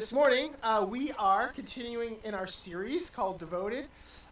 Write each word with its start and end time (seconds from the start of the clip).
This 0.00 0.12
morning, 0.12 0.54
uh, 0.62 0.86
we 0.88 1.12
are 1.18 1.48
continuing 1.48 2.16
in 2.24 2.32
our 2.32 2.46
series 2.46 3.10
called 3.10 3.38
Devoted. 3.38 3.84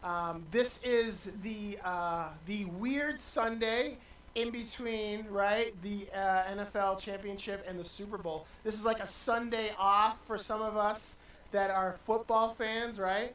Um, 0.02 0.46
this 0.50 0.82
is 0.82 1.30
the 1.42 1.78
uh, 1.84 2.28
the 2.46 2.64
weird 2.64 3.20
Sunday 3.20 3.98
in 4.34 4.50
between, 4.50 5.26
right? 5.28 5.74
The 5.82 6.06
uh, 6.14 6.54
NFL 6.54 6.98
championship 7.00 7.66
and 7.68 7.78
the 7.78 7.84
Super 7.84 8.16
Bowl. 8.16 8.46
This 8.64 8.76
is 8.76 8.86
like 8.86 9.00
a 9.00 9.06
Sunday 9.06 9.72
off 9.78 10.16
for 10.26 10.38
some 10.38 10.62
of 10.62 10.78
us 10.78 11.16
that 11.50 11.70
are 11.70 11.96
football 12.06 12.54
fans, 12.54 12.98
right? 12.98 13.34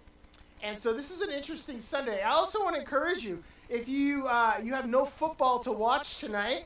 And 0.64 0.80
so 0.80 0.92
this 0.92 1.12
is 1.12 1.22
an 1.22 1.30
interesting 1.30 1.80
Sunday. 1.80 2.24
I 2.24 2.32
also 2.32 2.64
want 2.64 2.74
to 2.74 2.82
encourage 2.82 3.22
you 3.22 3.44
if 3.70 3.88
you 3.88 4.26
uh, 4.26 4.56
you 4.60 4.74
have 4.74 4.90
no 4.90 5.06
football 5.06 5.60
to 5.60 5.72
watch 5.72 6.18
tonight, 6.18 6.66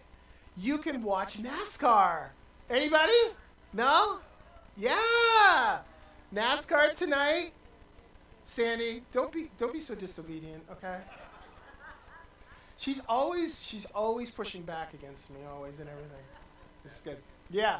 you 0.55 0.77
can 0.77 1.03
watch 1.03 1.43
NASCAR. 1.43 2.27
Anybody? 2.69 3.35
No? 3.73 4.19
Yeah. 4.77 5.26
NASCAR 6.33 6.95
tonight. 6.97 7.51
Sandy, 8.45 9.03
don't 9.11 9.31
be 9.31 9.49
don't 9.57 9.73
be 9.73 9.81
so 9.81 9.95
disobedient, 9.95 10.63
okay? 10.71 10.97
She's 12.77 13.01
always 13.09 13.61
she's 13.63 13.85
always 13.93 14.31
pushing 14.31 14.61
back 14.61 14.93
against 14.93 15.29
me, 15.31 15.39
always 15.49 15.79
and 15.79 15.89
everything. 15.89 16.23
This 16.83 16.95
is 16.95 17.01
good. 17.01 17.17
Yeah. 17.49 17.79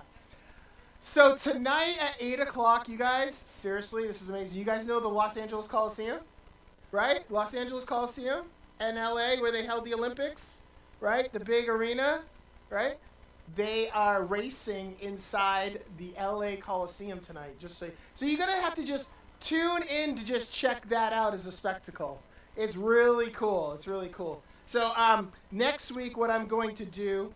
So 1.02 1.36
tonight 1.38 1.96
at 2.02 2.16
eight 2.20 2.40
o'clock, 2.40 2.90
you 2.90 2.98
guys, 2.98 3.44
seriously, 3.46 4.08
this 4.08 4.22
is 4.22 4.30
amazing. 4.30 4.58
You 4.58 4.66
guys 4.66 4.86
know 4.86 5.00
the 5.00 5.08
Los 5.08 5.38
Angeles 5.38 5.68
Coliseum, 5.68 6.20
right? 6.92 7.30
Los 7.32 7.54
Angeles 7.54 7.86
Coliseum 7.86 8.46
in 8.82 8.96
LA 8.96 9.36
where 9.40 9.52
they 9.52 9.66
held 9.66 9.86
the 9.86 9.94
Olympics, 9.94 10.64
right? 11.00 11.32
The 11.32 11.40
big 11.40 11.70
arena, 11.70 12.22
right? 12.70 12.98
They 13.56 13.90
are 13.90 14.24
racing 14.24 14.96
inside 15.02 15.82
the 15.98 16.14
LA 16.20 16.56
Coliseum 16.60 17.20
tonight. 17.20 17.58
Just 17.60 17.78
so, 17.78 17.90
so 18.14 18.26
you're 18.26 18.38
gonna 18.38 18.62
have 18.62 18.76
to 18.76 18.84
just 18.84 19.10
tune 19.40 19.84
in 19.84 20.16
to 20.16 20.26
just 20.26 20.52
check 20.52 20.88
that 20.90 21.14
out 21.14 21.34
as 21.34 21.46
a 21.46 21.52
spectacle. 21.52 22.22
It's 22.56 22.76
really 22.76 23.30
cool. 23.32 23.74
It's 23.74 23.88
really 23.88 24.10
cool. 24.10 24.42
So 24.66 24.92
um, 24.96 25.32
next 25.52 25.92
week, 25.92 26.18
what 26.18 26.30
I'm 26.30 26.48
going 26.48 26.76
to 26.76 26.86
do 26.86 27.32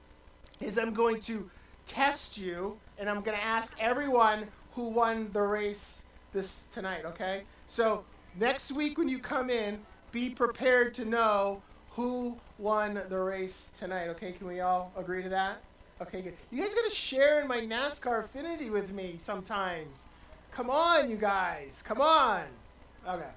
is 0.60 0.78
I'm 0.78 0.94
going 0.94 1.22
to 1.22 1.50
test 1.86 2.38
you, 2.38 2.78
and 2.98 3.10
I'm 3.10 3.22
going 3.22 3.38
to 3.38 3.44
ask 3.44 3.76
everyone 3.80 4.48
who 4.74 4.90
won 4.90 5.30
the 5.32 5.42
race 5.42 6.04
this 6.34 6.66
tonight. 6.72 7.06
Okay? 7.06 7.44
So 7.68 8.04
next 8.40 8.72
week 8.72 8.98
when 8.98 9.08
you 9.08 9.20
come 9.20 9.50
in, 9.50 9.80
be 10.12 10.30
prepared 10.30 10.94
to 10.96 11.06
know 11.06 11.62
who 11.92 12.38
won 12.58 13.02
the 13.10 13.20
race 13.20 13.70
tonight. 13.78 14.08
Okay? 14.10 14.34
Can 14.34 14.48
we 14.48 14.60
all 14.62 14.92
agree 14.98 15.24
to 15.24 15.30
that? 15.30 15.62
Okay, 16.02 16.22
good. 16.22 16.34
You 16.50 16.64
guys 16.64 16.74
got 16.74 16.90
to 16.90 16.96
share 16.96 17.42
in 17.42 17.48
my 17.48 17.60
NASCAR 17.60 18.26
affinity 18.26 18.72
with 18.72 18.92
me 18.92 19.18
sometimes. 19.20 20.06
Come 20.52 20.72
on, 20.72 21.12
you 21.12 21.16
guys. 21.16 21.84
Come 21.86 22.02
on. 22.02 22.44
Okay. 23.08 23.30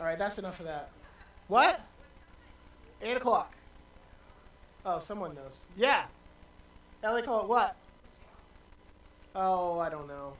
All 0.00 0.06
right, 0.06 0.18
that's 0.18 0.38
enough 0.38 0.58
of 0.58 0.66
that. 0.66 0.88
What? 1.48 1.80
8 3.02 3.18
o'clock. 3.18 3.54
Oh, 4.86 5.00
someone 5.00 5.34
knows. 5.34 5.58
Yeah. 5.76 6.04
LA 7.04 7.20
call 7.20 7.42
it 7.42 7.48
what? 7.48 7.76
Oh, 9.34 9.78
I 9.78 9.90
don't 9.90 10.08
know. 10.08 10.32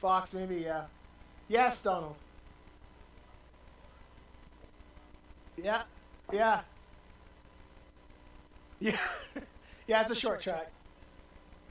Fox, 0.00 0.32
maybe, 0.32 0.56
yeah. 0.56 0.84
Yes, 1.48 1.80
Donald. 1.82 2.16
Yeah. 5.56 5.82
Yeah. 6.32 6.62
Yeah. 8.82 8.96
Yeah, 9.90 10.02
it's 10.02 10.12
a 10.12 10.14
short 10.14 10.40
track. 10.40 10.70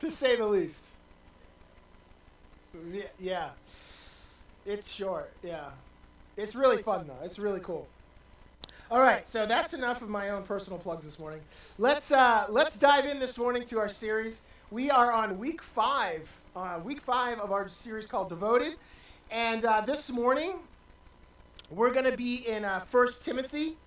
To 0.02 0.12
say 0.12 0.36
the 0.36 0.46
least. 0.46 0.84
Yeah, 2.92 3.04
yeah. 3.18 3.50
It's 4.66 4.92
short, 4.92 5.32
yeah. 5.42 5.70
It's 6.36 6.54
really 6.54 6.84
fun 6.84 7.08
though. 7.08 7.26
It's 7.26 7.40
really 7.40 7.62
cool. 7.62 7.88
All 8.92 9.00
right, 9.00 9.26
so 9.26 9.46
that's 9.46 9.74
enough 9.74 10.02
of 10.02 10.10
my 10.10 10.32
own 10.32 10.44
personal 10.44 10.78
plugs 10.80 11.06
this 11.06 11.18
morning. 11.18 11.40
Let's 11.78 12.12
uh, 12.12 12.48
let's 12.50 12.78
dive 12.78 13.06
in 13.06 13.20
this 13.20 13.38
morning 13.38 13.64
to 13.68 13.80
our 13.80 13.88
series. 13.88 14.42
We 14.70 14.92
are 14.92 15.14
on 15.14 15.40
week 15.40 15.64
five, 15.64 16.30
uh, 16.58 16.82
week 16.84 17.00
five 17.00 17.40
of 17.40 17.54
our 17.54 17.70
series 17.70 18.06
called 18.06 18.28
Devoted, 18.28 18.76
and 19.32 19.64
uh, 19.64 19.80
this 19.80 20.10
morning 20.10 20.56
we're 21.72 21.94
going 21.94 22.12
to 22.12 22.18
be 22.18 22.46
in 22.46 22.66
uh, 22.66 22.82
First 22.82 23.24
Timothy, 23.24 23.78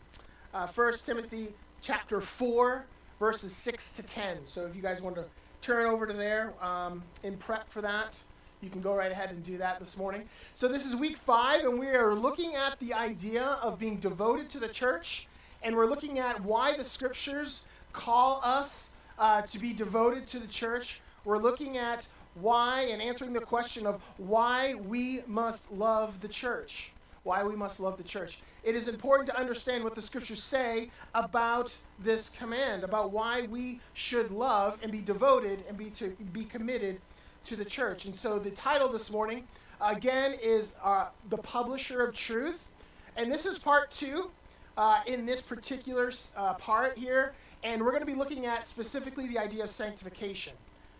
uh, 0.55 0.67
First 0.69 1.05
Timothy 1.05 1.49
chapter 1.83 2.23
four, 2.23 2.87
verses 3.23 3.55
six 3.55 3.93
to 3.93 4.03
ten. 4.03 4.39
So 4.45 4.67
if 4.67 4.75
you 4.75 4.83
guys 4.83 5.01
want 5.01 5.15
to 5.15 5.25
turn 5.61 5.87
over 5.87 6.09
to 6.09 6.13
there 6.13 6.55
um, 6.61 7.05
in 7.23 7.37
prep 7.37 7.71
for 7.71 7.81
that 7.81 8.17
you 8.61 8.71
can 8.71 8.81
go 8.81 8.95
right 8.95 9.11
ahead 9.11 9.31
and 9.31 9.45
do 9.45 9.59
that 9.59 9.81
this 9.81 9.97
morning. 9.97 10.23
So, 10.55 10.69
this 10.69 10.87
is 10.87 10.95
week 10.95 11.17
five, 11.17 11.65
and 11.65 11.79
we 11.79 11.89
are 11.89 12.15
looking 12.15 12.55
at 12.55 12.79
the 12.79 12.95
idea 12.95 13.43
of 13.61 13.79
being 13.79 13.97
devoted 13.97 14.49
to 14.51 14.61
the 14.61 14.69
church, 14.69 15.27
and 15.63 15.77
we're 15.77 15.87
looking 15.87 16.21
at 16.21 16.41
why 16.43 16.77
the 16.77 16.85
scriptures 16.85 17.67
call 17.93 18.41
us 18.45 18.93
uh, 19.19 19.43
to 19.43 19.59
be 19.59 19.73
devoted 19.73 20.29
to 20.29 20.39
the 20.39 20.47
church. 20.47 21.01
We're 21.25 21.39
looking 21.39 21.77
at 21.77 22.07
why 22.35 22.83
and 22.83 23.03
answering 23.03 23.33
the 23.33 23.41
question 23.41 23.85
of 23.85 24.01
why 24.17 24.75
we 24.75 25.23
must 25.27 25.71
love 25.73 26.21
the 26.21 26.29
church. 26.29 26.93
Why 27.25 27.43
we 27.43 27.57
must 27.57 27.81
love 27.81 27.97
the 27.97 28.05
church. 28.05 28.39
It 28.63 28.77
is 28.77 28.87
important 28.87 29.29
to 29.29 29.39
understand 29.39 29.83
what 29.83 29.95
the 29.97 30.03
scriptures 30.03 30.43
say 30.43 30.91
about 31.15 31.75
this 31.99 32.31
command, 32.31 32.85
about 32.85 33.11
why 33.11 33.43
we 33.51 33.81
should 33.95 34.31
love 34.31 34.79
and 34.83 34.93
be 34.93 35.01
devoted 35.01 35.65
and 35.69 35.77
be 35.77 35.91
to 35.91 36.11
be 36.33 36.45
committed 36.45 37.01
to 37.47 37.57
the 37.57 37.65
church. 37.65 38.05
And 38.05 38.15
so 38.15 38.39
the 38.39 38.53
title 38.53 38.89
this 38.89 39.11
morning, 39.11 39.49
again, 39.81 40.37
is 40.41 40.77
uh, 40.83 41.07
The 41.29 41.39
Publisher 41.39 42.03
of 42.03 42.15
Truth. 42.15 42.69
And 43.17 43.33
this 43.33 43.47
is 43.47 43.59
part 43.59 43.91
two 43.91 44.31
uh, 44.77 45.01
in 45.07 45.27
this 45.27 45.41
particular 45.41 46.13
uh, 46.37 46.55
part 46.55 46.97
here. 46.97 47.35
And 47.65 47.83
we're 47.83 47.91
going 47.91 48.01
to 48.03 48.07
be 48.07 48.15
looking 48.15 48.47
at 48.47 48.69
specifically 48.69 49.27
the 49.27 49.39
idea 49.39 49.65
of 49.65 49.71
sanctification. 49.71 50.53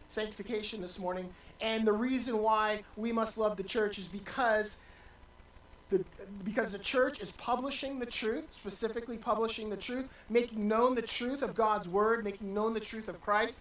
Sanctification 0.09 0.81
this 0.81 0.99
morning. 0.99 1.29
And 1.61 1.87
the 1.87 1.93
reason 1.93 2.39
why 2.39 2.83
we 2.97 3.13
must 3.13 3.39
love 3.39 3.57
the 3.57 3.63
church 3.63 3.99
is 3.99 4.07
because 4.07 4.79
the, 5.93 6.05
because 6.45 6.73
the 6.73 6.79
church 6.79 7.21
is 7.21 7.31
publishing 7.33 7.99
the 7.99 8.07
truth, 8.07 8.45
specifically 8.53 9.17
publishing 9.17 9.71
the 9.71 9.77
truth, 9.77 10.09
making 10.29 10.67
known 10.67 10.95
the 10.95 11.03
truth 11.03 11.43
of 11.43 11.55
God's 11.55 11.89
word, 11.89 12.25
making 12.25 12.53
known 12.53 12.75
the 12.75 12.81
truth 12.81 13.09
of 13.09 13.21
Christ. 13.21 13.61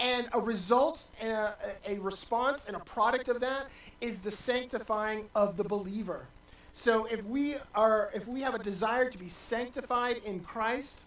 And 0.00 0.28
a 0.32 0.40
result, 0.40 1.02
a, 1.22 1.52
a 1.86 1.98
response, 1.98 2.64
and 2.66 2.76
a 2.76 2.80
product 2.80 3.28
of 3.28 3.40
that 3.40 3.66
is 4.00 4.20
the 4.20 4.30
sanctifying 4.30 5.26
of 5.34 5.56
the 5.56 5.64
believer. 5.64 6.26
So 6.72 7.06
if 7.06 7.24
we 7.24 7.56
are, 7.74 8.10
if 8.14 8.26
we 8.26 8.40
have 8.42 8.54
a 8.54 8.62
desire 8.62 9.10
to 9.10 9.18
be 9.18 9.28
sanctified 9.28 10.18
in 10.24 10.40
Christ, 10.40 11.02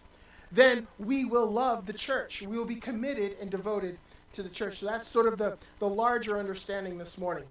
then 0.50 0.86
we 0.98 1.24
will 1.24 1.50
love 1.50 1.86
the 1.86 1.94
church. 1.94 2.42
We 2.42 2.58
will 2.58 2.66
be 2.66 2.76
committed 2.76 3.36
and 3.40 3.50
devoted 3.50 3.98
to 4.34 4.42
the 4.42 4.50
church. 4.50 4.80
So 4.80 4.86
that's 4.86 5.08
sort 5.08 5.26
of 5.26 5.38
the, 5.38 5.56
the 5.78 5.88
larger 5.88 6.38
understanding 6.38 6.98
this 6.98 7.16
morning. 7.16 7.44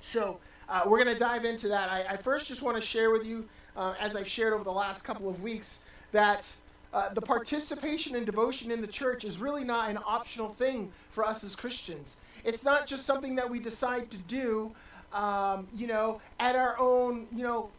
So 0.00 0.38
uh, 0.68 0.82
we're 0.86 1.02
going 1.02 1.14
to 1.14 1.18
dive 1.18 1.44
into 1.44 1.68
that. 1.68 1.90
I, 1.90 2.04
I, 2.10 2.16
first 2.16 2.46
just 2.46 2.62
want 2.62 2.76
to 2.76 2.80
share 2.80 3.10
with 3.10 3.24
you, 3.24 3.48
uh, 3.76 3.94
as 3.98 4.14
I've 4.14 4.28
shared 4.28 4.52
over 4.52 4.64
the 4.64 4.72
last 4.72 5.02
couple 5.02 5.28
of 5.28 5.42
weeks, 5.42 5.78
that 6.12 6.46
uh, 6.92 7.12
the 7.12 7.20
participation 7.20 8.16
and 8.16 8.26
devotion 8.26 8.70
in 8.70 8.80
the 8.80 8.86
church 8.86 9.24
is 9.24 9.38
really 9.38 9.64
not 9.64 9.90
an 9.90 9.98
optional 10.04 10.54
thing 10.54 10.90
for 11.10 11.24
us 11.24 11.44
as 11.44 11.54
Christians. 11.54 12.16
It's 12.44 12.64
not 12.64 12.86
just 12.86 13.04
something 13.04 13.34
that 13.36 13.48
we 13.48 13.58
decide 13.58 14.10
to 14.10 14.16
do, 14.16 14.72
um, 15.12 15.66
you 15.74 15.86
know, 15.86 16.20
at 16.38 16.56
our 16.56 16.78
own, 16.78 17.26
you 17.34 17.42
know, 17.42 17.70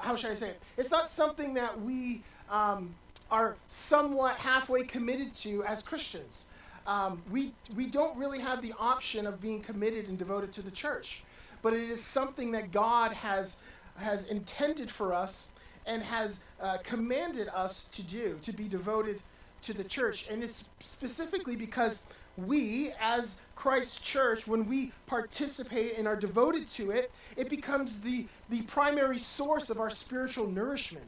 how 0.00 0.16
should 0.16 0.30
I 0.30 0.34
say 0.34 0.50
it? 0.50 0.62
It's 0.76 0.90
not 0.90 1.08
something 1.08 1.54
that 1.54 1.80
we 1.80 2.22
um, 2.50 2.94
are 3.30 3.56
somewhat 3.66 4.36
halfway 4.36 4.84
committed 4.84 5.34
to 5.36 5.64
as 5.64 5.82
Christians. 5.82 6.46
Um, 6.86 7.20
we, 7.30 7.52
we 7.74 7.86
don't 7.86 8.16
really 8.16 8.38
have 8.38 8.62
the 8.62 8.72
option 8.78 9.26
of 9.26 9.40
being 9.40 9.60
committed 9.60 10.08
and 10.08 10.16
devoted 10.16 10.52
to 10.52 10.62
the 10.62 10.70
church, 10.70 11.24
but 11.66 11.74
it 11.74 11.90
is 11.90 12.00
something 12.00 12.52
that 12.52 12.70
God 12.70 13.12
has, 13.12 13.56
has 13.96 14.28
intended 14.28 14.88
for 14.88 15.12
us 15.12 15.50
and 15.84 16.00
has 16.00 16.44
uh, 16.60 16.78
commanded 16.84 17.48
us 17.48 17.88
to 17.90 18.04
do, 18.04 18.38
to 18.42 18.52
be 18.52 18.68
devoted 18.68 19.20
to 19.62 19.72
the 19.72 19.82
church. 19.82 20.28
And 20.30 20.44
it's 20.44 20.62
specifically 20.84 21.56
because 21.56 22.06
we, 22.36 22.92
as 23.00 23.40
Christ's 23.56 24.00
church, 24.00 24.46
when 24.46 24.68
we 24.68 24.92
participate 25.08 25.98
and 25.98 26.06
are 26.06 26.14
devoted 26.14 26.70
to 26.70 26.92
it, 26.92 27.10
it 27.36 27.50
becomes 27.50 27.98
the, 27.98 28.28
the 28.48 28.62
primary 28.62 29.18
source 29.18 29.68
of 29.68 29.80
our 29.80 29.90
spiritual 29.90 30.46
nourishment. 30.46 31.06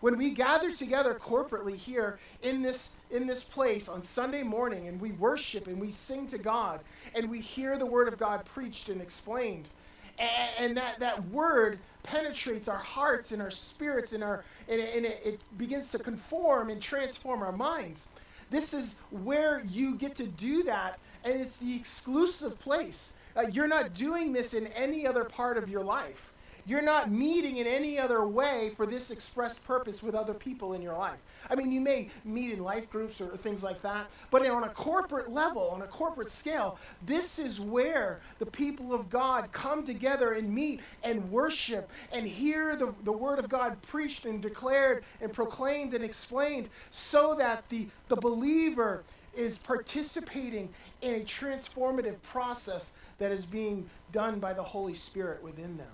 When 0.00 0.18
we 0.18 0.30
gather 0.30 0.72
together 0.72 1.14
corporately 1.14 1.76
here 1.76 2.18
in 2.42 2.60
this, 2.60 2.96
in 3.10 3.26
this 3.26 3.44
place 3.44 3.88
on 3.88 4.02
Sunday 4.02 4.42
morning 4.42 4.88
and 4.88 5.00
we 5.00 5.12
worship 5.12 5.68
and 5.68 5.80
we 5.80 5.90
sing 5.90 6.26
to 6.28 6.38
God 6.38 6.80
and 7.14 7.30
we 7.30 7.40
hear 7.40 7.78
the 7.78 7.86
Word 7.86 8.08
of 8.08 8.18
God 8.18 8.44
preached 8.44 8.88
and 8.88 9.00
explained, 9.00 9.68
and, 10.18 10.76
that, 10.76 10.98
that 11.00 11.28
Word 11.28 11.78
penetrates 12.02 12.68
our 12.68 12.78
hearts 12.78 13.32
and 13.32 13.42
our 13.42 13.50
spirits 13.50 14.12
and, 14.12 14.22
our, 14.22 14.44
and, 14.68 14.80
it, 14.80 14.96
and 14.96 15.06
it, 15.06 15.20
it 15.24 15.40
begins 15.58 15.90
to 15.90 15.98
conform 15.98 16.70
and 16.70 16.80
transform 16.80 17.42
our 17.42 17.52
minds. 17.52 18.08
This 18.50 18.72
is 18.72 19.00
where 19.10 19.62
you 19.64 19.96
get 19.96 20.14
to 20.16 20.26
do 20.26 20.62
that, 20.64 20.98
and 21.24 21.40
it's 21.40 21.56
the 21.56 21.74
exclusive 21.74 22.58
place 22.60 23.14
uh, 23.36 23.42
you're 23.52 23.68
not 23.68 23.94
doing 23.94 24.32
this 24.32 24.54
in 24.54 24.66
any 24.68 25.06
other 25.06 25.24
part 25.24 25.58
of 25.58 25.68
your 25.68 25.84
life. 25.84 26.32
You're 26.66 26.82
not 26.82 27.12
meeting 27.12 27.58
in 27.58 27.66
any 27.68 27.96
other 27.96 28.26
way 28.26 28.72
for 28.76 28.86
this 28.86 29.12
express 29.12 29.56
purpose 29.56 30.02
with 30.02 30.16
other 30.16 30.34
people 30.34 30.72
in 30.72 30.82
your 30.82 30.96
life. 30.96 31.20
I 31.48 31.54
mean, 31.54 31.70
you 31.70 31.80
may 31.80 32.10
meet 32.24 32.50
in 32.50 32.58
life 32.58 32.90
groups 32.90 33.20
or 33.20 33.36
things 33.36 33.62
like 33.62 33.82
that, 33.82 34.08
but 34.32 34.44
on 34.48 34.64
a 34.64 34.68
corporate 34.70 35.30
level, 35.30 35.70
on 35.70 35.82
a 35.82 35.86
corporate 35.86 36.32
scale, 36.32 36.76
this 37.04 37.38
is 37.38 37.60
where 37.60 38.20
the 38.40 38.46
people 38.46 38.92
of 38.92 39.08
God 39.08 39.52
come 39.52 39.86
together 39.86 40.32
and 40.32 40.52
meet 40.52 40.80
and 41.04 41.30
worship 41.30 41.88
and 42.12 42.26
hear 42.26 42.74
the, 42.74 42.92
the 43.04 43.12
Word 43.12 43.38
of 43.38 43.48
God 43.48 43.80
preached 43.82 44.24
and 44.24 44.42
declared 44.42 45.04
and 45.20 45.32
proclaimed 45.32 45.94
and 45.94 46.02
explained 46.02 46.68
so 46.90 47.36
that 47.36 47.68
the, 47.68 47.86
the 48.08 48.16
believer 48.16 49.04
is 49.36 49.58
participating 49.58 50.68
in 51.00 51.14
a 51.14 51.20
transformative 51.20 52.20
process 52.22 52.92
that 53.18 53.30
is 53.30 53.44
being 53.44 53.88
done 54.10 54.40
by 54.40 54.52
the 54.52 54.62
Holy 54.62 54.94
Spirit 54.94 55.42
within 55.44 55.76
them. 55.76 55.86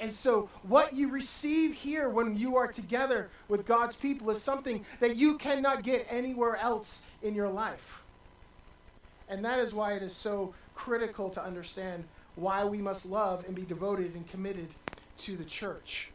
And 0.00 0.10
so, 0.10 0.48
what 0.62 0.94
you 0.94 1.10
receive 1.10 1.74
here 1.74 2.08
when 2.08 2.34
you 2.34 2.56
are 2.56 2.66
together 2.66 3.28
with 3.48 3.66
God's 3.66 3.94
people 3.94 4.30
is 4.30 4.40
something 4.40 4.86
that 4.98 5.16
you 5.16 5.36
cannot 5.36 5.82
get 5.82 6.06
anywhere 6.08 6.56
else 6.56 7.04
in 7.22 7.34
your 7.34 7.50
life. 7.50 8.00
And 9.28 9.44
that 9.44 9.58
is 9.58 9.74
why 9.74 9.92
it 9.92 10.02
is 10.02 10.16
so 10.16 10.54
critical 10.74 11.28
to 11.30 11.44
understand 11.44 12.04
why 12.34 12.64
we 12.64 12.78
must 12.78 13.04
love 13.04 13.44
and 13.46 13.54
be 13.54 13.66
devoted 13.66 14.14
and 14.14 14.26
committed 14.26 14.68
to 15.18 15.36
the 15.36 15.44
church. 15.44 16.10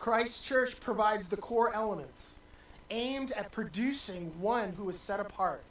Christ's 0.00 0.44
church 0.44 0.80
provides 0.80 1.28
the 1.28 1.36
core 1.36 1.72
elements 1.72 2.34
aimed 2.90 3.30
at 3.32 3.52
producing 3.52 4.32
one 4.40 4.72
who 4.72 4.90
is 4.90 4.98
set 4.98 5.20
apart, 5.20 5.62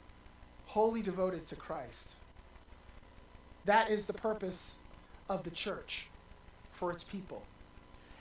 wholly 0.64 1.02
devoted 1.02 1.46
to 1.48 1.56
Christ. 1.56 2.14
That 3.66 3.90
is 3.90 4.06
the 4.06 4.14
purpose 4.14 4.76
of 5.28 5.44
the 5.44 5.50
church 5.50 6.06
for 6.84 6.92
its 6.92 7.04
people. 7.04 7.42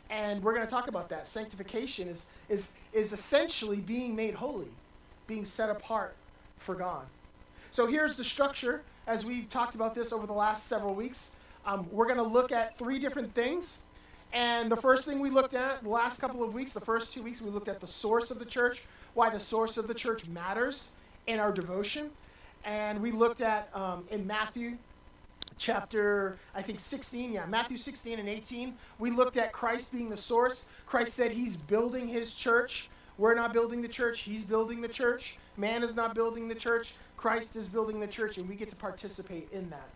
And 0.10 0.42
we're 0.42 0.54
going 0.54 0.66
to 0.66 0.72
talk 0.72 0.88
about 0.88 1.10
that. 1.10 1.28
Sanctification 1.28 2.08
is, 2.08 2.28
is, 2.48 2.74
is 2.94 3.12
essentially 3.12 3.78
being 3.78 4.16
made 4.16 4.34
holy, 4.34 4.72
being 5.28 5.44
set 5.44 5.70
apart 5.70 6.16
for 6.60 6.74
God. 6.74 7.06
So 7.72 7.88
here's 7.88 8.16
the 8.16 8.24
structure 8.24 8.82
as 9.06 9.26
we've 9.26 9.50
talked 9.50 9.76
about 9.76 9.96
this 9.96 10.14
over 10.14 10.26
the 10.26 10.34
last 10.34 10.68
several 10.68 10.94
weeks. 10.94 11.32
Um, 11.66 11.86
we're 11.92 12.06
going 12.06 12.18
to 12.18 12.24
look 12.24 12.54
at 12.54 12.78
three 12.78 13.00
different 13.00 13.36
things. 13.36 13.84
And 14.32 14.72
the 14.72 14.78
first 14.78 15.04
thing 15.04 15.20
we 15.20 15.30
looked 15.30 15.56
at 15.56 15.84
the 15.84 15.90
last 15.90 16.22
couple 16.22 16.42
of 16.42 16.54
weeks, 16.54 16.72
the 16.72 16.80
first 16.80 17.12
two 17.12 17.22
weeks, 17.22 17.42
we 17.42 17.50
looked 17.50 17.68
at 17.68 17.82
the 17.82 17.88
source 17.88 18.32
of 18.32 18.40
the 18.40 18.46
church, 18.46 18.84
why 19.14 19.30
the 19.30 19.42
source 19.42 19.76
of 19.76 19.90
the 19.90 19.94
church 19.94 20.26
matters 20.28 20.92
in 21.28 21.38
our 21.38 21.52
devotion. 21.52 22.12
And 22.64 23.02
we 23.02 23.12
looked 23.12 23.42
at 23.42 23.68
um, 23.76 24.06
in 24.10 24.26
Matthew 24.26 24.78
chapter, 25.58 26.38
I 26.54 26.62
think 26.62 26.80
16, 26.80 27.32
yeah, 27.32 27.46
Matthew 27.46 27.78
16 27.78 28.20
and 28.20 28.30
18, 28.30 28.74
we 29.00 29.12
looked 29.12 29.38
at 29.38 29.52
Christ 29.52 29.92
being 29.92 30.10
the 30.10 30.18
source. 30.18 30.66
Christ 30.86 31.14
said 31.14 31.32
he's 31.32 31.56
building 31.56 32.08
his 32.08 32.34
church. 32.34 32.90
We're 33.18 33.36
not 33.36 33.54
building 33.54 33.82
the 33.82 33.88
church, 33.88 34.22
he's 34.22 34.44
building 34.44 34.82
the 34.82 34.88
church. 34.88 35.38
Man 35.56 35.84
is 35.84 35.96
not 35.96 36.16
building 36.16 36.48
the 36.48 36.56
church, 36.56 36.96
Christ 37.16 37.56
is 37.56 37.68
building 37.68 38.00
the 38.00 38.08
church, 38.08 38.38
and 38.38 38.50
we 38.50 38.56
get 38.56 38.70
to 38.70 38.76
participate 38.76 39.50
in 39.52 39.70
that. 39.70 39.90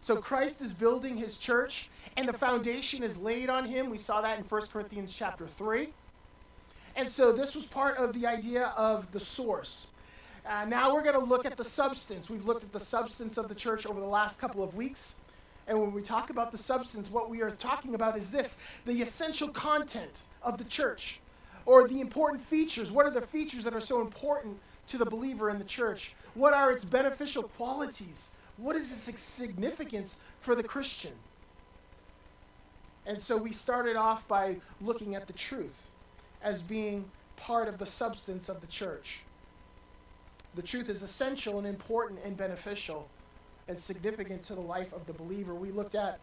So 0.00 0.16
Christ 0.16 0.60
is 0.60 0.72
building 0.72 1.16
his 1.16 1.38
church, 1.38 1.90
and 2.16 2.28
the 2.28 2.32
foundation 2.32 3.02
is 3.02 3.18
laid 3.18 3.48
on 3.48 3.64
him. 3.64 3.88
We 3.88 3.98
saw 3.98 4.20
that 4.22 4.38
in 4.38 4.44
1 4.44 4.62
Corinthians 4.72 5.14
chapter 5.14 5.46
3. 5.46 5.92
And 6.96 7.08
so 7.08 7.32
this 7.32 7.54
was 7.54 7.64
part 7.64 7.98
of 7.98 8.12
the 8.12 8.26
idea 8.26 8.66
of 8.76 9.10
the 9.12 9.20
source. 9.20 9.91
Uh, 10.44 10.64
now 10.64 10.92
we're 10.92 11.02
going 11.02 11.18
to 11.18 11.24
look 11.24 11.46
at 11.46 11.56
the 11.56 11.64
substance. 11.64 12.28
We've 12.28 12.44
looked 12.44 12.64
at 12.64 12.72
the 12.72 12.80
substance 12.80 13.38
of 13.38 13.48
the 13.48 13.54
church 13.54 13.86
over 13.86 14.00
the 14.00 14.06
last 14.06 14.40
couple 14.40 14.62
of 14.62 14.74
weeks. 14.74 15.20
And 15.68 15.80
when 15.80 15.92
we 15.92 16.02
talk 16.02 16.30
about 16.30 16.50
the 16.50 16.58
substance, 16.58 17.08
what 17.08 17.30
we 17.30 17.42
are 17.42 17.50
talking 17.50 17.94
about 17.94 18.16
is 18.18 18.32
this 18.32 18.58
the 18.84 19.00
essential 19.00 19.48
content 19.48 20.22
of 20.42 20.58
the 20.58 20.64
church, 20.64 21.20
or 21.64 21.86
the 21.86 22.00
important 22.00 22.42
features. 22.42 22.90
What 22.90 23.06
are 23.06 23.10
the 23.10 23.22
features 23.22 23.62
that 23.62 23.74
are 23.74 23.80
so 23.80 24.00
important 24.00 24.58
to 24.88 24.98
the 24.98 25.06
believer 25.06 25.48
in 25.48 25.58
the 25.58 25.64
church? 25.64 26.14
What 26.34 26.52
are 26.52 26.72
its 26.72 26.84
beneficial 26.84 27.44
qualities? 27.44 28.32
What 28.56 28.74
is 28.74 29.08
its 29.08 29.20
significance 29.20 30.20
for 30.40 30.56
the 30.56 30.64
Christian? 30.64 31.12
And 33.06 33.20
so 33.20 33.36
we 33.36 33.52
started 33.52 33.96
off 33.96 34.26
by 34.26 34.56
looking 34.80 35.14
at 35.14 35.28
the 35.28 35.32
truth 35.32 35.90
as 36.42 36.62
being 36.62 37.04
part 37.36 37.68
of 37.68 37.78
the 37.78 37.86
substance 37.86 38.48
of 38.48 38.60
the 38.60 38.66
church. 38.66 39.20
The 40.54 40.62
truth 40.62 40.88
is 40.90 41.02
essential 41.02 41.58
and 41.58 41.66
important 41.66 42.20
and 42.24 42.36
beneficial 42.36 43.08
and 43.68 43.78
significant 43.78 44.44
to 44.44 44.54
the 44.54 44.60
life 44.60 44.92
of 44.92 45.06
the 45.06 45.12
believer. 45.12 45.54
We 45.54 45.70
looked 45.70 45.94
at 45.94 46.20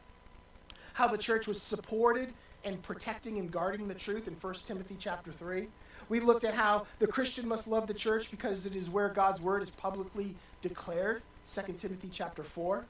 how 0.93 1.07
the 1.07 1.17
church 1.17 1.47
was 1.47 1.61
supported 1.61 2.33
and 2.63 2.81
protecting 2.83 3.39
and 3.39 3.51
guarding 3.51 3.87
the 3.87 3.93
truth 3.93 4.27
in 4.27 4.35
1 4.35 4.53
Timothy 4.67 4.97
chapter 4.99 5.31
3. 5.31 5.67
We 6.09 6.19
looked 6.19 6.43
at 6.43 6.53
how 6.53 6.85
the 6.99 7.07
Christian 7.07 7.47
must 7.47 7.67
love 7.67 7.87
the 7.87 7.93
church 7.93 8.29
because 8.29 8.65
it 8.65 8.75
is 8.75 8.89
where 8.89 9.09
God's 9.09 9.41
word 9.41 9.63
is 9.63 9.69
publicly 9.69 10.35
declared, 10.61 11.21
2 11.53 11.73
Timothy 11.73 12.09
chapter 12.11 12.43
4. 12.43 12.85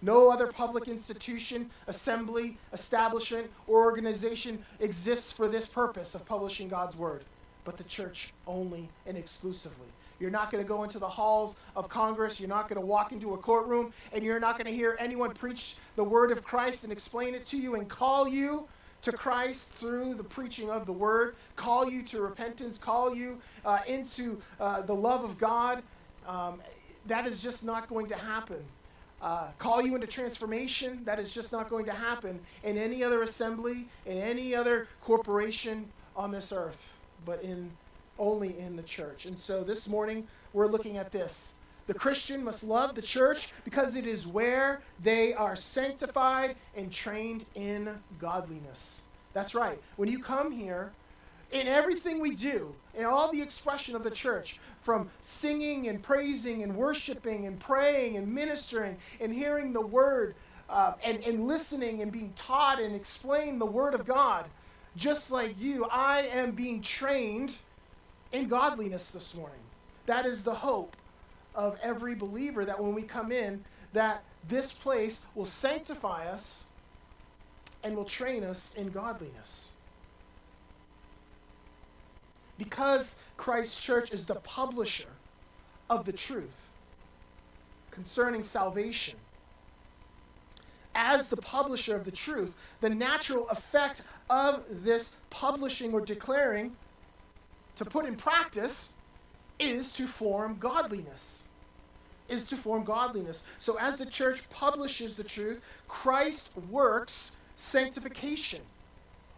No 0.00 0.30
other 0.30 0.46
public 0.46 0.86
institution, 0.86 1.70
assembly, 1.88 2.56
establishment, 2.72 3.50
or 3.66 3.84
organization 3.84 4.64
exists 4.78 5.32
for 5.32 5.48
this 5.48 5.66
purpose 5.66 6.14
of 6.14 6.24
publishing 6.24 6.68
God's 6.68 6.94
word, 6.94 7.24
but 7.64 7.76
the 7.76 7.84
church 7.84 8.32
only 8.46 8.88
and 9.06 9.16
exclusively. 9.16 9.88
You're 10.20 10.30
not 10.30 10.50
going 10.50 10.62
to 10.62 10.68
go 10.68 10.82
into 10.82 10.98
the 10.98 11.08
halls 11.08 11.54
of 11.76 11.88
Congress. 11.88 12.40
You're 12.40 12.48
not 12.48 12.68
going 12.68 12.80
to 12.80 12.86
walk 12.86 13.12
into 13.12 13.34
a 13.34 13.38
courtroom, 13.38 13.92
and 14.12 14.24
you're 14.24 14.40
not 14.40 14.58
going 14.58 14.66
to 14.66 14.72
hear 14.72 14.96
anyone 14.98 15.32
preach 15.32 15.76
the 15.96 16.04
word 16.04 16.30
of 16.32 16.42
Christ 16.42 16.84
and 16.84 16.92
explain 16.92 17.34
it 17.34 17.46
to 17.46 17.56
you 17.56 17.76
and 17.76 17.88
call 17.88 18.26
you 18.26 18.66
to 19.02 19.12
Christ 19.12 19.70
through 19.72 20.14
the 20.14 20.24
preaching 20.24 20.70
of 20.70 20.86
the 20.86 20.92
word, 20.92 21.36
call 21.56 21.88
you 21.88 22.02
to 22.04 22.20
repentance, 22.20 22.78
call 22.78 23.14
you 23.14 23.38
uh, 23.64 23.78
into 23.86 24.40
uh, 24.58 24.82
the 24.82 24.94
love 24.94 25.22
of 25.22 25.38
God. 25.38 25.82
Um, 26.26 26.60
that 27.06 27.26
is 27.26 27.40
just 27.40 27.64
not 27.64 27.88
going 27.88 28.08
to 28.08 28.16
happen. 28.16 28.62
Uh, 29.20 29.48
call 29.58 29.84
you 29.84 29.94
into 29.94 30.06
transformation, 30.06 31.00
that 31.04 31.18
is 31.18 31.30
just 31.30 31.50
not 31.50 31.68
going 31.68 31.84
to 31.84 31.92
happen 31.92 32.38
in 32.62 32.78
any 32.78 33.02
other 33.02 33.22
assembly, 33.22 33.86
in 34.06 34.16
any 34.16 34.54
other 34.54 34.86
corporation 35.02 35.86
on 36.16 36.30
this 36.30 36.52
earth, 36.52 36.96
but 37.24 37.42
in 37.42 37.70
only 38.18 38.58
in 38.58 38.76
the 38.76 38.82
church. 38.82 39.26
And 39.26 39.38
so 39.38 39.62
this 39.62 39.88
morning, 39.88 40.26
we're 40.52 40.66
looking 40.66 40.96
at 40.96 41.12
this. 41.12 41.52
The 41.86 41.94
Christian 41.94 42.44
must 42.44 42.64
love 42.64 42.94
the 42.94 43.02
church 43.02 43.52
because 43.64 43.96
it 43.96 44.06
is 44.06 44.26
where 44.26 44.82
they 45.02 45.32
are 45.32 45.56
sanctified 45.56 46.56
and 46.76 46.92
trained 46.92 47.46
in 47.54 47.88
godliness. 48.18 49.02
That's 49.32 49.54
right. 49.54 49.80
When 49.96 50.10
you 50.10 50.18
come 50.18 50.52
here, 50.52 50.92
in 51.50 51.66
everything 51.66 52.20
we 52.20 52.34
do, 52.34 52.74
in 52.94 53.04
all 53.04 53.32
the 53.32 53.40
expression 53.40 53.96
of 53.96 54.04
the 54.04 54.10
church, 54.10 54.58
from 54.82 55.08
singing 55.22 55.88
and 55.88 56.02
praising 56.02 56.62
and 56.62 56.76
worshiping 56.76 57.46
and 57.46 57.58
praying 57.58 58.16
and 58.16 58.26
ministering 58.26 58.96
and 59.20 59.32
hearing 59.32 59.72
the 59.72 59.80
word 59.80 60.34
uh, 60.68 60.92
and, 61.02 61.22
and 61.24 61.46
listening 61.46 62.02
and 62.02 62.12
being 62.12 62.32
taught 62.36 62.80
and 62.80 62.94
explained 62.94 63.60
the 63.60 63.66
word 63.66 63.94
of 63.94 64.04
God, 64.04 64.44
just 64.96 65.30
like 65.30 65.58
you, 65.58 65.86
I 65.86 66.22
am 66.22 66.52
being 66.52 66.82
trained 66.82 67.54
in 68.32 68.48
godliness 68.48 69.10
this 69.10 69.34
morning. 69.34 69.60
That 70.06 70.26
is 70.26 70.42
the 70.42 70.54
hope 70.54 70.96
of 71.54 71.78
every 71.82 72.14
believer 72.14 72.64
that 72.64 72.82
when 72.82 72.94
we 72.94 73.02
come 73.02 73.32
in, 73.32 73.64
that 73.92 74.22
this 74.48 74.72
place 74.72 75.22
will 75.34 75.46
sanctify 75.46 76.26
us 76.28 76.64
and 77.82 77.96
will 77.96 78.04
train 78.04 78.44
us 78.44 78.74
in 78.76 78.90
godliness. 78.90 79.70
Because 82.58 83.20
Christ's 83.36 83.80
church 83.80 84.10
is 84.10 84.26
the 84.26 84.36
publisher 84.36 85.08
of 85.88 86.04
the 86.04 86.12
truth 86.12 86.66
concerning 87.90 88.42
salvation. 88.42 89.16
As 90.94 91.28
the 91.28 91.36
publisher 91.36 91.94
of 91.94 92.04
the 92.04 92.10
truth, 92.10 92.54
the 92.80 92.90
natural 92.90 93.48
effect 93.50 94.02
of 94.28 94.64
this 94.70 95.16
publishing 95.30 95.92
or 95.92 96.00
declaring 96.00 96.76
to 97.78 97.84
put 97.84 98.04
in 98.06 98.16
practice 98.16 98.92
is 99.58 99.92
to 99.92 100.06
form 100.06 100.56
godliness. 100.58 101.44
Is 102.28 102.46
to 102.48 102.56
form 102.56 102.84
godliness. 102.84 103.42
So 103.58 103.78
as 103.78 103.96
the 103.96 104.06
church 104.06 104.48
publishes 104.50 105.14
the 105.14 105.24
truth, 105.24 105.60
Christ 105.86 106.50
works 106.70 107.36
sanctification 107.56 108.60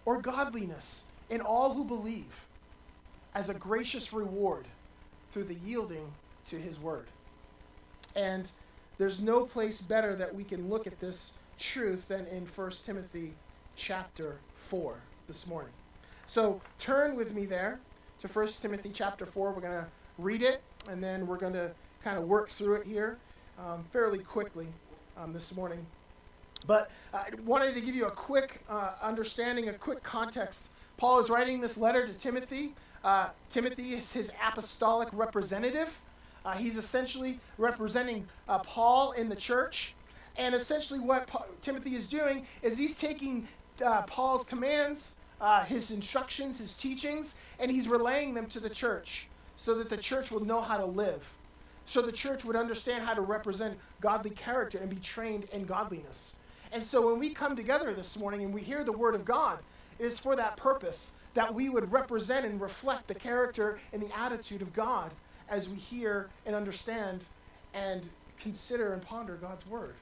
or 0.05 0.21
godliness 0.21 1.05
in 1.29 1.41
all 1.41 1.75
who 1.75 1.85
believe 1.85 2.47
as 3.35 3.49
a 3.49 3.55
gracious 3.55 4.13
reward 4.13 4.67
through 5.33 5.45
the 5.45 5.57
yielding 5.65 6.11
to 6.49 6.57
his 6.57 6.81
word. 6.81 7.07
And 8.17 8.51
there's 8.99 9.21
no 9.21 9.45
place 9.45 9.81
better 9.81 10.17
that 10.17 10.35
we 10.35 10.45
can 10.45 10.69
look 10.69 10.87
at 10.87 10.99
this 10.99 11.35
truth 11.59 12.09
than 12.09 12.27
in 12.27 12.47
1 12.55 12.71
Timothy 12.85 13.35
chapter 13.77 14.39
4 14.57 14.97
this 15.29 15.47
morning. 15.47 15.73
So 16.27 16.61
turn 16.79 17.17
with 17.17 17.33
me 17.33 17.45
there 17.47 17.79
to 18.21 18.29
1 18.29 18.49
Timothy 18.61 18.91
chapter 18.93 19.27
4. 19.27 19.53
We're 19.53 19.61
going 19.61 19.73
to 19.73 19.87
read 20.19 20.43
it, 20.43 20.63
and 20.89 21.03
then 21.03 21.27
we're 21.27 21.39
going 21.39 21.53
to 21.55 21.71
kind 22.03 22.19
of 22.19 22.25
work 22.25 22.51
through 22.51 22.77
it 22.77 22.87
here 22.87 23.19
um, 23.59 23.85
fairly 23.93 24.19
quickly. 24.19 24.69
um, 25.17 25.33
this 25.33 25.55
morning. 25.55 25.85
But 26.67 26.91
I 27.13 27.29
wanted 27.45 27.75
to 27.75 27.81
give 27.81 27.95
you 27.95 28.07
a 28.07 28.11
quick 28.11 28.63
uh, 28.69 28.93
understanding, 29.03 29.69
a 29.69 29.73
quick 29.73 30.03
context. 30.03 30.69
Paul 30.97 31.21
is 31.21 31.31
writing 31.31 31.61
this 31.61 31.77
letter 31.77 32.07
to 32.07 32.13
Timothy. 32.13 32.75
Uh, 33.03 33.29
Timothy 33.49 33.95
is 33.95 34.13
his 34.13 34.31
apostolic 34.47 35.09
representative. 35.13 35.99
Uh, 36.45 36.53
he's 36.53 36.77
essentially 36.77 37.41
representing 37.59 38.27
uh, 38.49 38.59
Paul 38.59 39.13
in 39.13 39.29
the 39.29 39.37
church. 39.37 39.95
And 40.37 40.55
essentially, 40.55 41.01
what 41.01 41.29
Timothy 41.61 41.97
is 41.97 42.09
doing 42.09 42.47
is 42.63 42.79
he's 42.79 42.99
taking 42.99 43.49
uh, 43.85 44.03
Paul's 44.03 44.45
commands, 44.45 45.13
uh, 45.41 45.65
his 45.65 45.91
instructions, 45.91 46.59
his 46.59 46.75
teachings, 46.75 47.37
and 47.61 47.71
he's 47.71 47.87
relaying 47.87 48.35
them 48.35 48.47
to 48.47 48.61
the 48.61 48.71
church 48.71 49.29
so 49.57 49.75
that 49.75 49.89
the 49.89 49.97
church 49.97 50.31
will 50.31 50.45
know 50.45 50.61
how 50.61 50.79
to 50.79 50.87
live. 50.87 51.25
So 51.85 52.03
the 52.03 52.13
church 52.13 52.45
would 52.45 52.57
understand 52.57 53.05
how 53.05 53.15
to 53.15 53.21
represent 53.21 53.79
godly 54.01 54.31
character 54.31 54.79
and 54.79 54.89
be 54.89 54.97
trained 54.97 55.45
in 55.53 55.65
godliness. 55.65 56.35
And 56.73 56.85
so 56.85 57.07
when 57.07 57.19
we 57.19 57.35
come 57.35 57.57
together 57.57 57.93
this 57.93 58.17
morning 58.17 58.43
and 58.43 58.55
we 58.55 58.63
hear 58.63 58.85
the 58.85 58.93
word 58.93 59.15
of 59.15 59.25
God, 59.25 59.59
it 59.99 60.07
is 60.07 60.19
for 60.19 60.37
that 60.37 60.57
purpose 60.57 61.11
that 61.35 61.53
we 61.53 61.69
would 61.69 61.93
represent 61.93 62.47
and 62.47 62.61
reflect 62.61 63.07
the 63.09 63.15
character 63.15 63.79
and 63.93 64.01
the 64.01 64.17
attitude 64.19 64.63
of 64.63 64.73
God 64.73 65.11
as 65.49 65.69
we 65.69 65.77
hear 65.77 66.31
and 66.47 66.55
understand 66.55 67.25
and 67.75 68.09
consider 68.39 68.93
and 68.95 69.03
ponder 69.03 69.35
God's 69.35 69.67
word. 69.67 69.95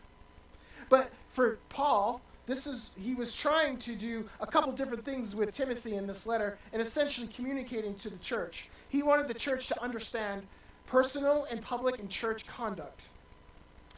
But 0.89 1.11
for 1.31 1.59
Paul, 1.69 2.21
this 2.49 2.67
is 2.67 2.93
he 2.99 3.15
was 3.15 3.35
trying 3.35 3.77
to 3.77 3.95
do 3.95 4.27
a 4.41 4.47
couple 4.47 4.73
different 4.73 5.05
things 5.05 5.37
with 5.37 5.53
Timothy 5.53 5.97
in 5.97 6.07
this 6.07 6.27
letter 6.27 6.59
and 6.73 6.81
essentially 6.81 7.29
communicating 7.29 7.95
to 7.97 8.09
the 8.09 8.17
church. 8.17 8.71
He 8.89 9.03
wanted 9.03 9.29
the 9.29 9.35
church 9.35 9.69
to 9.69 9.81
understand 9.83 10.43
personal 10.87 11.47
and 11.51 11.61
public 11.61 12.01
and 12.01 12.09
church 12.09 12.47
conduct. 12.47 13.03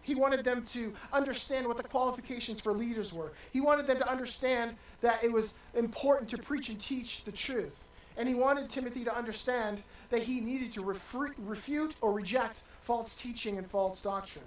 He 0.02 0.16
wanted 0.16 0.44
them 0.44 0.64
to 0.72 0.92
understand 1.12 1.68
what 1.68 1.76
the 1.76 1.84
qualifications 1.84 2.60
for 2.60 2.72
leaders 2.72 3.12
were. 3.12 3.30
He 3.52 3.60
wanted 3.60 3.86
them 3.86 3.98
to 3.98 4.10
understand 4.10 4.74
that 5.00 5.22
it 5.22 5.30
was 5.30 5.56
important 5.74 6.28
to 6.30 6.38
preach 6.38 6.68
and 6.70 6.80
teach 6.80 7.22
the 7.22 7.30
truth. 7.30 7.78
And 8.16 8.28
he 8.28 8.34
wanted 8.34 8.68
Timothy 8.68 9.04
to 9.04 9.16
understand 9.16 9.84
that 10.08 10.24
he 10.24 10.40
needed 10.40 10.72
to 10.72 10.82
refre- 10.82 11.34
refute 11.38 11.94
or 12.00 12.12
reject 12.12 12.62
false 12.82 13.14
teaching 13.14 13.58
and 13.58 13.70
false 13.70 14.00
doctrine. 14.00 14.44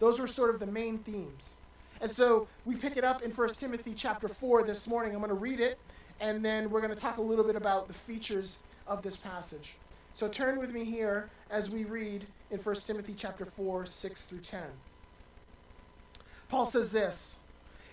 Those 0.00 0.18
were 0.18 0.26
sort 0.26 0.52
of 0.52 0.58
the 0.58 0.66
main 0.66 0.98
themes. 0.98 1.59
And 2.00 2.10
so 2.10 2.48
we 2.64 2.76
pick 2.76 2.96
it 2.96 3.04
up 3.04 3.22
in 3.22 3.30
1 3.30 3.54
Timothy 3.54 3.92
chapter 3.94 4.28
4 4.28 4.62
this 4.62 4.86
morning. 4.86 5.12
I'm 5.12 5.18
going 5.18 5.28
to 5.28 5.34
read 5.34 5.60
it, 5.60 5.78
and 6.18 6.44
then 6.44 6.70
we're 6.70 6.80
going 6.80 6.94
to 6.94 7.00
talk 7.00 7.18
a 7.18 7.22
little 7.22 7.44
bit 7.44 7.56
about 7.56 7.88
the 7.88 7.94
features 7.94 8.58
of 8.86 9.02
this 9.02 9.16
passage. 9.16 9.76
So 10.14 10.28
turn 10.28 10.58
with 10.58 10.72
me 10.72 10.84
here 10.84 11.28
as 11.50 11.68
we 11.68 11.84
read 11.84 12.26
in 12.50 12.58
1 12.58 12.76
Timothy 12.86 13.14
chapter 13.16 13.44
4, 13.44 13.86
6 13.86 14.22
through 14.22 14.38
10. 14.38 14.62
Paul 16.48 16.66
says 16.66 16.90
this 16.90 17.38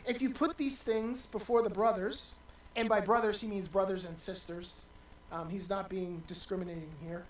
If 0.07 0.21
you 0.21 0.29
put 0.29 0.57
these 0.57 0.81
things 0.81 1.25
before 1.25 1.61
the 1.61 1.69
brothers, 1.69 2.33
and 2.75 2.87
by 2.87 3.01
brothers 3.01 3.41
he 3.41 3.47
means 3.47 3.67
brothers 3.67 4.05
and 4.05 4.17
sisters, 4.17 4.83
um, 5.31 5.49
he's 5.49 5.69
not 5.69 5.89
being 5.89 6.23
discriminating 6.27 6.91
here. 7.05 7.25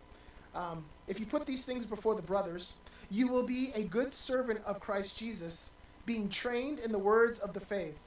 Um, 0.53 0.85
if 1.07 1.19
you 1.19 1.25
put 1.25 1.45
these 1.45 1.65
things 1.65 1.85
before 1.85 2.15
the 2.15 2.21
brothers, 2.21 2.75
you 3.09 3.27
will 3.27 3.43
be 3.43 3.71
a 3.73 3.83
good 3.83 4.13
servant 4.13 4.61
of 4.65 4.79
Christ 4.79 5.17
Jesus, 5.17 5.71
being 6.07 6.29
trained 6.29 6.79
in 6.79 6.91
the 6.91 6.97
words 6.97 7.37
of 7.37 7.53
the 7.53 7.59
faith 7.59 7.97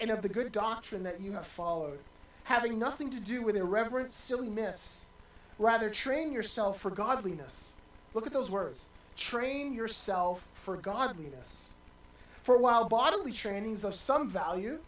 and 0.00 0.10
of 0.10 0.22
the 0.22 0.28
good 0.28 0.52
doctrine 0.52 1.02
that 1.02 1.20
you 1.20 1.32
have 1.32 1.46
followed, 1.46 1.98
having 2.44 2.78
nothing 2.78 3.10
to 3.10 3.20
do 3.20 3.42
with 3.42 3.56
irreverent, 3.56 4.12
silly 4.12 4.48
myths. 4.48 5.04
Rather, 5.58 5.90
train 5.90 6.32
yourself 6.32 6.80
for 6.80 6.90
godliness. 6.90 7.72
Look 8.14 8.26
at 8.26 8.32
those 8.32 8.48
words. 8.48 8.84
Train 9.16 9.74
yourself 9.74 10.46
for 10.54 10.76
godliness. 10.76 11.72
For 12.44 12.56
while 12.56 12.88
bodily 12.88 13.32
training 13.32 13.74
is 13.74 13.84
of 13.84 13.94
some 13.94 14.30
value, 14.30 14.78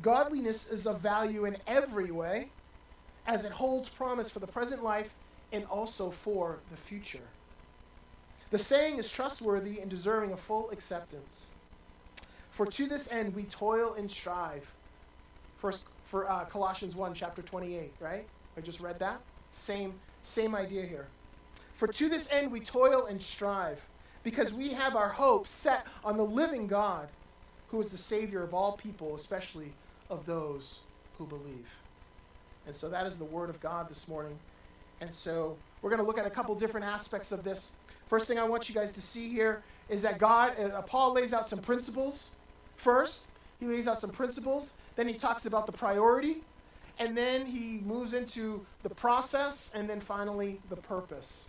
godliness 0.00 0.70
is 0.70 0.86
of 0.86 1.00
value 1.00 1.44
in 1.44 1.56
every 1.66 2.12
way, 2.12 2.50
as 3.26 3.44
it 3.44 3.52
holds 3.52 3.88
promise 3.88 4.30
for 4.30 4.38
the 4.38 4.46
present 4.46 4.82
life 4.82 5.10
and 5.52 5.64
also 5.64 6.10
for 6.10 6.60
the 6.70 6.76
future. 6.76 7.28
The 8.50 8.58
saying 8.58 8.98
is 8.98 9.10
trustworthy 9.10 9.80
and 9.80 9.90
deserving 9.90 10.32
of 10.32 10.40
full 10.40 10.70
acceptance. 10.70 11.50
For 12.60 12.66
to 12.66 12.86
this 12.86 13.10
end 13.10 13.34
we 13.34 13.44
toil 13.44 13.94
and 13.94 14.10
strive. 14.10 14.70
First, 15.56 15.86
for 16.10 16.30
uh, 16.30 16.44
Colossians 16.44 16.94
1, 16.94 17.14
chapter 17.14 17.40
28, 17.40 17.90
right? 18.00 18.26
I 18.54 18.60
just 18.60 18.80
read 18.80 18.98
that. 18.98 19.18
Same, 19.54 19.94
same 20.24 20.54
idea 20.54 20.84
here. 20.84 21.06
For 21.76 21.86
to 21.88 22.10
this 22.10 22.28
end 22.30 22.52
we 22.52 22.60
toil 22.60 23.06
and 23.06 23.18
strive, 23.22 23.80
because 24.24 24.52
we 24.52 24.74
have 24.74 24.94
our 24.94 25.08
hope 25.08 25.46
set 25.46 25.86
on 26.04 26.18
the 26.18 26.22
living 26.22 26.66
God, 26.66 27.08
who 27.70 27.80
is 27.80 27.88
the 27.88 27.96
Savior 27.96 28.42
of 28.42 28.52
all 28.52 28.72
people, 28.72 29.14
especially 29.14 29.72
of 30.10 30.26
those 30.26 30.80
who 31.16 31.24
believe. 31.24 31.66
And 32.66 32.76
so 32.76 32.90
that 32.90 33.06
is 33.06 33.16
the 33.16 33.24
Word 33.24 33.48
of 33.48 33.58
God 33.62 33.88
this 33.88 34.06
morning. 34.06 34.38
And 35.00 35.10
so 35.10 35.56
we're 35.80 35.88
going 35.88 36.02
to 36.02 36.06
look 36.06 36.18
at 36.18 36.26
a 36.26 36.30
couple 36.30 36.54
different 36.56 36.84
aspects 36.84 37.32
of 37.32 37.42
this. 37.42 37.70
First 38.10 38.26
thing 38.26 38.38
I 38.38 38.44
want 38.44 38.68
you 38.68 38.74
guys 38.74 38.90
to 38.90 39.00
see 39.00 39.30
here 39.30 39.62
is 39.88 40.02
that 40.02 40.18
God, 40.18 40.60
uh, 40.60 40.82
Paul 40.82 41.14
lays 41.14 41.32
out 41.32 41.48
some 41.48 41.60
principles 41.60 42.32
first. 42.80 43.26
He 43.58 43.66
lays 43.66 43.86
out 43.86 44.00
some 44.00 44.10
principles. 44.10 44.72
Then 44.96 45.06
he 45.06 45.14
talks 45.14 45.46
about 45.46 45.66
the 45.66 45.72
priority. 45.72 46.38
And 46.98 47.16
then 47.16 47.46
he 47.46 47.80
moves 47.84 48.12
into 48.12 48.64
the 48.82 48.90
process. 48.90 49.70
And 49.74 49.88
then 49.88 50.00
finally, 50.00 50.60
the 50.68 50.76
purpose. 50.76 51.44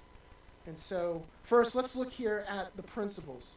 And 0.68 0.78
so, 0.78 1.24
first, 1.44 1.74
let's 1.74 1.96
look 1.96 2.12
here 2.12 2.46
at 2.48 2.76
the 2.76 2.84
principles. 2.84 3.56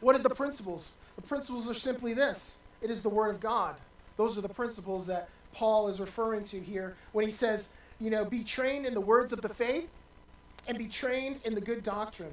What 0.00 0.16
is 0.16 0.22
the 0.22 0.30
principles? 0.30 0.88
The 1.16 1.22
principles 1.22 1.68
are 1.68 1.74
simply 1.74 2.14
this 2.14 2.56
it 2.80 2.90
is 2.90 3.02
the 3.02 3.08
Word 3.08 3.34
of 3.34 3.40
God. 3.40 3.76
Those 4.16 4.38
are 4.38 4.40
the 4.40 4.48
principles 4.48 5.06
that 5.06 5.28
Paul 5.52 5.88
is 5.88 6.00
referring 6.00 6.44
to 6.44 6.60
here 6.60 6.96
when 7.12 7.24
he 7.24 7.30
says, 7.30 7.72
you 7.98 8.10
know, 8.10 8.24
be 8.24 8.42
trained 8.42 8.86
in 8.86 8.94
the 8.94 9.00
words 9.00 9.32
of 9.32 9.42
the 9.42 9.48
faith 9.48 9.88
and 10.66 10.78
be 10.78 10.86
trained 10.86 11.40
in 11.44 11.54
the 11.54 11.60
good 11.60 11.82
doctrine. 11.82 12.32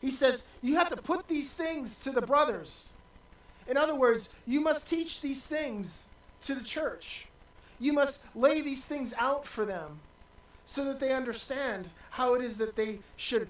He 0.00 0.10
says, 0.10 0.44
you 0.62 0.76
have 0.76 0.88
to 0.90 0.96
put 0.96 1.28
these 1.28 1.52
things 1.52 1.96
to 2.00 2.10
the 2.10 2.22
brothers. 2.22 2.90
In 3.70 3.76
other 3.76 3.94
words, 3.94 4.30
you 4.48 4.60
must 4.60 4.88
teach 4.88 5.20
these 5.20 5.42
things 5.42 6.02
to 6.44 6.56
the 6.56 6.64
church. 6.64 7.26
You 7.78 7.92
must 7.92 8.24
lay 8.34 8.60
these 8.60 8.84
things 8.84 9.14
out 9.16 9.46
for 9.46 9.64
them 9.64 10.00
so 10.66 10.84
that 10.84 10.98
they 10.98 11.12
understand 11.12 11.88
how 12.10 12.34
it 12.34 12.42
is 12.42 12.56
that 12.56 12.74
they 12.74 12.98
should 13.16 13.48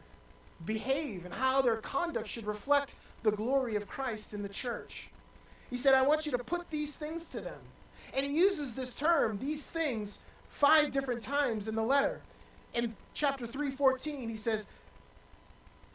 behave 0.67 1.25
and 1.25 1.33
how 1.33 1.63
their 1.63 1.77
conduct 1.77 2.29
should 2.29 2.47
reflect 2.47 2.95
the 3.23 3.31
glory 3.31 3.77
of 3.77 3.89
Christ 3.89 4.35
in 4.35 4.43
the 4.43 4.49
church. 4.49 5.09
He 5.71 5.79
said, 5.79 5.95
I 5.95 6.03
want 6.03 6.27
you 6.27 6.33
to 6.33 6.39
put 6.39 6.71
these 6.71 6.95
things 6.95 7.25
to 7.27 7.41
them. 7.41 7.59
And 8.13 8.27
he 8.27 8.33
uses 8.33 8.75
this 8.75 8.95
term, 8.95 9.39
these 9.39 9.63
things, 9.63 10.19
five 10.51 10.93
different 10.93 11.23
times 11.23 11.67
in 11.67 11.75
the 11.75 11.83
letter. 11.83 12.21
In 12.75 12.95
chapter 13.15 13.47
3:14, 13.47 14.29
he 14.29 14.37
says, 14.37 14.67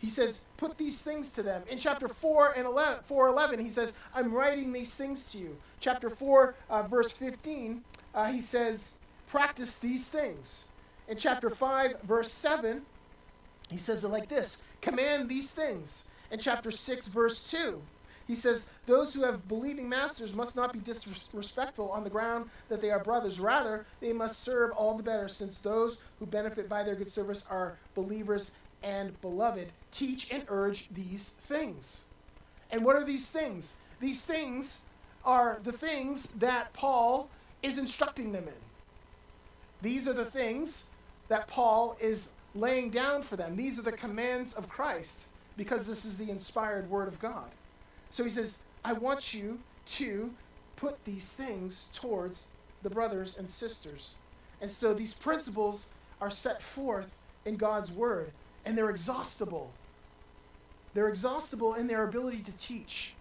he 0.05 0.11
says, 0.11 0.41
put 0.57 0.77
these 0.77 1.01
things 1.01 1.31
to 1.31 1.41
them. 1.41 1.63
In 1.67 1.79
chapter 1.79 2.07
4 2.07 2.51
and 2.51 2.67
11, 2.67 2.99
4:11, 3.09 3.59
he 3.59 3.71
says, 3.71 3.97
I'm 4.13 4.31
writing 4.31 4.71
these 4.71 4.93
things 4.93 5.31
to 5.31 5.39
you. 5.39 5.57
Chapter 5.79 6.11
4, 6.11 6.53
uh, 6.69 6.83
verse 6.83 7.11
15, 7.11 7.83
uh, 8.13 8.25
he 8.25 8.39
says, 8.39 8.99
practice 9.25 9.79
these 9.79 10.07
things. 10.07 10.65
In 11.07 11.17
chapter 11.17 11.49
5, 11.49 12.01
verse 12.03 12.31
7, 12.31 12.83
he 13.71 13.77
says 13.77 14.03
it 14.03 14.09
like 14.09 14.29
this 14.29 14.61
command 14.81 15.27
these 15.27 15.49
things. 15.49 16.03
In 16.29 16.39
chapter 16.39 16.69
6, 16.69 17.07
verse 17.07 17.43
2, 17.49 17.81
he 18.27 18.35
says, 18.35 18.69
Those 18.85 19.11
who 19.11 19.23
have 19.23 19.47
believing 19.47 19.89
masters 19.89 20.35
must 20.35 20.55
not 20.55 20.71
be 20.71 20.79
disrespectful 20.79 21.89
on 21.89 22.03
the 22.03 22.11
ground 22.11 22.51
that 22.69 22.79
they 22.79 22.91
are 22.91 23.03
brothers. 23.03 23.39
Rather, 23.39 23.87
they 24.01 24.13
must 24.13 24.43
serve 24.43 24.71
all 24.73 24.97
the 24.97 25.03
better, 25.03 25.27
since 25.27 25.57
those 25.57 25.97
who 26.19 26.27
benefit 26.27 26.69
by 26.69 26.83
their 26.83 26.93
good 26.93 27.11
service 27.11 27.43
are 27.49 27.79
believers 27.95 28.51
and 28.85 29.19
beloved. 29.21 29.71
Teach 29.97 30.31
and 30.31 30.43
urge 30.47 30.89
these 30.91 31.29
things. 31.47 32.03
And 32.71 32.83
what 32.83 32.95
are 32.95 33.05
these 33.05 33.27
things? 33.27 33.75
These 33.99 34.21
things 34.23 34.79
are 35.23 35.59
the 35.63 35.71
things 35.71 36.27
that 36.37 36.73
Paul 36.73 37.29
is 37.63 37.77
instructing 37.77 38.31
them 38.31 38.47
in. 38.47 38.53
These 39.81 40.07
are 40.07 40.13
the 40.13 40.25
things 40.25 40.85
that 41.27 41.47
Paul 41.47 41.97
is 41.99 42.29
laying 42.53 42.89
down 42.89 43.23
for 43.23 43.35
them. 43.35 43.55
These 43.55 43.79
are 43.79 43.83
the 43.83 43.91
commands 43.91 44.53
of 44.53 44.69
Christ 44.69 45.25
because 45.57 45.87
this 45.87 46.05
is 46.05 46.17
the 46.17 46.29
inspired 46.29 46.89
word 46.89 47.07
of 47.07 47.19
God. 47.19 47.49
So 48.11 48.23
he 48.23 48.29
says, 48.29 48.57
I 48.83 48.93
want 48.93 49.33
you 49.33 49.59
to 49.93 50.31
put 50.75 51.03
these 51.05 51.25
things 51.25 51.87
towards 51.93 52.47
the 52.83 52.89
brothers 52.89 53.37
and 53.37 53.49
sisters. 53.49 54.15
And 54.61 54.69
so 54.69 54.93
these 54.93 55.13
principles 55.13 55.87
are 56.21 56.31
set 56.31 56.61
forth 56.61 57.09
in 57.45 57.55
God's 57.55 57.91
word, 57.91 58.31
and 58.65 58.77
they're 58.77 58.89
exhaustible. 58.89 59.71
They're 60.95 61.09
exhaustible 61.09 61.75
in 61.75 61.87
their 61.87 62.05
ability 62.05 62.39
to 62.39 62.51
teach 62.53 63.13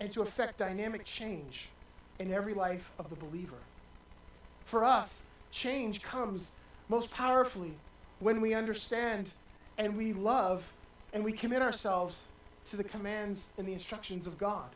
and 0.00 0.12
to 0.12 0.22
affect 0.22 0.58
dynamic 0.58 1.04
change 1.04 1.68
in 2.18 2.32
every 2.32 2.54
life 2.54 2.90
of 2.98 3.08
the 3.08 3.14
believer. 3.14 3.56
For 4.64 4.84
us, 4.84 5.22
change 5.52 6.02
comes 6.02 6.50
most 6.88 7.08
powerfully 7.12 7.74
when 8.18 8.40
we 8.40 8.52
understand 8.52 9.30
and 9.78 9.96
we 9.96 10.12
love 10.12 10.72
and 11.12 11.24
we 11.24 11.32
commit 11.32 11.62
ourselves 11.62 12.22
to 12.70 12.76
the 12.76 12.84
commands 12.84 13.46
and 13.56 13.66
the 13.66 13.72
instructions 13.72 14.26
of 14.26 14.36
God. 14.36 14.70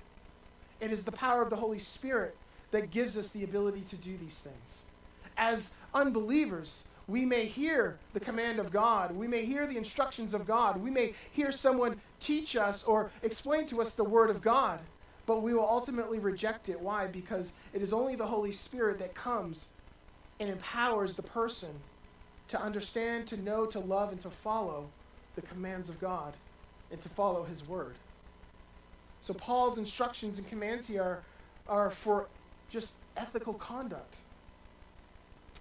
It 0.81 0.93
is 0.93 1.03
the 1.03 1.13
power 1.13 1.43
of 1.43 1.51
the 1.51 1.57
Holy 1.57 1.81
Spirit 1.81 2.37
that 2.71 2.93
gives 2.93 3.17
us 3.17 3.29
the 3.29 3.43
ability 3.43 3.83
to 3.91 3.97
do 3.97 4.17
these 4.17 4.39
things. 4.39 4.83
As 5.37 5.75
unbelievers, 5.93 6.85
we 7.07 7.25
may 7.25 7.45
hear 7.45 7.99
the 8.15 8.21
command 8.21 8.59
of 8.59 8.73
God. 8.73 9.15
We 9.15 9.29
may 9.29 9.45
hear 9.45 9.67
the 9.67 9.77
instructions 9.77 10.33
of 10.33 10.47
God. 10.47 10.83
We 10.83 10.91
may 10.91 11.15
hear 11.33 11.53
someone 11.53 12.01
teach 12.19 12.57
us 12.57 12.83
or 12.85 13.11
explain 13.23 13.67
to 13.69 13.83
us 13.83 13.95
the 13.95 14.05
Word 14.05 14.31
of 14.31 14.41
God, 14.41 14.81
but 15.27 15.43
we 15.43 15.53
will 15.53 15.69
ultimately 15.69 16.19
reject 16.19 16.69
it. 16.69 16.81
Why? 16.81 17.07
Because 17.07 17.53
it 17.75 17.83
is 17.83 17.93
only 17.93 18.17
the 18.17 18.27
Holy 18.27 18.53
Spirit 18.53 18.99
that 19.01 19.15
comes 19.15 19.67
and 20.41 20.49
empowers 20.49 21.15
the 21.15 21.23
person 21.23 21.71
to 22.49 22.61
understand, 22.61 23.27
to 23.29 23.37
know, 23.37 23.67
to 23.67 23.79
love, 23.79 24.11
and 24.11 24.21
to 24.23 24.31
follow 24.31 24.87
the 25.35 25.43
commands 25.43 25.89
of 25.89 26.01
God 26.01 26.35
and 26.91 27.01
to 27.03 27.09
follow 27.11 27.45
His 27.45 27.67
Word. 27.67 27.95
So, 29.21 29.35
Paul's 29.35 29.79
instructions 29.79 30.39
and 30.39 30.49
commands 30.49 30.87
here 30.87 31.03
are, 31.03 31.23
are 31.69 31.91
for 31.91 32.29
just 32.71 32.95
ethical 33.17 33.55
conduct 33.55 34.17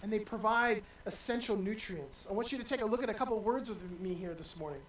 and 0.03 0.11
they 0.11 0.19
provide 0.19 0.83
essential 1.05 1.57
nutrients. 1.57 2.27
I 2.29 2.33
want 2.33 2.51
you 2.51 2.57
to 2.57 2.63
take 2.63 2.81
a 2.81 2.85
look 2.85 3.01
at 3.01 3.09
a 3.09 3.13
couple 3.13 3.39
words 3.39 3.69
with 3.69 3.77
me 4.01 4.13
here 4.13 4.33
this 4.33 4.57
morning. 4.57 4.81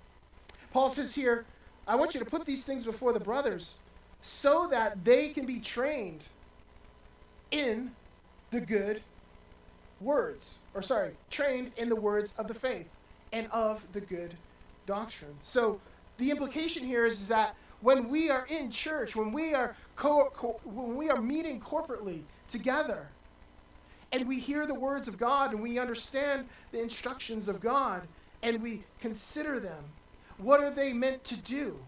Paul 0.73 0.90
says 0.90 1.14
here, 1.14 1.47
I 1.87 1.94
want 1.94 2.14
you 2.14 2.21
to 2.21 2.26
put 2.26 2.44
these 2.44 2.64
things 2.64 2.85
before 2.85 3.12
the 3.12 3.21
brothers 3.21 3.75
so 4.23 4.66
that 4.71 5.04
they 5.04 5.28
can 5.28 5.47
be 5.47 5.61
trained 5.61 6.25
in 7.52 7.92
the 8.50 8.61
good 8.61 9.02
words, 10.00 10.56
or 10.75 10.83
sorry, 10.83 11.12
trained 11.30 11.71
in 11.76 11.88
the 11.88 11.97
words 11.97 12.33
of 12.37 12.49
the 12.49 12.54
faith 12.54 12.88
and 13.33 13.47
of 13.52 13.83
the 13.92 14.00
good 14.00 14.35
doctrine. 14.87 15.35
So 15.42 15.80
the 16.18 16.30
implication 16.30 16.85
here 16.85 17.06
is, 17.06 17.28
that 17.28 17.54
when 17.80 18.09
we 18.09 18.30
are 18.30 18.47
in 18.47 18.71
church, 18.71 19.14
when 19.14 19.33
we 19.33 19.54
are 19.54 19.76
co- 19.94 20.30
co- 20.35 20.61
when 20.64 20.97
we 20.97 21.11
are 21.11 21.21
meeting 21.21 21.61
corporately 21.61 22.23
together, 22.49 23.09
and 24.14 24.28
we 24.28 24.38
hear 24.38 24.64
the 24.64 24.75
words 24.75 25.09
of 25.09 25.18
God 25.18 25.50
and 25.50 25.61
we 25.61 25.76
understand 25.76 26.47
the 26.71 26.80
instructions 26.80 27.49
of 27.49 27.61
God 27.61 28.02
and 28.44 28.62
we 28.62 28.85
consider 29.00 29.59
them. 29.59 29.83
What 30.38 30.61
are 30.61 30.71
they 30.71 30.92
meant 30.92 31.25
to 31.25 31.37
do? 31.37 31.80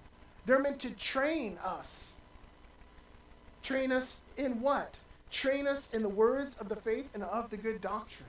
They're 0.44 0.58
meant 0.58 0.80
to 0.80 0.90
train 0.90 1.56
us. 1.64 2.14
Train 3.62 3.92
us 3.92 4.22
in 4.36 4.60
what? 4.60 4.94
Train 5.30 5.68
us 5.68 5.94
in 5.94 6.02
the 6.02 6.08
words 6.08 6.56
of 6.58 6.68
the 6.68 6.74
faith 6.74 7.08
and 7.14 7.22
of 7.22 7.48
the 7.48 7.56
good 7.56 7.80
doctrine. 7.80 8.28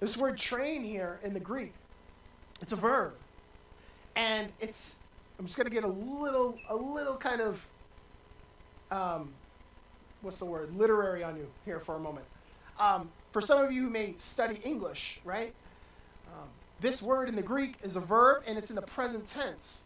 This 0.00 0.18
word 0.18 0.36
train 0.36 0.84
here 0.84 1.20
in 1.24 1.32
the 1.32 1.40
Greek, 1.40 1.72
it's 2.60 2.72
a 2.72 2.76
verb. 2.76 3.14
And 4.14 4.52
it's, 4.60 4.96
I'm 5.38 5.46
just 5.46 5.56
going 5.56 5.70
to 5.70 5.74
get 5.74 5.84
a 5.84 5.88
little, 5.88 6.58
a 6.68 6.76
little 6.76 7.16
kind 7.16 7.40
of, 7.40 7.66
um, 8.90 9.30
what's 10.20 10.38
the 10.38 10.44
word, 10.44 10.76
literary 10.76 11.24
on 11.24 11.36
you 11.36 11.46
here 11.64 11.80
for 11.80 11.96
a 11.96 11.98
moment. 11.98 12.26
Um, 12.78 13.10
for 13.32 13.40
some 13.40 13.62
of 13.62 13.72
you 13.72 13.84
who 13.84 13.90
may 13.90 14.14
study 14.18 14.60
English, 14.64 15.20
right? 15.24 15.52
Um, 16.28 16.48
this 16.80 17.00
word 17.00 17.28
in 17.28 17.36
the 17.36 17.42
Greek 17.42 17.76
is 17.82 17.96
a 17.96 18.00
verb 18.00 18.42
and 18.46 18.58
it's 18.58 18.70
in 18.70 18.76
the 18.76 18.82
present 18.82 19.26
tense. 19.26 19.78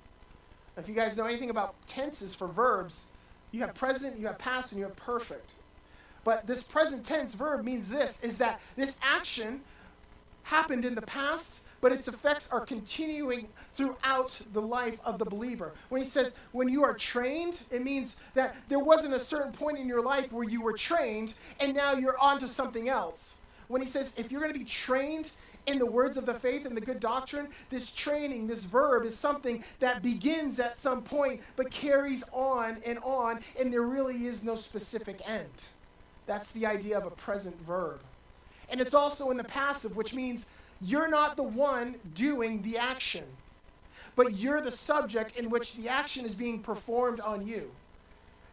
If 0.76 0.88
you 0.88 0.94
guys 0.94 1.16
know 1.16 1.24
anything 1.24 1.50
about 1.50 1.74
tenses 1.86 2.34
for 2.34 2.48
verbs, 2.48 3.04
you 3.50 3.60
have 3.60 3.74
present, 3.74 4.18
you 4.18 4.26
have 4.26 4.38
past, 4.38 4.72
and 4.72 4.78
you 4.78 4.84
have 4.84 4.96
perfect. 4.96 5.52
But 6.24 6.46
this 6.46 6.62
present 6.62 7.04
tense 7.04 7.34
verb 7.34 7.64
means 7.64 7.88
this 7.88 8.22
is 8.22 8.38
that 8.38 8.60
this 8.76 8.98
action 9.02 9.60
happened 10.42 10.84
in 10.84 10.94
the 10.94 11.02
past 11.02 11.60
but 11.80 11.92
its 11.92 12.08
effects 12.08 12.50
are 12.50 12.60
continuing 12.60 13.48
throughout 13.76 14.38
the 14.52 14.60
life 14.60 14.98
of 15.04 15.18
the 15.18 15.24
believer. 15.24 15.72
When 15.88 16.02
he 16.02 16.08
says, 16.08 16.34
when 16.52 16.68
you 16.68 16.84
are 16.84 16.94
trained, 16.94 17.58
it 17.70 17.84
means 17.84 18.16
that 18.34 18.56
there 18.68 18.78
wasn't 18.78 19.14
a 19.14 19.20
certain 19.20 19.52
point 19.52 19.78
in 19.78 19.86
your 19.86 20.02
life 20.02 20.32
where 20.32 20.48
you 20.48 20.62
were 20.62 20.72
trained 20.72 21.34
and 21.60 21.74
now 21.74 21.92
you're 21.92 22.18
on 22.18 22.40
to 22.40 22.48
something 22.48 22.88
else. 22.88 23.34
When 23.68 23.82
he 23.82 23.88
says, 23.88 24.14
if 24.16 24.30
you're 24.30 24.40
going 24.40 24.52
to 24.52 24.58
be 24.58 24.64
trained 24.64 25.30
in 25.66 25.78
the 25.78 25.86
words 25.86 26.16
of 26.16 26.26
the 26.26 26.34
faith 26.34 26.64
and 26.64 26.76
the 26.76 26.80
good 26.80 27.00
doctrine, 27.00 27.48
this 27.70 27.90
training, 27.90 28.46
this 28.46 28.64
verb, 28.64 29.04
is 29.04 29.16
something 29.16 29.64
that 29.80 30.02
begins 30.02 30.60
at 30.60 30.78
some 30.78 31.02
point 31.02 31.40
but 31.56 31.70
carries 31.70 32.22
on 32.32 32.78
and 32.86 32.98
on, 33.00 33.40
and 33.58 33.72
there 33.72 33.82
really 33.82 34.26
is 34.26 34.44
no 34.44 34.54
specific 34.54 35.20
end. 35.26 35.50
That's 36.26 36.52
the 36.52 36.66
idea 36.66 36.96
of 36.96 37.04
a 37.04 37.10
present 37.10 37.60
verb. 37.66 38.00
And 38.68 38.80
it's 38.80 38.94
also 38.94 39.30
in 39.30 39.36
the 39.36 39.44
passive, 39.44 39.96
which 39.96 40.14
means 40.14 40.46
you're 40.80 41.08
not 41.08 41.36
the 41.36 41.42
one 41.42 41.96
doing 42.14 42.62
the 42.62 42.78
action, 42.78 43.24
but 44.14 44.34
you're 44.34 44.60
the 44.60 44.70
subject 44.70 45.36
in 45.36 45.50
which 45.50 45.74
the 45.74 45.88
action 45.88 46.24
is 46.24 46.34
being 46.34 46.60
performed 46.60 47.20
on 47.20 47.46
you. 47.46 47.70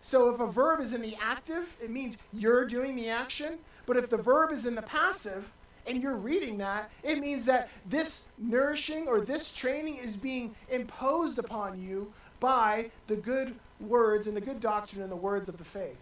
So 0.01 0.29
if 0.29 0.39
a 0.41 0.47
verb 0.47 0.81
is 0.81 0.93
in 0.93 1.01
the 1.01 1.15
active, 1.21 1.75
it 1.81 1.89
means 1.89 2.17
you're 2.33 2.65
doing 2.65 2.95
the 2.95 3.09
action. 3.09 3.57
But 3.85 3.97
if 3.97 4.09
the 4.09 4.17
verb 4.17 4.51
is 4.51 4.65
in 4.65 4.75
the 4.75 4.81
passive 4.81 5.49
and 5.87 6.01
you're 6.01 6.15
reading 6.15 6.57
that, 6.57 6.89
it 7.03 7.19
means 7.19 7.45
that 7.45 7.69
this 7.85 8.27
nourishing 8.37 9.07
or 9.07 9.21
this 9.21 9.53
training 9.53 9.97
is 9.97 10.15
being 10.15 10.55
imposed 10.69 11.39
upon 11.39 11.81
you 11.81 12.11
by 12.39 12.91
the 13.07 13.15
good 13.15 13.55
words 13.79 14.27
and 14.27 14.35
the 14.35 14.41
good 14.41 14.59
doctrine 14.59 15.01
and 15.01 15.11
the 15.11 15.15
words 15.15 15.47
of 15.47 15.57
the 15.57 15.63
faith. 15.63 15.97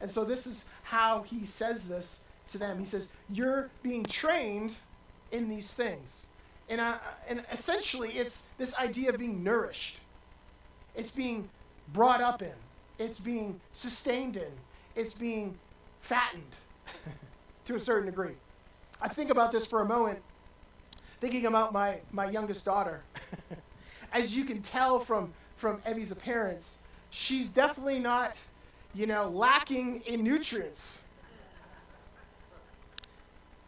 And 0.00 0.10
so 0.10 0.24
this 0.24 0.46
is 0.46 0.64
how 0.82 1.22
he 1.22 1.46
says 1.46 1.88
this 1.88 2.20
to 2.52 2.58
them. 2.58 2.78
He 2.78 2.86
says, 2.86 3.08
You're 3.30 3.70
being 3.82 4.04
trained 4.04 4.76
in 5.36 5.48
these 5.48 5.72
things. 5.72 6.26
And, 6.68 6.80
uh, 6.80 6.96
and 7.28 7.44
essentially, 7.52 8.10
it's 8.10 8.48
this 8.58 8.74
idea 8.76 9.10
of 9.10 9.18
being 9.18 9.44
nourished. 9.44 9.98
It's 10.96 11.10
being 11.10 11.48
brought 11.92 12.20
up 12.20 12.42
in. 12.42 12.54
It's 12.98 13.18
being 13.18 13.60
sustained 13.72 14.36
in. 14.36 14.50
It's 14.96 15.14
being 15.14 15.56
fattened 16.00 16.56
to 17.66 17.76
a 17.76 17.80
certain 17.80 18.06
degree. 18.06 18.34
I 19.00 19.08
think 19.08 19.30
about 19.30 19.52
this 19.52 19.66
for 19.66 19.82
a 19.82 19.84
moment, 19.84 20.20
thinking 21.20 21.46
about 21.46 21.72
my, 21.72 21.98
my 22.10 22.30
youngest 22.30 22.64
daughter. 22.64 23.02
As 24.12 24.34
you 24.34 24.44
can 24.44 24.62
tell 24.62 24.98
from, 24.98 25.34
from 25.56 25.82
Evie's 25.84 26.10
appearance, 26.10 26.78
she's 27.10 27.50
definitely 27.50 27.98
not, 27.98 28.34
you 28.94 29.06
know, 29.06 29.28
lacking 29.28 30.00
in 30.06 30.24
nutrients. 30.24 31.02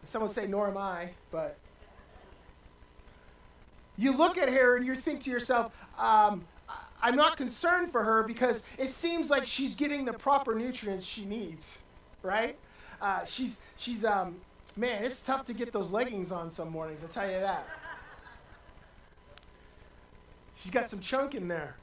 Some 0.09 0.23
would 0.23 0.31
say, 0.31 0.47
nor 0.47 0.67
am 0.67 0.77
I, 0.77 1.11
but 1.29 1.55
you 3.95 4.11
look 4.11 4.39
at 4.39 4.49
her 4.49 4.75
and 4.75 4.83
you 4.83 4.95
think 4.95 5.21
to 5.25 5.29
yourself, 5.29 5.71
um, 5.99 6.45
I'm 6.99 7.15
not 7.15 7.37
concerned 7.37 7.91
for 7.91 8.03
her 8.03 8.23
because 8.23 8.65
it 8.79 8.89
seems 8.89 9.29
like 9.29 9.45
she's 9.45 9.75
getting 9.75 10.05
the 10.05 10.13
proper 10.13 10.55
nutrients 10.55 11.05
she 11.05 11.25
needs, 11.25 11.83
right? 12.23 12.57
Uh, 12.99 13.23
she's, 13.23 13.61
she's 13.77 14.03
um, 14.03 14.37
man, 14.75 15.03
it's 15.03 15.21
tough 15.21 15.45
to 15.45 15.53
get 15.53 15.71
those 15.71 15.91
leggings 15.91 16.31
on 16.31 16.49
some 16.49 16.71
mornings, 16.71 17.03
I'll 17.03 17.09
tell 17.09 17.29
you 17.29 17.39
that. 17.39 17.67
She's 20.55 20.71
got 20.71 20.89
some 20.89 21.01
chunk 21.01 21.35
in 21.35 21.47
there. 21.47 21.75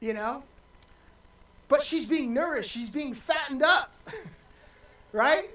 You 0.00 0.12
know? 0.12 0.42
But 1.68 1.84
she's 1.84 2.06
being 2.06 2.34
nourished, 2.34 2.68
she's 2.68 2.90
being 2.90 3.14
fattened 3.14 3.62
up. 3.62 3.92
right? 5.12 5.50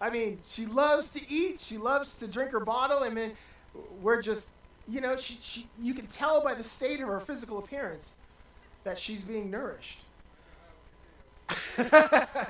I 0.00 0.10
mean, 0.10 0.40
she 0.48 0.66
loves 0.66 1.10
to 1.10 1.30
eat. 1.30 1.60
She 1.60 1.78
loves 1.78 2.16
to 2.18 2.26
drink 2.26 2.50
her 2.50 2.60
bottle. 2.60 3.02
I 3.02 3.08
mean, 3.08 3.32
we're 4.02 4.22
just, 4.22 4.50
you 4.86 5.00
know, 5.00 5.16
she, 5.16 5.38
she, 5.42 5.66
you 5.80 5.94
can 5.94 6.06
tell 6.06 6.42
by 6.42 6.54
the 6.54 6.64
state 6.64 7.00
of 7.00 7.08
her 7.08 7.20
physical 7.20 7.58
appearance 7.58 8.14
that 8.84 8.98
she's 8.98 9.22
being 9.22 9.50
nourished. 9.50 10.00
and 11.78 12.48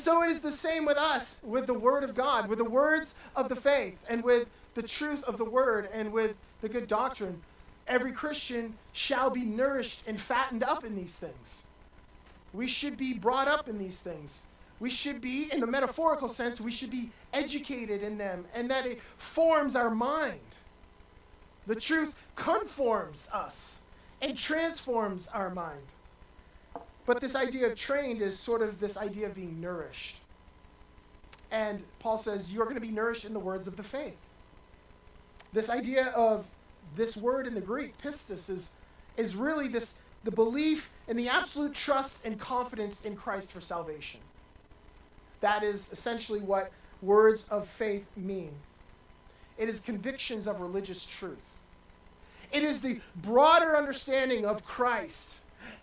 so 0.00 0.22
it 0.22 0.30
is 0.30 0.40
the 0.40 0.52
same 0.52 0.84
with 0.84 0.96
us, 0.96 1.40
with 1.42 1.66
the 1.66 1.74
Word 1.74 2.04
of 2.04 2.14
God, 2.14 2.48
with 2.48 2.58
the 2.58 2.64
words 2.64 3.14
of 3.34 3.48
the 3.48 3.56
faith, 3.56 3.96
and 4.08 4.22
with 4.22 4.48
the 4.74 4.82
truth 4.82 5.24
of 5.24 5.38
the 5.38 5.44
Word, 5.44 5.88
and 5.92 6.12
with 6.12 6.34
the 6.60 6.68
good 6.68 6.86
doctrine. 6.86 7.40
Every 7.86 8.12
Christian 8.12 8.74
shall 8.92 9.30
be 9.30 9.42
nourished 9.42 10.02
and 10.06 10.20
fattened 10.20 10.62
up 10.62 10.84
in 10.84 10.94
these 10.94 11.14
things. 11.14 11.62
We 12.58 12.66
should 12.66 12.96
be 12.96 13.14
brought 13.14 13.46
up 13.46 13.68
in 13.68 13.78
these 13.78 14.00
things. 14.00 14.40
We 14.80 14.90
should 14.90 15.20
be, 15.20 15.48
in 15.52 15.60
the 15.60 15.66
metaphorical 15.68 16.28
sense, 16.28 16.60
we 16.60 16.72
should 16.72 16.90
be 16.90 17.12
educated 17.32 18.02
in 18.02 18.18
them, 18.18 18.46
and 18.52 18.68
that 18.68 18.84
it 18.84 18.98
forms 19.16 19.76
our 19.76 19.90
mind. 19.90 20.40
The 21.68 21.76
truth 21.76 22.14
conforms 22.34 23.28
us 23.32 23.82
and 24.20 24.36
transforms 24.36 25.28
our 25.28 25.50
mind. 25.50 25.86
But 27.06 27.20
this 27.20 27.36
idea 27.36 27.68
of 27.68 27.76
trained 27.76 28.22
is 28.22 28.36
sort 28.36 28.60
of 28.60 28.80
this 28.80 28.96
idea 28.96 29.26
of 29.26 29.36
being 29.36 29.60
nourished. 29.60 30.16
And 31.52 31.84
Paul 32.00 32.18
says, 32.18 32.52
You're 32.52 32.64
going 32.64 32.74
to 32.74 32.80
be 32.80 32.90
nourished 32.90 33.24
in 33.24 33.34
the 33.34 33.38
words 33.38 33.68
of 33.68 33.76
the 33.76 33.84
faith. 33.84 34.18
This 35.52 35.70
idea 35.70 36.06
of 36.08 36.44
this 36.96 37.16
word 37.16 37.46
in 37.46 37.54
the 37.54 37.60
Greek, 37.60 37.96
pistis, 38.02 38.50
is, 38.50 38.72
is 39.16 39.36
really 39.36 39.68
this 39.68 40.00
the 40.24 40.30
belief 40.30 40.90
and 41.06 41.18
the 41.18 41.28
absolute 41.28 41.74
trust 41.74 42.24
and 42.24 42.38
confidence 42.38 43.04
in 43.04 43.16
Christ 43.16 43.52
for 43.52 43.60
salvation. 43.60 44.20
That 45.40 45.62
is 45.62 45.92
essentially 45.92 46.40
what 46.40 46.70
words 47.02 47.46
of 47.48 47.68
faith 47.68 48.04
mean. 48.16 48.52
it 49.56 49.68
is 49.68 49.80
convictions 49.80 50.46
of 50.46 50.60
religious 50.60 51.04
truth. 51.04 51.38
It 52.52 52.62
is 52.62 52.80
the 52.80 53.00
broader 53.16 53.76
understanding 53.76 54.46
of 54.46 54.64
Christ 54.64 55.36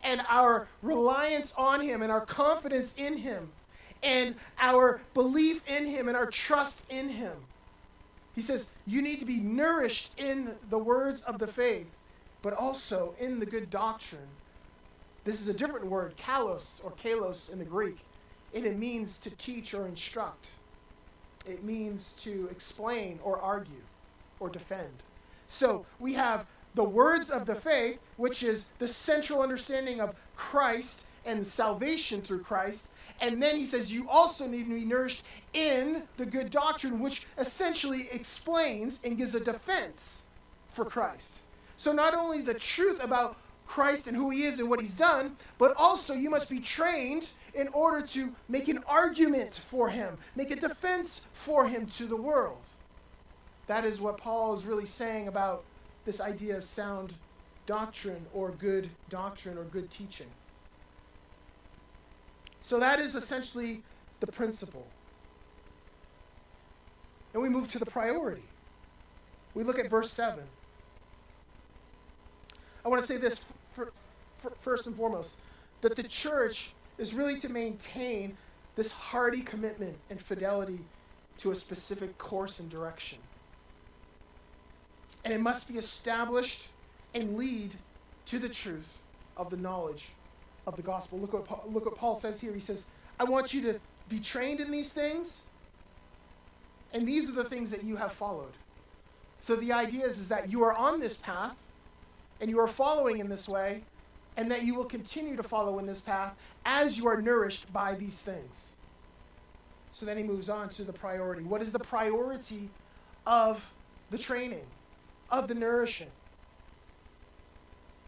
and 0.03 0.21
our 0.29 0.67
reliance 0.81 1.53
on 1.57 1.81
Him 1.81 2.01
and 2.01 2.11
our 2.11 2.25
confidence 2.25 2.95
in 2.97 3.17
Him 3.17 3.49
and 4.01 4.35
our 4.59 5.01
belief 5.13 5.67
in 5.67 5.85
Him 5.85 6.07
and 6.07 6.17
our 6.17 6.27
trust 6.27 6.89
in 6.89 7.09
Him. 7.09 7.33
He 8.33 8.41
says, 8.41 8.71
You 8.85 9.01
need 9.01 9.19
to 9.19 9.25
be 9.25 9.37
nourished 9.37 10.11
in 10.17 10.51
the 10.69 10.77
words 10.77 11.21
of 11.21 11.39
the 11.39 11.47
faith, 11.47 11.87
but 12.45 12.53
also 12.53 13.15
in 13.19 13.39
the 13.39 13.45
good 13.45 13.71
doctrine. 13.71 14.27
This 15.23 15.41
is 15.41 15.47
a 15.47 15.53
different 15.53 15.87
word, 15.87 16.13
kalos 16.15 16.79
or 16.85 16.91
kalos 16.91 17.51
in 17.51 17.57
the 17.57 17.65
Greek, 17.65 17.97
and 18.53 18.67
it 18.67 18.77
means 18.77 19.17
to 19.17 19.31
teach 19.31 19.73
or 19.73 19.87
instruct. 19.87 20.49
It 21.47 21.63
means 21.63 22.13
to 22.21 22.47
explain 22.51 23.17
or 23.23 23.41
argue 23.41 23.81
or 24.39 24.49
defend. 24.49 25.01
So 25.49 25.87
we 25.99 26.13
have 26.13 26.45
the 26.75 26.83
words 26.83 27.31
of 27.31 27.47
the 27.47 27.55
faith, 27.55 27.97
which 28.17 28.43
is 28.43 28.69
the 28.77 28.87
central 28.87 29.41
understanding 29.41 29.99
of 29.99 30.15
Christ 30.35 31.07
and 31.25 31.47
salvation 31.47 32.21
through 32.21 32.43
Christ. 32.43 32.89
And 33.21 33.41
then 33.41 33.57
he 33.57 33.65
says 33.65 33.91
you 33.91 34.07
also 34.07 34.45
need 34.45 34.65
to 34.65 34.75
be 34.75 34.85
nourished 34.85 35.23
in 35.53 36.03
the 36.17 36.27
good 36.27 36.51
doctrine, 36.51 36.99
which 36.99 37.25
essentially 37.39 38.07
explains 38.11 38.99
and 39.03 39.17
gives 39.17 39.33
a 39.33 39.39
defense 39.39 40.27
for 40.73 40.85
Christ. 40.85 41.39
So 41.77 41.91
not 41.91 42.13
only 42.13 42.41
the 42.41 42.53
truth 42.53 43.03
about 43.03 43.37
Christ 43.67 44.07
and 44.07 44.15
who 44.15 44.29
he 44.29 44.43
is 44.43 44.59
and 44.59 44.69
what 44.69 44.81
he's 44.81 44.93
done, 44.93 45.35
but 45.57 45.75
also 45.75 46.13
you 46.13 46.29
must 46.29 46.49
be 46.49 46.59
trained 46.59 47.27
in 47.53 47.67
order 47.69 48.05
to 48.07 48.33
make 48.49 48.67
an 48.67 48.83
argument 48.87 49.59
for 49.69 49.89
him, 49.89 50.17
make 50.35 50.51
a 50.51 50.55
defense 50.55 51.25
for 51.33 51.67
him 51.67 51.87
to 51.87 52.05
the 52.05 52.15
world. 52.15 52.61
That 53.67 53.85
is 53.85 53.99
what 53.99 54.17
Paul 54.17 54.55
is 54.57 54.65
really 54.65 54.85
saying 54.85 55.27
about 55.27 55.63
this 56.05 56.21
idea 56.21 56.57
of 56.57 56.63
sound 56.63 57.13
doctrine 57.65 58.25
or 58.33 58.51
good 58.51 58.89
doctrine 59.09 59.57
or 59.57 59.63
good 59.63 59.89
teaching. 59.89 60.27
So 62.61 62.79
that 62.79 62.99
is 62.99 63.15
essentially 63.15 63.81
the 64.19 64.27
principle. 64.27 64.85
And 67.33 67.41
we 67.41 67.49
move 67.49 67.69
to 67.71 67.79
the 67.79 67.85
priority. 67.85 68.43
We 69.53 69.63
look 69.63 69.79
at 69.79 69.89
verse 69.89 70.11
7. 70.11 70.43
I 72.85 72.89
want 72.89 73.01
to 73.01 73.07
say 73.07 73.17
this 73.17 73.43
for, 73.73 73.91
for, 74.37 74.51
first 74.61 74.85
and 74.85 74.95
foremost 74.95 75.37
that 75.81 75.95
the 75.95 76.03
church 76.03 76.71
is 76.97 77.13
really 77.13 77.39
to 77.39 77.49
maintain 77.49 78.37
this 78.75 78.91
hearty 78.91 79.41
commitment 79.41 79.97
and 80.09 80.21
fidelity 80.21 80.79
to 81.39 81.51
a 81.51 81.55
specific 81.55 82.17
course 82.17 82.59
and 82.59 82.69
direction. 82.69 83.17
And 85.23 85.33
it 85.33 85.41
must 85.41 85.67
be 85.67 85.77
established 85.79 86.67
and 87.15 87.37
lead 87.37 87.73
to 88.27 88.37
the 88.37 88.49
truth 88.49 88.99
of 89.35 89.49
the 89.49 89.57
knowledge 89.57 90.05
of 90.67 90.75
the 90.75 90.81
gospel. 90.81 91.19
Look 91.19 91.33
what, 91.33 91.45
Paul, 91.45 91.63
look 91.67 91.85
what 91.85 91.95
Paul 91.95 92.15
says 92.15 92.39
here. 92.39 92.53
He 92.53 92.59
says, 92.59 92.85
I 93.19 93.23
want 93.23 93.53
you 93.53 93.61
to 93.63 93.79
be 94.09 94.19
trained 94.19 94.59
in 94.59 94.69
these 94.69 94.93
things, 94.93 95.41
and 96.93 97.07
these 97.07 97.27
are 97.29 97.33
the 97.33 97.43
things 97.43 97.71
that 97.71 97.83
you 97.83 97.95
have 97.95 98.13
followed. 98.13 98.53
So 99.41 99.55
the 99.55 99.71
idea 99.71 100.05
is, 100.05 100.19
is 100.19 100.27
that 100.29 100.51
you 100.51 100.63
are 100.63 100.73
on 100.73 100.99
this 100.99 101.17
path, 101.17 101.55
and 102.41 102.49
you 102.49 102.59
are 102.59 102.67
following 102.67 103.19
in 103.19 103.29
this 103.29 103.47
way, 103.47 103.83
and 104.37 104.51
that 104.51 104.63
you 104.63 104.75
will 104.75 104.85
continue 104.85 105.35
to 105.35 105.43
follow 105.43 105.79
in 105.79 105.85
this 105.85 105.99
path 105.99 106.33
as 106.65 106.97
you 106.97 107.07
are 107.07 107.21
nourished 107.21 107.71
by 107.71 107.95
these 107.95 108.15
things. 108.15 108.71
So 109.91 110.05
then 110.05 110.17
he 110.17 110.23
moves 110.23 110.49
on 110.49 110.69
to 110.69 110.83
the 110.83 110.91
priority. 110.91 111.43
What 111.43 111.61
is 111.61 111.71
the 111.71 111.79
priority 111.79 112.69
of 113.25 113.65
the 114.11 114.17
training, 114.17 114.65
of 115.31 115.47
the 115.47 115.55
nourishing? 115.55 116.11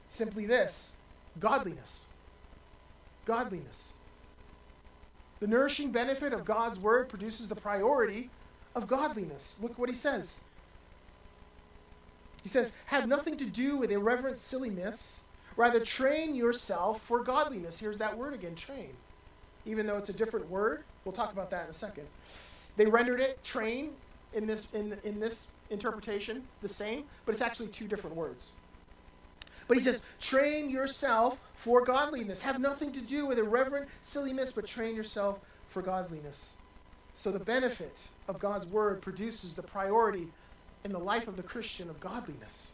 Simply 0.10 0.46
this 0.46 0.92
godliness. 1.40 2.06
Godliness. 3.26 3.94
The 5.40 5.48
nourishing 5.48 5.92
benefit 5.92 6.34
of 6.34 6.44
God's 6.44 6.80
word 6.80 7.10
produces 7.10 7.48
the 7.48 7.56
priority 7.56 8.30
of 8.76 8.88
godliness. 8.88 9.56
Look 9.62 9.78
what 9.78 9.88
he 9.88 9.96
says. 9.96 10.40
He 12.44 12.50
says, 12.50 12.74
Have 12.88 13.08
nothing 13.08 13.38
to 13.38 13.46
do 13.46 13.78
with 13.78 13.92
irreverent, 13.92 14.40
silly 14.40 14.70
myths 14.70 15.22
Rather, 15.58 15.80
train 15.80 16.36
yourself 16.36 17.02
for 17.02 17.24
godliness. 17.24 17.80
Here's 17.80 17.98
that 17.98 18.16
word 18.16 18.34
again 18.34 18.56
train. 18.56 18.92
Even 19.66 19.88
though 19.88 19.98
it's 19.98 20.10
a 20.10 20.14
different 20.14 20.50
word, 20.50 20.84
we'll 21.04 21.14
talk 21.14 21.34
about 21.34 21.50
that 21.50 21.66
in 21.66 21.72
a 21.72 21.74
second. 21.74 22.08
They 22.78 22.86
rendered 22.86 23.20
it 23.20 23.44
train 23.44 23.94
in 24.34 24.46
this, 24.46 24.68
in, 24.74 24.96
in 25.04 25.20
this 25.20 25.48
interpretation 25.72 26.44
the 26.62 26.70
same, 26.70 27.06
but 27.26 27.34
it's 27.34 27.42
actually 27.42 27.70
two 27.70 27.88
different 27.88 28.16
words. 28.16 28.52
But 29.68 29.78
he 29.78 29.84
says, 29.84 30.06
train 30.22 30.70
yourself 30.70 31.40
for 31.56 31.84
godliness. 31.84 32.40
Have 32.42 32.62
nothing 32.62 32.94
to 32.94 33.02
do 33.02 33.26
with 33.26 33.40
irreverent 33.40 33.90
silly 34.04 34.32
myths, 34.32 34.52
but 34.52 34.68
train 34.68 34.96
yourself 34.96 35.40
for 35.70 35.82
godliness. 35.82 36.56
So 37.16 37.32
the 37.32 37.40
benefit 37.40 37.98
of 38.28 38.40
God's 38.40 38.68
word 38.68 39.02
produces 39.02 39.56
the 39.56 39.64
priority 39.64 40.28
in 40.88 40.94
the 40.94 41.00
life 41.00 41.28
of 41.28 41.36
the 41.36 41.44
Christian 41.44 41.90
of 41.90 42.00
godliness. 42.00 42.72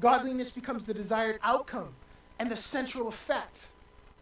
Godliness 0.00 0.48
becomes 0.48 0.86
the 0.86 0.94
desired 0.94 1.38
outcome 1.42 1.90
and 2.38 2.50
the 2.50 2.56
central 2.56 3.06
effect 3.06 3.66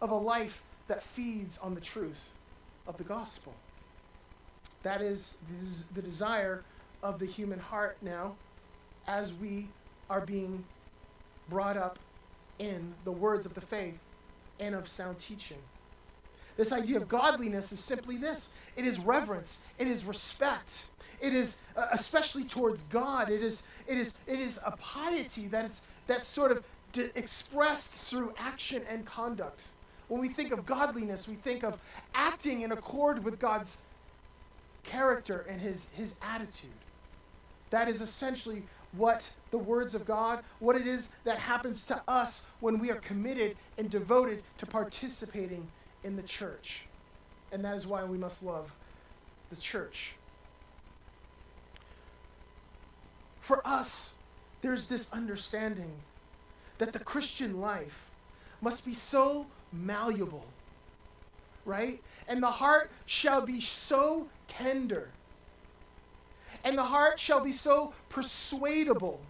of 0.01 0.11
a 0.11 0.17
life 0.17 0.65
that 0.89 1.05
feeds 1.05 1.57
on 1.59 1.77
the 1.77 1.81
truth 1.81 2.31
of 2.85 2.97
the 2.97 3.05
gospel. 3.05 3.55
That 4.83 5.01
is 5.01 5.37
the 5.95 6.03
desire 6.03 6.65
of 7.01 7.21
the 7.21 7.27
human 7.27 7.61
heart 7.61 7.97
now 8.03 8.35
as 9.07 9.33
we 9.33 9.69
are 10.11 10.21
being 10.21 10.65
brought 11.49 11.77
up 11.77 12.01
in 12.59 12.93
the 13.05 13.13
words 13.13 13.47
of 13.47 13.55
the 13.55 13.61
faith 13.61 14.01
and 14.59 14.75
of 14.75 14.89
sound 14.89 15.21
teaching. 15.21 15.59
This 16.57 16.73
idea 16.73 16.97
of 16.97 17.07
godliness 17.07 17.71
is 17.71 17.79
simply 17.79 18.17
this 18.17 18.53
it 18.75 18.85
is 18.85 18.99
reverence, 18.99 19.63
it 19.79 19.87
is 19.87 20.05
respect, 20.05 20.87
it 21.21 21.35
is 21.35 21.61
uh, 21.77 21.87
especially 21.93 22.45
towards 22.45 22.83
God. 22.89 23.31
It 23.31 23.43
is, 23.43 23.63
it 23.87 23.99
is, 23.99 24.17
it 24.27 24.41
is 24.41 24.59
a 24.65 24.73
piety 24.73 25.47
that 25.49 25.65
is 25.65 25.81
that's 26.07 26.27
sort 26.29 26.53
of 26.53 26.65
d- 26.93 27.11
expressed 27.15 27.95
through 27.95 28.33
action 28.39 28.83
and 28.89 29.05
conduct. 29.05 29.63
When 30.09 30.21
we 30.21 30.29
think 30.29 30.53
of 30.53 30.65
godliness, 30.67 31.27
we 31.27 31.35
think 31.35 31.65
of 31.65 31.81
acting 32.15 32.63
in 32.63 32.73
accord 32.73 33.25
with 33.25 33.39
God's 33.39 33.83
character 34.85 35.45
and 35.49 35.61
his, 35.61 35.89
his 35.93 36.15
attitude. 36.23 36.71
That 37.71 37.89
is 37.89 38.01
essentially 38.01 38.63
what 38.93 39.29
the 39.51 39.59
words 39.59 39.95
of 39.95 40.07
God, 40.07 40.45
what 40.61 40.77
it 40.77 40.87
is 40.87 41.13
that 41.25 41.39
happens 41.39 41.85
to 41.87 42.01
us 42.07 42.47
when 42.61 42.79
we 42.79 42.91
are 42.91 42.97
committed 42.97 43.57
and 43.77 43.91
devoted 43.91 44.43
to 44.59 44.67
participating 44.67 45.67
in 46.05 46.17
the 46.17 46.23
church. 46.23 46.83
And 47.51 47.65
that 47.65 47.77
is 47.77 47.87
why 47.87 48.05
we 48.05 48.17
must 48.17 48.43
love 48.45 48.73
the 49.51 49.57
church. 49.57 50.15
For 53.47 53.65
us, 53.65 54.17
there's 54.61 54.89
this 54.89 55.09
understanding 55.13 55.93
that 56.79 56.93
the 56.93 56.99
Christian 56.99 57.61
life 57.61 58.11
must 58.61 58.85
be 58.85 58.93
so 58.93 59.47
malleable, 59.73 60.45
right? 61.65 62.03
And 62.27 62.43
the 62.43 62.51
heart 62.51 62.91
shall 63.07 63.41
be 63.43 63.61
so 63.61 64.27
tender, 64.49 65.11
and 66.65 66.77
the 66.77 66.83
heart 66.83 67.21
shall 67.21 67.39
be 67.39 67.53
so 67.53 67.95
persuadable 68.09 69.21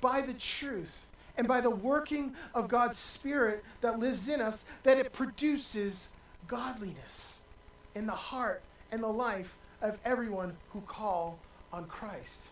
by 0.00 0.20
the 0.20 0.34
truth 0.34 1.04
and 1.36 1.46
by 1.46 1.60
the 1.60 1.70
working 1.70 2.34
of 2.56 2.66
God's 2.66 2.98
Spirit 2.98 3.62
that 3.82 4.00
lives 4.00 4.26
in 4.26 4.40
us 4.40 4.64
that 4.82 4.98
it 4.98 5.12
produces 5.12 6.10
godliness 6.48 7.42
in 7.94 8.06
the 8.06 8.12
heart 8.12 8.62
and 8.90 9.00
the 9.00 9.06
life 9.06 9.54
of 9.80 9.96
everyone 10.04 10.56
who 10.72 10.80
call 10.80 11.38
on 11.72 11.84
Christ. 11.84 12.48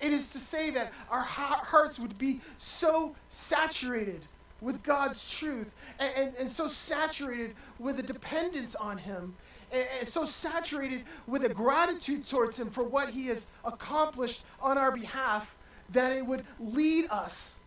It 0.00 0.12
is 0.12 0.30
to 0.32 0.38
say 0.38 0.70
that 0.70 0.92
our 1.10 1.22
hearts 1.22 1.98
would 1.98 2.18
be 2.18 2.40
so 2.58 3.14
saturated 3.28 4.22
with 4.60 4.82
God's 4.82 5.30
truth 5.30 5.72
and, 5.98 6.12
and, 6.14 6.34
and 6.38 6.48
so 6.48 6.68
saturated 6.68 7.54
with 7.78 7.98
a 7.98 8.02
dependence 8.02 8.74
on 8.74 8.98
Him 8.98 9.34
and, 9.72 9.86
and 9.98 10.08
so 10.08 10.24
saturated 10.24 11.04
with 11.26 11.44
a 11.44 11.48
gratitude 11.48 12.26
towards 12.26 12.58
Him 12.58 12.70
for 12.70 12.84
what 12.84 13.10
He 13.10 13.26
has 13.26 13.46
accomplished 13.64 14.42
on 14.60 14.78
our 14.78 14.92
behalf 14.92 15.54
that 15.90 16.12
it 16.12 16.24
would 16.24 16.44
lead 16.58 17.06
us 17.10 17.58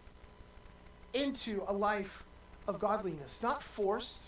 into 1.13 1.63
a 1.67 1.73
life 1.73 2.23
of 2.67 2.79
godliness, 2.79 3.39
not 3.41 3.61
forced, 3.61 4.21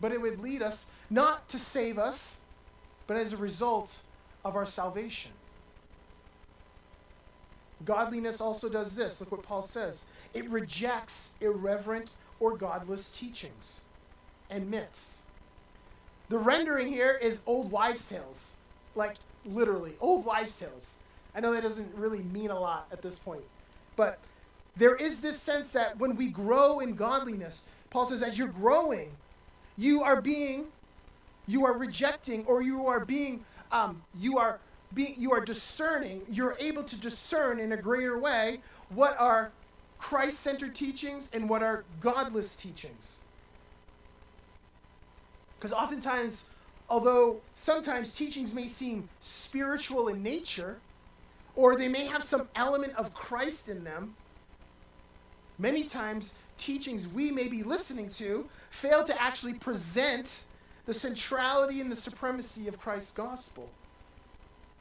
but 0.00 0.12
it 0.12 0.20
would 0.20 0.40
lead 0.40 0.62
us 0.62 0.90
not 1.10 1.48
to 1.48 1.58
save 1.58 1.98
us, 1.98 2.40
but 3.06 3.16
as 3.16 3.32
a 3.32 3.36
result 3.36 4.02
of 4.46 4.56
our 4.56 4.66
salvation. 4.66 5.32
Godliness 7.84 8.40
also 8.40 8.68
does 8.68 8.94
this. 8.94 9.20
Look 9.20 9.32
what 9.32 9.42
Paul 9.42 9.62
says 9.62 10.04
it 10.32 10.48
rejects 10.48 11.34
irreverent 11.40 12.10
or 12.40 12.56
godless 12.56 13.10
teachings 13.10 13.82
and 14.50 14.70
myths. 14.70 15.22
The 16.28 16.38
rendering 16.38 16.86
here 16.86 17.18
is 17.20 17.42
old 17.46 17.70
wives' 17.70 18.08
tales. 18.08 18.54
like 18.94 19.16
literally, 19.44 19.92
old 20.00 20.24
wives' 20.24 20.58
tales. 20.58 20.96
I 21.34 21.40
know 21.40 21.52
that 21.52 21.62
doesn't 21.62 21.94
really 21.94 22.22
mean 22.22 22.50
a 22.50 22.58
lot 22.58 22.86
at 22.90 23.02
this 23.02 23.18
point, 23.18 23.42
but 23.94 24.18
there 24.76 24.96
is 24.96 25.20
this 25.20 25.40
sense 25.40 25.70
that 25.72 25.98
when 25.98 26.16
we 26.16 26.28
grow 26.28 26.80
in 26.80 26.94
godliness, 26.94 27.62
Paul 27.90 28.06
says, 28.06 28.22
as 28.22 28.36
you're 28.38 28.48
growing, 28.48 29.10
you 29.76 30.02
are 30.02 30.20
being, 30.20 30.66
you 31.46 31.64
are 31.64 31.72
rejecting, 31.72 32.44
or 32.46 32.62
you 32.62 32.86
are 32.86 33.04
being, 33.04 33.44
um, 33.72 34.02
you 34.18 34.38
are 34.38 34.58
you 34.96 35.32
are 35.32 35.40
discerning. 35.40 36.22
You're 36.30 36.56
able 36.58 36.84
to 36.84 36.96
discern 36.96 37.58
in 37.58 37.72
a 37.72 37.76
greater 37.76 38.18
way 38.18 38.60
what 38.90 39.18
are 39.18 39.50
Christ-centered 39.98 40.74
teachings 40.74 41.28
and 41.32 41.48
what 41.48 41.62
are 41.62 41.84
godless 42.00 42.54
teachings. 42.54 43.18
Because 45.58 45.72
oftentimes, 45.72 46.44
although 46.88 47.40
sometimes 47.56 48.12
teachings 48.12 48.52
may 48.52 48.68
seem 48.68 49.08
spiritual 49.20 50.08
in 50.08 50.22
nature, 50.22 50.78
or 51.56 51.74
they 51.76 51.88
may 51.88 52.06
have 52.06 52.22
some 52.22 52.48
element 52.54 52.94
of 52.94 53.12
Christ 53.12 53.68
in 53.68 53.82
them, 53.82 54.14
many 55.58 55.84
times 55.84 56.34
teachings 56.58 57.08
we 57.08 57.30
may 57.30 57.48
be 57.48 57.62
listening 57.62 58.08
to 58.10 58.46
fail 58.70 59.02
to 59.04 59.20
actually 59.20 59.54
present 59.54 60.44
the 60.86 60.94
centrality 60.94 61.80
and 61.80 61.90
the 61.90 61.96
supremacy 61.96 62.68
of 62.68 62.80
Christ's 62.80 63.12
gospel 63.12 63.68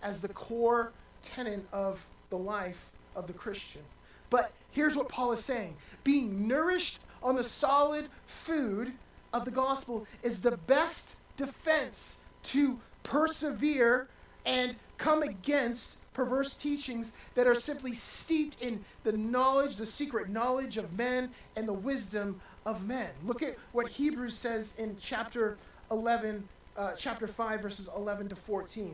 as 0.01 0.21
the 0.21 0.29
core 0.29 0.91
tenet 1.23 1.65
of 1.73 1.99
the 2.29 2.37
life 2.37 2.89
of 3.15 3.27
the 3.27 3.33
Christian. 3.33 3.81
But 4.29 4.51
here's 4.71 4.95
what 4.95 5.09
Paul 5.09 5.31
is 5.33 5.43
saying 5.43 5.75
being 6.03 6.47
nourished 6.47 6.99
on 7.23 7.35
the 7.35 7.43
solid 7.43 8.07
food 8.27 8.93
of 9.33 9.45
the 9.45 9.51
gospel 9.51 10.05
is 10.23 10.41
the 10.41 10.57
best 10.57 11.15
defense 11.37 12.21
to 12.43 12.79
persevere 13.03 14.07
and 14.45 14.75
come 14.97 15.23
against 15.23 15.95
perverse 16.13 16.53
teachings 16.53 17.17
that 17.33 17.45
are 17.45 17.55
simply 17.55 17.93
steeped 17.93 18.61
in 18.61 18.83
the 19.03 19.11
knowledge, 19.11 19.75
the 19.75 19.85
secret 19.85 20.29
knowledge 20.29 20.77
of 20.77 20.93
men 20.97 21.29
and 21.55 21.67
the 21.67 21.73
wisdom 21.73 22.39
of 22.65 22.87
men. 22.87 23.09
Look 23.25 23.43
at 23.43 23.57
what 23.73 23.89
Hebrews 23.89 24.37
says 24.37 24.73
in 24.77 24.95
chapter 25.01 25.57
11, 25.95 26.43
uh, 26.75 26.91
chapter 26.97 27.25
5, 27.25 27.61
verses 27.61 27.89
11 27.95 28.27
to 28.27 28.35
14. 28.35 28.93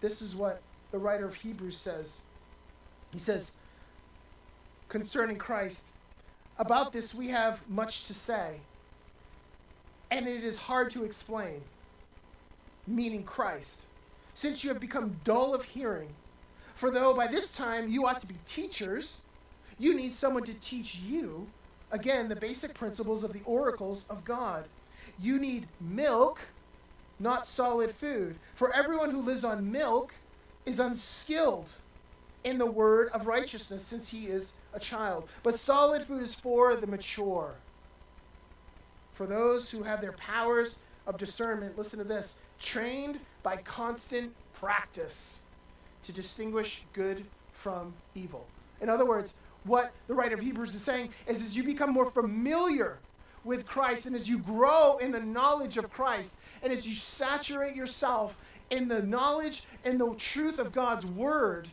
This 0.00 0.20
is 0.20 0.34
what 0.34 0.60
the 0.90 0.98
writer 0.98 1.24
of 1.24 1.36
Hebrews 1.36 1.76
says. 1.76 2.20
He 3.12 3.20
says, 3.20 3.52
concerning 4.88 5.36
Christ, 5.36 5.84
about 6.58 6.92
this 6.92 7.14
we 7.14 7.28
have 7.28 7.60
much 7.68 8.06
to 8.06 8.14
say, 8.14 8.56
and 10.10 10.26
it 10.26 10.42
is 10.42 10.58
hard 10.58 10.90
to 10.90 11.04
explain, 11.04 11.60
meaning 12.88 13.22
Christ, 13.22 13.78
since 14.34 14.64
you 14.64 14.70
have 14.70 14.80
become 14.80 15.16
dull 15.22 15.54
of 15.54 15.64
hearing. 15.64 16.08
For 16.74 16.90
though 16.90 17.14
by 17.14 17.28
this 17.28 17.54
time 17.54 17.88
you 17.88 18.04
ought 18.06 18.20
to 18.20 18.26
be 18.26 18.34
teachers, 18.46 19.20
you 19.78 19.94
need 19.94 20.12
someone 20.12 20.42
to 20.44 20.54
teach 20.54 20.96
you, 20.96 21.46
again, 21.92 22.28
the 22.28 22.34
basic 22.34 22.74
principles 22.74 23.22
of 23.22 23.32
the 23.32 23.42
oracles 23.44 24.04
of 24.10 24.24
God. 24.24 24.64
You 25.22 25.38
need 25.38 25.68
milk, 25.80 26.40
not 27.20 27.46
solid 27.46 27.94
food. 27.94 28.36
For 28.56 28.74
everyone 28.74 29.10
who 29.10 29.22
lives 29.22 29.44
on 29.44 29.70
milk 29.70 30.12
is 30.66 30.80
unskilled 30.80 31.68
in 32.42 32.58
the 32.58 32.66
word 32.66 33.08
of 33.14 33.28
righteousness, 33.28 33.84
since 33.84 34.08
he 34.08 34.26
is 34.26 34.52
a 34.74 34.80
child. 34.80 35.28
But 35.44 35.54
solid 35.58 36.04
food 36.04 36.24
is 36.24 36.34
for 36.34 36.74
the 36.74 36.88
mature. 36.88 37.54
For 39.14 39.26
those 39.26 39.70
who 39.70 39.84
have 39.84 40.00
their 40.00 40.12
powers 40.12 40.80
of 41.06 41.18
discernment, 41.18 41.78
listen 41.78 42.00
to 42.00 42.04
this, 42.04 42.34
trained 42.58 43.20
by 43.44 43.58
constant 43.58 44.32
practice 44.54 45.42
to 46.02 46.12
distinguish 46.12 46.82
good 46.92 47.24
from 47.52 47.92
evil. 48.16 48.44
In 48.80 48.88
other 48.88 49.06
words, 49.06 49.34
what 49.62 49.92
the 50.08 50.14
writer 50.14 50.34
of 50.34 50.40
Hebrews 50.40 50.74
is 50.74 50.82
saying 50.82 51.10
is 51.28 51.40
as 51.40 51.56
you 51.56 51.62
become 51.62 51.90
more 51.90 52.10
familiar 52.10 52.98
with 53.44 53.66
Christ 53.66 54.06
and 54.06 54.14
as 54.14 54.28
you 54.28 54.38
grow 54.38 54.98
in 54.98 55.10
the 55.10 55.20
knowledge 55.20 55.76
of 55.76 55.90
Christ 55.90 56.36
and 56.62 56.72
as 56.72 56.86
you 56.86 56.94
saturate 56.94 57.74
yourself 57.74 58.34
in 58.70 58.88
the 58.88 59.02
knowledge 59.02 59.64
and 59.84 60.00
the 60.00 60.14
truth 60.14 60.58
of 60.58 60.72
God's 60.72 61.04
word, 61.04 61.68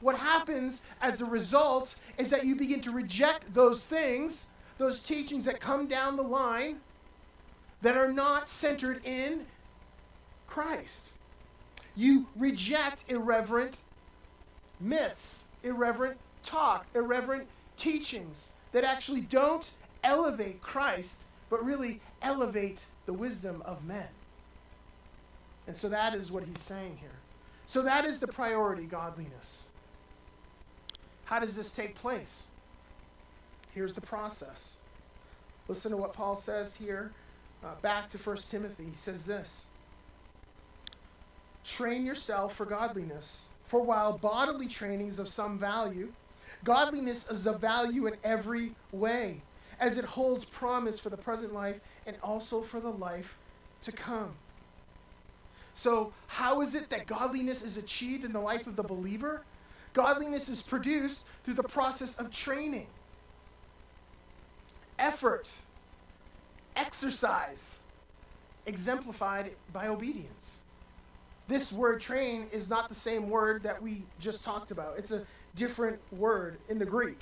what 0.00 0.16
happens 0.16 0.82
as 1.00 1.20
a 1.20 1.24
result 1.24 1.94
is 2.18 2.28
that 2.30 2.44
you 2.44 2.56
begin 2.56 2.80
to 2.82 2.90
reject 2.90 3.54
those 3.54 3.82
things, 3.84 4.48
those 4.78 4.98
teachings 4.98 5.44
that 5.44 5.60
come 5.60 5.86
down 5.86 6.16
the 6.16 6.22
line 6.22 6.80
that 7.80 7.96
are 7.96 8.12
not 8.12 8.48
centered 8.48 9.04
in 9.04 9.46
Christ. 10.46 11.10
You 11.96 12.26
reject 12.36 13.04
irreverent 13.08 13.78
myths, 14.80 15.44
irreverent 15.62 16.18
talk, 16.42 16.86
irreverent 16.94 17.46
teachings 17.76 18.52
that 18.72 18.84
actually 18.84 19.22
don't 19.22 19.68
elevate 20.04 20.62
Christ, 20.62 21.22
but 21.50 21.64
really 21.64 22.00
elevate 22.22 22.80
the 23.06 23.12
wisdom 23.12 23.62
of 23.64 23.84
men. 23.84 24.08
And 25.66 25.76
so 25.76 25.88
that 25.88 26.14
is 26.14 26.30
what 26.30 26.44
he's 26.44 26.60
saying 26.60 26.98
here. 27.00 27.10
So 27.66 27.82
that 27.82 28.04
is 28.04 28.18
the 28.18 28.28
priority 28.28 28.84
godliness. 28.84 29.66
How 31.24 31.38
does 31.38 31.56
this 31.56 31.72
take 31.72 31.94
place? 31.94 32.48
Here's 33.72 33.94
the 33.94 34.00
process. 34.00 34.76
Listen 35.66 35.90
to 35.90 35.96
what 35.96 36.12
Paul 36.12 36.36
says 36.36 36.76
here. 36.76 37.12
Uh, 37.64 37.74
back 37.80 38.10
to 38.10 38.18
1 38.18 38.36
Timothy. 38.50 38.84
He 38.84 38.96
says 38.96 39.24
this 39.24 39.64
Train 41.64 42.04
yourself 42.04 42.54
for 42.54 42.66
godliness. 42.66 43.46
For 43.66 43.80
while 43.80 44.18
bodily 44.18 44.68
training 44.68 45.08
is 45.08 45.18
of 45.18 45.28
some 45.28 45.58
value, 45.58 46.12
godliness 46.62 47.28
is 47.30 47.46
of 47.46 47.60
value 47.60 48.06
in 48.06 48.16
every 48.22 48.72
way, 48.92 49.40
as 49.80 49.98
it 49.98 50.04
holds 50.04 50.44
promise 50.44 50.98
for 50.98 51.10
the 51.10 51.16
present 51.16 51.52
life 51.52 51.80
and 52.06 52.16
also 52.22 52.62
for 52.62 52.80
the 52.80 52.90
life 52.90 53.36
to 53.82 53.92
come. 53.92 54.34
So, 55.74 56.12
how 56.28 56.60
is 56.60 56.74
it 56.74 56.90
that 56.90 57.06
godliness 57.06 57.62
is 57.62 57.76
achieved 57.76 58.24
in 58.24 58.32
the 58.32 58.40
life 58.40 58.66
of 58.66 58.76
the 58.76 58.82
believer? 58.82 59.42
Godliness 59.92 60.48
is 60.48 60.62
produced 60.62 61.20
through 61.44 61.54
the 61.54 61.62
process 61.62 62.18
of 62.18 62.30
training, 62.30 62.86
effort, 64.98 65.50
exercise, 66.76 67.80
exemplified 68.66 69.52
by 69.72 69.88
obedience. 69.88 70.60
This 71.46 71.72
word 71.72 72.00
train 72.00 72.46
is 72.52 72.70
not 72.70 72.88
the 72.88 72.94
same 72.94 73.28
word 73.28 73.62
that 73.64 73.82
we 73.82 74.04
just 74.18 74.42
talked 74.42 74.70
about. 74.70 74.98
It's 74.98 75.10
a 75.10 75.26
different 75.54 76.00
word 76.10 76.58
in 76.68 76.78
the 76.78 76.86
Greek. 76.86 77.20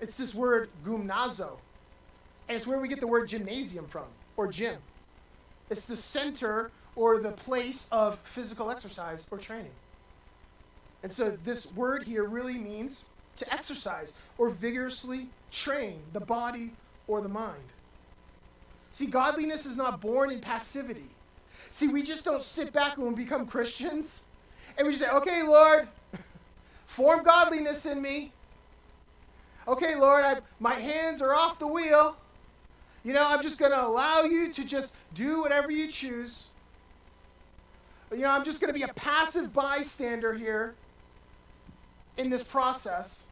It's 0.00 0.16
this 0.16 0.34
word 0.34 0.70
gymnazo. 0.84 1.58
And 2.48 2.56
it's 2.56 2.66
where 2.66 2.78
we 2.78 2.88
get 2.88 3.00
the 3.00 3.06
word 3.06 3.28
gymnasium 3.28 3.86
from, 3.86 4.06
or 4.36 4.48
gym. 4.48 4.78
It's 5.68 5.84
the 5.84 5.96
center 5.96 6.70
or 6.96 7.18
the 7.18 7.32
place 7.32 7.86
of 7.92 8.18
physical 8.24 8.70
exercise 8.70 9.26
or 9.30 9.38
training. 9.38 9.70
And 11.02 11.12
so 11.12 11.38
this 11.44 11.70
word 11.72 12.02
here 12.02 12.24
really 12.24 12.58
means 12.58 13.06
to 13.36 13.54
exercise 13.54 14.12
or 14.36 14.50
vigorously 14.50 15.28
train 15.50 16.00
the 16.12 16.20
body 16.20 16.72
or 17.06 17.20
the 17.20 17.28
mind. 17.28 17.62
See, 18.92 19.06
godliness 19.06 19.66
is 19.66 19.76
not 19.76 20.00
born 20.00 20.30
in 20.30 20.40
passivity. 20.40 21.08
See, 21.70 21.88
we 21.88 22.02
just 22.02 22.24
don't 22.24 22.42
sit 22.42 22.72
back 22.72 22.98
when 22.98 23.14
we 23.14 23.22
become 23.22 23.46
Christians 23.46 24.24
and 24.76 24.86
we 24.86 24.92
just 24.92 25.04
say, 25.04 25.10
okay, 25.10 25.42
Lord, 25.42 25.88
form 26.86 27.22
godliness 27.22 27.86
in 27.86 28.02
me. 28.02 28.32
Okay, 29.70 29.94
Lord, 29.94 30.24
I, 30.24 30.38
my 30.58 30.74
hands 30.74 31.22
are 31.22 31.32
off 31.32 31.60
the 31.60 31.66
wheel. 31.68 32.16
You 33.04 33.12
know, 33.12 33.24
I'm 33.24 33.40
just 33.40 33.56
going 33.56 33.70
to 33.70 33.86
allow 33.86 34.24
you 34.24 34.52
to 34.52 34.64
just 34.64 34.94
do 35.14 35.40
whatever 35.40 35.70
you 35.70 35.86
choose. 35.86 36.48
You 38.10 38.22
know, 38.22 38.30
I'm 38.30 38.44
just 38.44 38.60
going 38.60 38.72
to 38.72 38.76
be 38.76 38.82
a 38.82 38.92
passive 38.94 39.54
bystander 39.54 40.34
here 40.34 40.74
in 42.16 42.30
this 42.30 42.42
process 42.42 43.26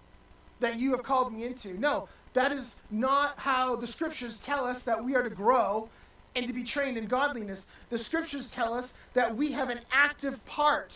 that 0.61 0.79
you 0.79 0.92
have 0.92 1.03
called 1.03 1.33
me 1.33 1.42
into. 1.42 1.77
No, 1.81 2.09
that 2.35 2.53
is 2.53 2.77
not 2.88 3.37
how 3.37 3.74
the 3.74 3.88
scriptures 3.88 4.40
tell 4.40 4.64
us 4.64 4.85
that 4.85 5.05
we 5.05 5.16
are 5.16 5.24
to 5.24 5.31
grow 5.31 5.88
and 6.37 6.46
to 6.46 6.53
be 6.53 6.62
trained 6.62 6.96
in 6.96 7.07
godliness. 7.07 7.66
The 7.90 7.98
scriptures 7.98 8.48
tell 8.48 8.74
us 8.74 8.94
that 9.14 9.37
we 9.37 9.51
have 9.53 9.70
an 9.70 9.81
active 9.90 10.44
part 10.46 10.94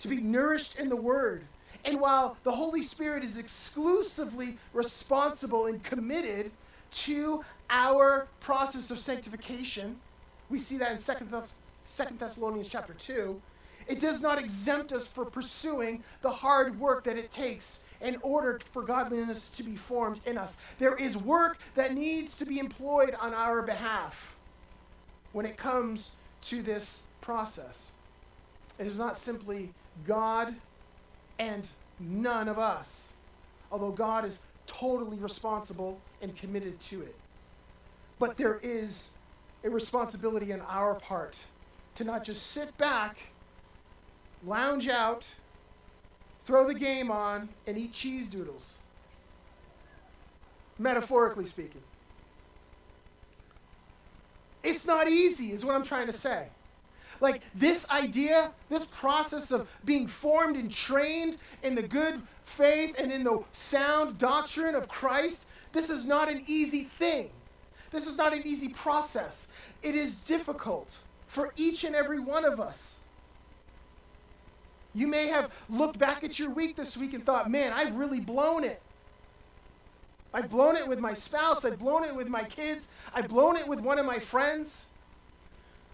to 0.00 0.08
be 0.08 0.16
nourished 0.16 0.76
in 0.76 0.88
the 0.88 0.96
word. 0.96 1.44
And 1.84 2.00
while 2.00 2.36
the 2.44 2.52
Holy 2.52 2.82
Spirit 2.82 3.22
is 3.22 3.36
exclusively 3.36 4.58
responsible 4.72 5.66
and 5.66 5.82
committed 5.82 6.50
to 6.90 7.44
our 7.70 8.28
process 8.40 8.90
of 8.90 8.98
sanctification, 8.98 10.00
we 10.48 10.58
see 10.58 10.76
that 10.78 10.92
in 10.92 10.98
2 10.98 11.26
Thess- 11.26 11.54
Thessalonians 12.18 12.68
chapter 12.68 12.94
2, 12.94 13.40
it 13.86 14.00
does 14.00 14.20
not 14.20 14.38
exempt 14.38 14.92
us 14.92 15.06
for 15.06 15.24
pursuing 15.24 16.02
the 16.20 16.30
hard 16.30 16.78
work 16.78 17.04
that 17.04 17.16
it 17.16 17.30
takes 17.30 17.82
in 18.00 18.16
order 18.22 18.60
for 18.72 18.82
godliness 18.82 19.48
to 19.50 19.62
be 19.62 19.76
formed 19.76 20.20
in 20.26 20.38
us. 20.38 20.58
There 20.78 20.94
is 20.94 21.16
work 21.16 21.58
that 21.74 21.94
needs 21.94 22.36
to 22.36 22.44
be 22.44 22.58
employed 22.58 23.14
on 23.20 23.34
our 23.34 23.62
behalf 23.62 24.36
when 25.32 25.46
it 25.46 25.56
comes 25.56 26.10
to 26.42 26.62
this 26.62 27.02
process. 27.20 27.92
It 28.78 28.86
is 28.86 28.96
not 28.96 29.16
simply 29.16 29.70
God 30.06 30.54
and 31.38 31.66
none 32.00 32.48
of 32.48 32.58
us, 32.58 33.12
although 33.70 33.90
God 33.90 34.24
is 34.24 34.38
totally 34.66 35.16
responsible 35.18 36.00
and 36.22 36.36
committed 36.36 36.78
to 36.80 37.02
it. 37.02 37.16
But 38.18 38.36
there 38.36 38.60
is 38.62 39.10
a 39.64 39.70
responsibility 39.70 40.52
on 40.52 40.60
our 40.62 40.94
part 40.94 41.36
to 41.96 42.04
not 42.04 42.24
just 42.24 42.48
sit 42.48 42.76
back, 42.78 43.18
lounge 44.46 44.88
out, 44.88 45.24
throw 46.44 46.66
the 46.66 46.74
game 46.74 47.10
on, 47.10 47.48
and 47.66 47.76
eat 47.76 47.92
cheese 47.92 48.26
doodles. 48.26 48.78
Metaphorically 50.78 51.46
speaking. 51.46 51.82
It's 54.62 54.84
not 54.86 55.08
easy, 55.08 55.52
is 55.52 55.64
what 55.64 55.74
I'm 55.74 55.84
trying 55.84 56.06
to 56.06 56.12
say. 56.12 56.48
Like 57.20 57.42
this 57.54 57.88
idea, 57.90 58.52
this 58.68 58.84
process 58.86 59.50
of 59.50 59.68
being 59.84 60.06
formed 60.06 60.56
and 60.56 60.70
trained 60.70 61.36
in 61.62 61.74
the 61.74 61.82
good 61.82 62.22
faith 62.44 62.94
and 62.98 63.12
in 63.12 63.24
the 63.24 63.42
sound 63.52 64.18
doctrine 64.18 64.74
of 64.74 64.88
Christ, 64.88 65.44
this 65.72 65.90
is 65.90 66.04
not 66.04 66.28
an 66.28 66.44
easy 66.46 66.84
thing. 66.98 67.30
This 67.90 68.06
is 68.06 68.16
not 68.16 68.32
an 68.32 68.42
easy 68.44 68.68
process. 68.68 69.50
It 69.82 69.94
is 69.94 70.16
difficult 70.16 70.96
for 71.26 71.52
each 71.56 71.84
and 71.84 71.94
every 71.94 72.20
one 72.20 72.44
of 72.44 72.60
us. 72.60 73.00
You 74.94 75.06
may 75.06 75.28
have 75.28 75.50
looked 75.68 75.98
back 75.98 76.24
at 76.24 76.38
your 76.38 76.50
week 76.50 76.76
this 76.76 76.96
week 76.96 77.14
and 77.14 77.24
thought, 77.24 77.50
man, 77.50 77.72
I've 77.72 77.94
really 77.94 78.20
blown 78.20 78.64
it. 78.64 78.80
I've 80.34 80.50
blown 80.50 80.76
it 80.76 80.86
with 80.86 80.98
my 80.98 81.14
spouse. 81.14 81.64
I've 81.64 81.78
blown 81.78 82.04
it 82.04 82.14
with 82.14 82.28
my 82.28 82.44
kids. 82.44 82.88
I've 83.14 83.28
blown 83.28 83.56
it 83.56 83.66
with 83.66 83.80
one 83.80 83.98
of 83.98 84.06
my 84.06 84.18
friends. 84.18 84.87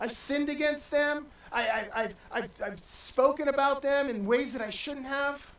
I've 0.00 0.12
sinned 0.12 0.48
against 0.48 0.90
them. 0.90 1.26
I, 1.52 2.10
have 2.32 2.80
spoken 2.84 3.48
about 3.48 3.80
them 3.80 4.08
in 4.08 4.26
ways 4.26 4.52
that 4.52 4.62
I 4.62 4.70
shouldn't 4.70 5.06
have. 5.06 5.50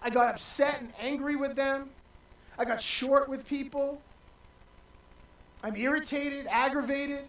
I 0.00 0.10
got 0.10 0.34
upset 0.34 0.80
and 0.80 0.92
angry 0.98 1.36
with 1.36 1.56
them. 1.56 1.90
I 2.58 2.64
got 2.64 2.80
short 2.80 3.28
with 3.28 3.46
people. 3.46 4.00
I'm 5.62 5.76
irritated, 5.76 6.46
aggravated. 6.48 7.24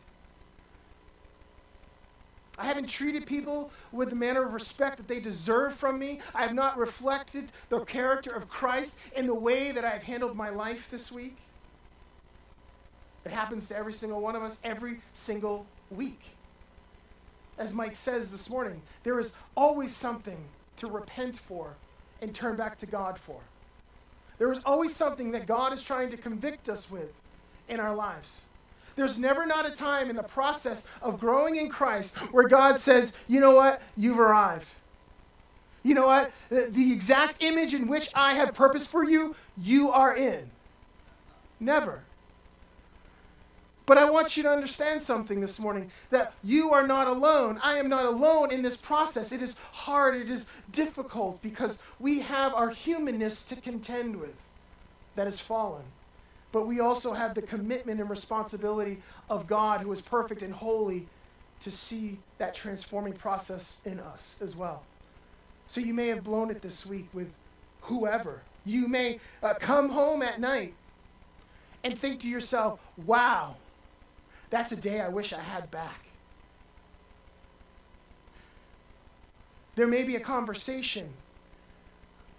I 2.58 2.66
haven't 2.66 2.88
treated 2.88 3.26
people 3.26 3.72
with 3.92 4.10
the 4.10 4.16
manner 4.16 4.44
of 4.44 4.54
respect 4.54 4.98
that 4.98 5.08
they 5.08 5.20
deserve 5.20 5.76
from 5.76 6.00
me. 6.00 6.22
I 6.34 6.42
have 6.42 6.54
not 6.54 6.78
reflected 6.78 7.52
the 7.70 7.82
character 7.82 8.32
of 8.32 8.50
Christ 8.50 8.98
in 9.16 9.28
the 9.28 9.34
way 9.34 9.72
that 9.72 9.86
I've 9.86 10.04
handled 10.04 10.36
my 10.36 10.50
life 10.50 10.88
this 10.90 11.12
week. 11.12 11.38
It 13.26 13.32
happens 13.32 13.68
to 13.68 13.76
every 13.76 13.94
single 13.94 14.22
one 14.22 14.36
of 14.36 14.42
us 14.42 14.58
every 14.64 15.02
single 15.14 15.66
week. 15.92 16.37
As 17.58 17.74
Mike 17.74 17.96
says 17.96 18.32
this 18.32 18.50
morning, 18.50 18.82
there 19.04 19.20
is 19.20 19.34
always 19.56 19.96
something 19.96 20.38
to 20.78 20.88
repent 20.88 21.38
for 21.38 21.74
and 22.22 22.34
turn 22.34 22.56
back 22.56 22.78
to 22.80 22.86
God 22.86 23.17
for. 23.20 23.39
There 24.38 24.52
is 24.52 24.60
always 24.65 24.96
something 24.96 25.32
that 25.32 25.48
God 25.48 25.74
is 25.74 25.82
trying 25.82 26.12
to 26.12 26.17
convict 26.17 26.70
us 26.70 26.89
with 26.91 27.12
in 27.67 27.80
our 27.80 27.96
lives. 27.96 28.41
There's 28.96 29.17
never 29.17 29.46
not 29.46 29.65
a 29.65 29.72
time 29.72 30.10
in 30.10 30.15
the 30.15 30.24
process 30.24 30.88
of 31.02 31.20
growing 31.20 31.56
in 31.56 31.70
Christ 31.70 32.15
where 32.32 32.48
God 32.48 32.78
says, 32.78 33.15
you 33.28 33.39
know 33.39 33.56
what, 33.56 33.82
you've 33.96 34.20
arrived. 34.20 34.67
You 35.84 35.93
know 35.93 36.08
what, 36.08 36.32
the, 36.50 36.91
exact 36.91 37.41
image 37.41 37.74
in 37.74 37.88
which 37.88 38.10
I 38.13 38.34
have 38.34 38.54
purpose 38.54 38.88
for 38.88 39.04
you, 39.04 39.36
you 39.56 39.91
are 39.91 40.15
in. 40.15 40.50
Never. 41.60 42.02
But 43.88 43.97
I 43.97 44.10
want 44.10 44.36
you 44.36 44.43
to 44.43 44.50
understand 44.50 45.02
something 45.02 45.39
this 45.39 45.60
morning 45.60 45.89
that 46.10 46.34
you 46.43 46.71
are 46.71 46.86
not 46.86 47.08
alone. 47.08 47.58
I 47.63 47.78
am 47.80 47.88
not 47.88 48.06
alone 48.06 48.52
in 48.52 48.62
this 48.62 48.76
process. 48.76 49.32
It 49.32 49.41
is 49.41 49.56
hard, 49.71 50.15
it 50.17 50.30
is 50.30 50.45
difficult 50.73 51.41
because 51.41 51.82
we 51.97 52.19
have 52.19 52.54
our 52.54 52.69
humanness 52.69 53.43
to 53.43 53.56
contend 53.56 54.17
with 54.17 54.36
that 55.15 55.26
has 55.26 55.39
fallen. 55.39 55.86
But 56.52 56.67
we 56.67 56.82
also 56.82 57.13
have 57.13 57.34
the 57.34 57.41
commitment 57.41 58.02
and 58.02 58.10
responsibility 58.10 59.02
of 59.30 59.47
God, 59.47 59.80
who 59.80 59.91
is 59.93 60.02
perfect 60.02 60.41
and 60.41 60.54
holy, 60.54 61.08
to 61.62 61.71
see 61.71 62.19
that 62.39 62.54
transforming 62.54 63.13
process 63.13 63.82
in 63.86 64.02
us 64.02 64.36
as 64.41 64.54
well. 64.54 64.84
So 65.67 65.80
you 65.80 65.93
may 65.93 66.08
have 66.08 66.26
blown 66.26 66.52
it 66.52 66.62
this 66.62 66.86
week 66.86 67.08
with 67.13 67.32
whoever. 67.82 68.41
You 68.65 68.89
may 68.89 69.21
uh, 69.41 69.54
come 69.54 69.89
home 69.89 70.21
at 70.21 70.41
night 70.41 70.73
and 71.86 71.97
think 71.97 72.19
to 72.21 72.28
yourself, 72.28 72.82
wow, 73.06 73.56
that's 74.50 74.72
a 74.72 74.76
day 74.76 75.02
I 75.02 75.10
wish 75.10 75.34
I 75.34 75.40
had 75.40 75.70
back. 75.72 76.06
There 79.76 79.88
may 79.88 80.04
be 80.04 80.16
a 80.16 80.20
conversation 80.20 81.10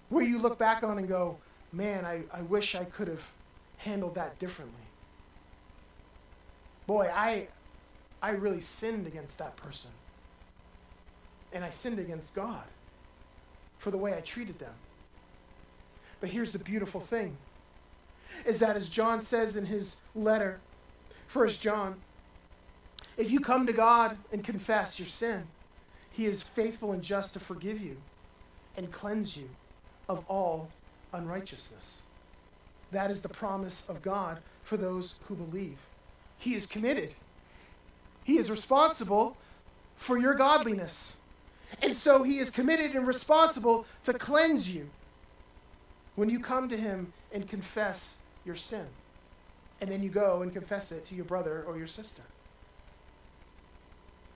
where 0.09 0.25
you 0.25 0.39
look 0.39 0.59
back 0.59 0.83
on 0.83 0.99
and 0.99 1.07
go, 1.07 1.37
man, 1.73 2.05
I, 2.05 2.23
I 2.33 2.43
wish 2.43 2.75
I 2.75 2.85
could 2.85 3.09
have 3.09 3.23
handled 3.77 4.15
that 4.17 4.39
differently. 4.39 4.75
Boy, 6.87 7.11
I, 7.15 7.49
I 8.23 8.31
really 8.31 8.61
sinned 8.61 9.07
against 9.07 9.39
that 9.39 9.57
person. 9.57 9.91
And 11.53 11.65
I 11.65 11.71
sinned 11.71 11.99
against 11.99 12.35
God 12.35 12.65
for 13.79 13.91
the 13.91 13.99
way 13.99 14.15
I 14.15 14.21
treated 14.21 14.59
them. 14.59 14.75
But 16.21 16.31
here's 16.31 16.53
the 16.53 16.59
beautiful 16.59 17.01
thing 17.01 17.37
is 18.45 18.59
that 18.61 18.77
as 18.77 18.89
John 18.89 19.21
says 19.21 19.57
in 19.57 19.67
his 19.67 19.97
letter, 20.15 20.61
First 21.29 21.61
John, 21.61 21.97
if 23.19 23.31
you 23.31 23.41
come 23.41 23.67
to 23.67 23.73
God 23.73 24.17
and 24.33 24.43
confess 24.43 24.99
your 24.99 25.09
sin, 25.09 25.45
he 26.11 26.25
is 26.25 26.43
faithful 26.43 26.93
and 26.93 27.03
just 27.03 27.35
to 27.35 27.41
forgive 27.41 27.81
you 27.81 27.99
and 28.77 28.91
cleanse 28.91 29.37
you 29.37 29.49
of 30.09 30.25
all 30.27 30.71
unrighteousness. 31.13 32.03
That 32.93 33.11
is 33.11 33.21
the 33.21 33.29
promise 33.29 33.85
of 33.89 34.01
God 34.01 34.39
for 34.65 34.79
those 34.79 35.15
who 35.29 35.35
believe. 35.35 35.77
He 36.39 36.55
is 36.55 36.65
committed. 36.65 37.15
He 38.25 38.39
is 38.39 38.51
responsible 38.51 39.37
for 39.97 40.17
your 40.17 40.35
godliness. 40.35 41.19
And 41.83 41.95
so 41.95 42.23
he 42.23 42.39
is 42.39 42.49
committed 42.49 42.97
and 42.97 43.07
responsible 43.07 43.85
to 44.05 44.15
cleanse 44.15 44.75
you 44.75 44.89
when 46.15 46.31
you 46.31 46.41
come 46.41 46.71
to 46.71 46.77
him 46.77 47.13
and 47.33 47.47
confess 47.47 48.21
your 48.47 48.57
sin 48.57 48.87
and 49.81 49.91
then 49.91 50.03
you 50.03 50.11
go 50.11 50.43
and 50.43 50.53
confess 50.53 50.93
it 50.93 51.05
to 51.07 51.15
your 51.15 51.25
brother 51.25 51.65
or 51.67 51.77
your 51.77 51.87
sister. 51.87 52.23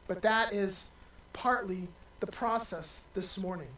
But 0.07 0.23
that 0.23 0.53
is 0.53 0.91
partly 1.33 1.89
the 2.21 2.27
process 2.27 3.05
this 3.15 3.39
morning. 3.39 3.69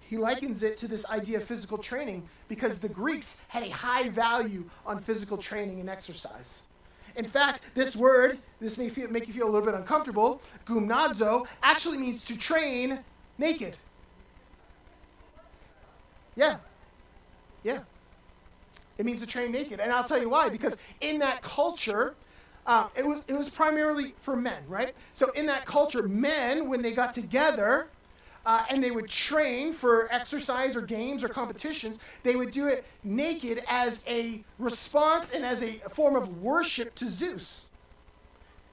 He 0.00 0.18
likens 0.18 0.62
it 0.62 0.76
to 0.78 0.88
this 0.88 1.06
idea 1.06 1.38
of 1.38 1.44
physical 1.44 1.78
training 1.78 2.28
because 2.48 2.80
the 2.80 2.88
Greeks 2.88 3.40
had 3.48 3.62
a 3.62 3.70
high 3.70 4.10
value 4.10 4.64
on 4.84 5.00
physical 5.00 5.38
training 5.38 5.80
and 5.80 5.88
exercise. 5.88 6.64
In 7.16 7.26
fact, 7.26 7.62
this 7.74 7.96
word, 7.96 8.38
this 8.60 8.76
may 8.76 8.88
feel, 8.88 9.08
make 9.08 9.26
you 9.26 9.32
feel 9.32 9.48
a 9.48 9.50
little 9.50 9.66
bit 9.66 9.74
uncomfortable, 9.74 10.42
gymnazo, 10.66 11.46
actually 11.62 11.98
means 11.98 12.24
to 12.24 12.36
train 12.36 13.00
naked. 13.38 13.76
Yeah. 16.36 16.58
Yeah. 17.62 17.80
It 18.98 19.06
means 19.06 19.20
to 19.20 19.26
train 19.26 19.52
naked. 19.52 19.80
And 19.80 19.92
I'll 19.92 20.04
tell 20.04 20.20
you 20.20 20.28
why. 20.28 20.48
Because 20.48 20.76
in 21.00 21.18
that 21.18 21.42
culture, 21.42 22.14
uh, 22.66 22.88
it, 22.94 23.06
was, 23.06 23.22
it 23.28 23.34
was 23.34 23.50
primarily 23.50 24.14
for 24.22 24.36
men, 24.36 24.62
right? 24.68 24.94
So 25.14 25.30
in 25.32 25.46
that 25.46 25.66
culture, 25.66 26.02
men, 26.02 26.68
when 26.68 26.82
they 26.82 26.92
got 26.92 27.12
together 27.12 27.88
uh, 28.46 28.64
and 28.68 28.82
they 28.82 28.90
would 28.90 29.08
train 29.08 29.72
for 29.72 30.08
exercise 30.12 30.76
or 30.76 30.82
games 30.82 31.24
or 31.24 31.28
competitions, 31.28 31.98
they 32.22 32.36
would 32.36 32.50
do 32.50 32.66
it 32.66 32.84
naked 33.02 33.62
as 33.68 34.04
a 34.06 34.42
response 34.58 35.30
and 35.30 35.44
as 35.44 35.62
a 35.62 35.74
form 35.90 36.14
of 36.14 36.42
worship 36.42 36.94
to 36.96 37.08
Zeus. 37.08 37.66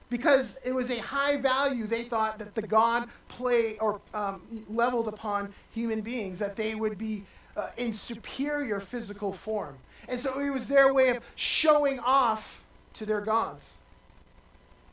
Because 0.10 0.60
it 0.66 0.74
was 0.74 0.90
a 0.90 0.98
high 0.98 1.38
value, 1.38 1.88
they 1.88 2.04
thought 2.04 2.38
that 2.38 2.54
the 2.54 2.62
god 2.62 3.08
play 3.30 3.78
or 3.80 4.02
um, 4.14 4.42
leveled 4.70 5.08
upon 5.08 5.54
human 5.72 6.02
beings, 6.02 6.38
that 6.40 6.58
they 6.58 6.76
would 6.76 6.98
be 6.98 7.24
uh, 7.56 7.70
in 7.78 7.94
superior 7.94 8.82
physical 8.82 9.32
form. 9.32 9.78
And 10.08 10.20
so 10.20 10.40
it 10.40 10.50
was 10.50 10.68
their 10.68 10.94
way 10.94 11.10
of 11.10 11.24
showing 11.36 12.00
off 12.00 12.64
to 12.94 13.06
their 13.06 13.22
gods. 13.22 13.76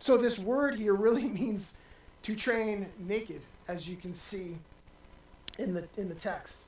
So 0.00 0.16
this 0.16 0.38
word 0.38 0.76
here 0.76 0.94
really 0.94 1.24
means 1.26 1.76
to 2.22 2.34
train 2.34 2.86
naked, 2.98 3.40
as 3.66 3.88
you 3.88 3.96
can 3.96 4.14
see 4.14 4.56
in 5.58 5.74
the, 5.74 5.84
in 5.96 6.08
the 6.08 6.14
text. 6.14 6.60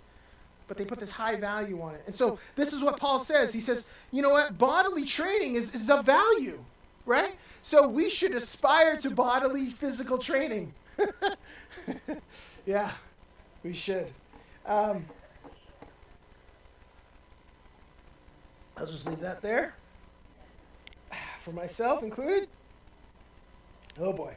But 0.69 0.77
they 0.77 0.85
put 0.85 1.01
this 1.01 1.11
high 1.11 1.37
value 1.37 1.81
on 1.83 1.95
it. 1.95 2.03
And 2.07 2.15
so 2.15 2.39
this 2.55 2.73
is 2.73 2.83
what 2.83 2.97
Paul 2.97 3.19
says. 3.19 3.53
He 3.53 3.61
says, 3.61 3.91
you 4.13 4.23
know 4.23 4.31
what? 4.31 4.57
Bodily 4.57 5.05
training 5.05 5.55
is, 5.55 5.75
is 5.75 5.91
of 5.91 6.05
value, 6.05 6.63
right? 7.07 7.35
So 7.63 7.89
we 7.89 8.09
should 8.09 8.35
aspire 8.35 8.97
to 8.99 9.11
bodily 9.11 9.71
physical 9.71 10.19
training. 10.19 10.73
yeah, 12.67 12.93
we 13.65 13.73
should. 13.73 14.09
Um, 14.65 15.05
I'll 18.81 18.87
just 18.87 19.07
leave 19.07 19.21
that 19.21 19.43
there. 19.43 19.75
For 21.41 21.53
myself 21.53 22.03
included. 22.03 22.49
Oh 23.99 24.15
boy. 24.15 24.35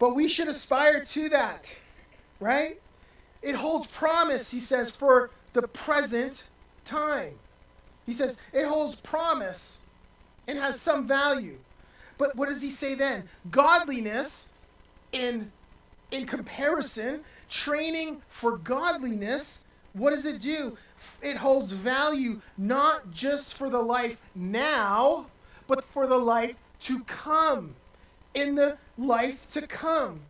But 0.00 0.16
we 0.16 0.28
should 0.28 0.48
aspire 0.48 1.04
to 1.04 1.28
that, 1.28 1.78
right? 2.40 2.80
It 3.42 3.54
holds 3.54 3.86
promise, 3.86 4.50
he 4.50 4.58
says, 4.58 4.90
for 4.90 5.30
the 5.52 5.68
present 5.68 6.48
time. 6.84 7.34
He 8.06 8.12
says 8.12 8.38
it 8.52 8.66
holds 8.66 8.96
promise 8.96 9.78
and 10.48 10.58
has 10.58 10.80
some 10.80 11.06
value. 11.06 11.58
But 12.18 12.34
what 12.34 12.48
does 12.48 12.62
he 12.62 12.70
say 12.70 12.94
then? 12.94 13.28
Godliness 13.50 14.48
in 15.12 15.52
in 16.10 16.26
comparison, 16.26 17.20
training 17.48 18.22
for 18.28 18.56
godliness, 18.56 19.62
what 19.92 20.10
does 20.10 20.24
it 20.24 20.40
do? 20.40 20.76
It 21.22 21.36
holds 21.36 21.72
value 21.72 22.40
not 22.56 23.10
just 23.10 23.54
for 23.54 23.68
the 23.70 23.82
life 23.82 24.16
now, 24.34 25.26
but 25.66 25.84
for 25.84 26.06
the 26.06 26.18
life 26.18 26.56
to 26.82 27.00
come. 27.04 27.74
In 28.34 28.54
the 28.54 28.78
life 28.96 29.50
to 29.52 29.66
come. 29.66 30.20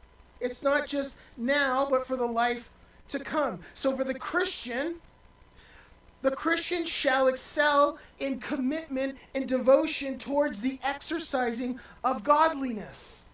It's 0.40 0.62
not 0.62 0.86
just 0.86 1.18
now, 1.36 1.86
but 1.90 2.06
for 2.06 2.16
the 2.16 2.26
life 2.26 2.70
to 3.10 3.18
come. 3.18 3.60
So 3.74 3.94
for 3.96 4.04
the 4.04 4.14
Christian, 4.14 4.96
the 6.22 6.30
Christian 6.30 6.84
shall 6.84 7.28
excel 7.28 7.98
in 8.18 8.40
commitment 8.40 9.18
and 9.34 9.48
devotion 9.48 10.18
towards 10.18 10.60
the 10.60 10.78
exercising 10.82 11.78
of 12.04 12.24
godliness. 12.24 13.24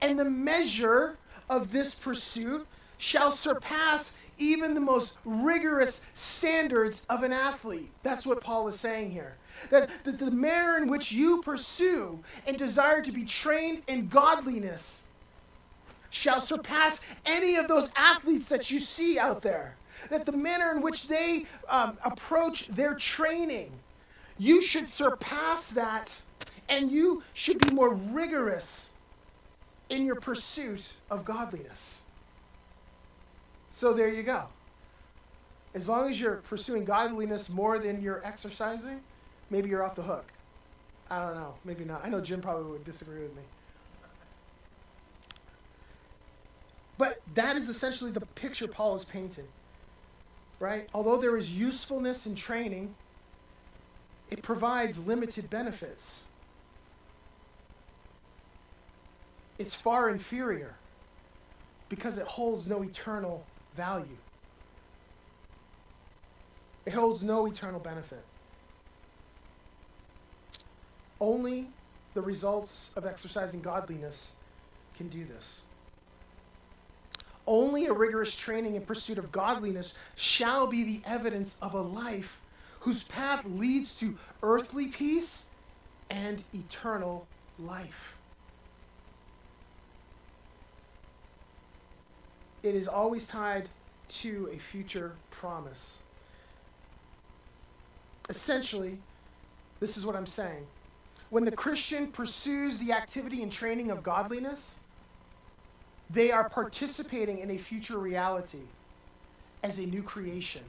And 0.00 0.18
the 0.18 0.24
measure 0.24 1.16
of 1.48 1.72
this 1.72 1.94
pursuit 1.94 2.66
shall 2.98 3.32
surpass 3.32 4.16
even 4.42 4.74
the 4.74 4.80
most 4.80 5.16
rigorous 5.24 6.04
standards 6.14 7.02
of 7.08 7.22
an 7.22 7.32
athlete. 7.32 7.90
That's 8.02 8.26
what 8.26 8.40
Paul 8.40 8.68
is 8.68 8.78
saying 8.78 9.10
here. 9.10 9.36
That, 9.70 9.90
that 10.04 10.18
the 10.18 10.30
manner 10.30 10.76
in 10.76 10.88
which 10.88 11.12
you 11.12 11.42
pursue 11.42 12.18
and 12.46 12.56
desire 12.56 13.02
to 13.02 13.12
be 13.12 13.24
trained 13.24 13.82
in 13.86 14.08
godliness 14.08 15.06
shall 16.10 16.40
surpass 16.40 17.00
any 17.24 17.56
of 17.56 17.68
those 17.68 17.90
athletes 17.96 18.48
that 18.48 18.70
you 18.70 18.80
see 18.80 19.18
out 19.18 19.42
there 19.42 19.76
that 20.10 20.26
the 20.26 20.32
manner 20.32 20.72
in 20.72 20.82
which 20.82 21.08
they 21.08 21.46
um, 21.68 21.96
approach 22.04 22.68
their 22.68 22.94
training, 22.94 23.70
you 24.38 24.62
should 24.62 24.92
surpass 24.92 25.70
that 25.70 26.14
and 26.68 26.90
you 26.90 27.22
should 27.34 27.58
be 27.58 27.72
more 27.72 27.94
rigorous 27.94 28.94
in 29.90 30.06
your 30.06 30.16
pursuit 30.16 30.82
of 31.10 31.24
godliness. 31.24 32.02
So 33.72 33.92
there 33.92 34.08
you 34.08 34.22
go. 34.22 34.44
As 35.74 35.88
long 35.88 36.10
as 36.10 36.20
you're 36.20 36.36
pursuing 36.36 36.84
godliness 36.84 37.48
more 37.48 37.78
than 37.78 38.00
you're 38.02 38.24
exercising, 38.24 39.00
maybe 39.50 39.68
you're 39.70 39.82
off 39.82 39.96
the 39.96 40.02
hook. 40.02 40.32
I 41.10 41.18
don't 41.18 41.34
know. 41.34 41.54
Maybe 41.64 41.84
not. 41.84 42.04
I 42.04 42.08
know 42.08 42.20
Jim 42.20 42.40
probably 42.40 42.70
would 42.70 42.84
disagree 42.84 43.22
with 43.22 43.34
me. 43.34 43.42
But 46.98 47.20
that 47.34 47.56
is 47.56 47.68
essentially 47.68 48.10
the 48.10 48.20
picture 48.20 48.68
Paul 48.68 48.96
is 48.96 49.04
painting 49.04 49.48
right? 50.62 50.88
Although 50.94 51.16
there 51.16 51.36
is 51.36 51.52
usefulness 51.52 52.24
in 52.24 52.36
training, 52.36 52.94
it 54.30 54.42
provides 54.42 55.04
limited 55.04 55.50
benefits. 55.50 56.26
It's 59.58 59.74
far 59.74 60.08
inferior 60.08 60.76
because 61.88 62.16
it 62.16 62.26
holds 62.26 62.68
no 62.68 62.84
eternal 62.84 63.44
value. 63.76 64.16
It 66.84 66.92
holds 66.92 67.22
no 67.22 67.46
eternal 67.46 67.80
benefit. 67.80 68.24
Only 71.20 71.68
the 72.14 72.20
results 72.20 72.90
of 72.96 73.06
exercising 73.06 73.60
godliness 73.60 74.32
can 74.96 75.08
do 75.08 75.24
this. 75.24 75.60
Only 77.46 77.86
a 77.86 77.92
rigorous 77.92 78.34
training 78.34 78.76
in 78.76 78.82
pursuit 78.82 79.18
of 79.18 79.32
godliness 79.32 79.94
shall 80.16 80.66
be 80.66 80.84
the 80.84 81.00
evidence 81.06 81.56
of 81.62 81.74
a 81.74 81.80
life 81.80 82.40
whose 82.80 83.04
path 83.04 83.44
leads 83.44 83.94
to 83.96 84.16
earthly 84.42 84.88
peace 84.88 85.46
and 86.10 86.42
eternal 86.52 87.26
life. 87.58 88.16
It 92.62 92.74
is 92.74 92.86
always 92.86 93.26
tied 93.26 93.68
to 94.20 94.48
a 94.52 94.58
future 94.58 95.12
promise. 95.30 95.98
Essentially, 98.28 98.98
this 99.80 99.96
is 99.96 100.06
what 100.06 100.14
I'm 100.14 100.26
saying. 100.26 100.66
When 101.30 101.44
the 101.44 101.52
Christian 101.52 102.08
pursues 102.08 102.78
the 102.78 102.92
activity 102.92 103.42
and 103.42 103.50
training 103.50 103.90
of 103.90 104.02
godliness, 104.02 104.78
they 106.10 106.30
are 106.30 106.48
participating 106.48 107.38
in 107.38 107.50
a 107.50 107.58
future 107.58 107.98
reality 107.98 108.62
as 109.62 109.78
a 109.78 109.86
new 109.86 110.02
creation 110.02 110.62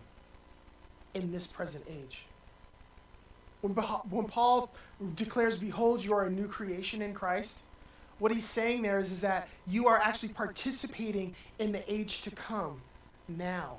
in 1.14 1.32
this 1.32 1.48
present 1.48 1.84
age. 1.90 2.24
When, 3.62 3.74
when 3.74 4.26
Paul 4.26 4.70
declares, 5.16 5.58
Behold, 5.58 6.04
you 6.04 6.14
are 6.14 6.26
a 6.26 6.30
new 6.30 6.48
creation 6.48 7.02
in 7.02 7.14
Christ, 7.14 7.60
what 8.24 8.32
he's 8.32 8.46
saying 8.46 8.82
there 8.82 9.00
is, 9.00 9.12
is 9.12 9.20
that 9.20 9.50
you 9.68 9.90
are 9.90 10.00
actually 10.00 10.30
participating 10.30 11.36
in 11.60 11.74
the 11.74 11.94
age 11.94 12.22
to 12.22 12.32
come 12.32 12.80
now. 13.28 13.76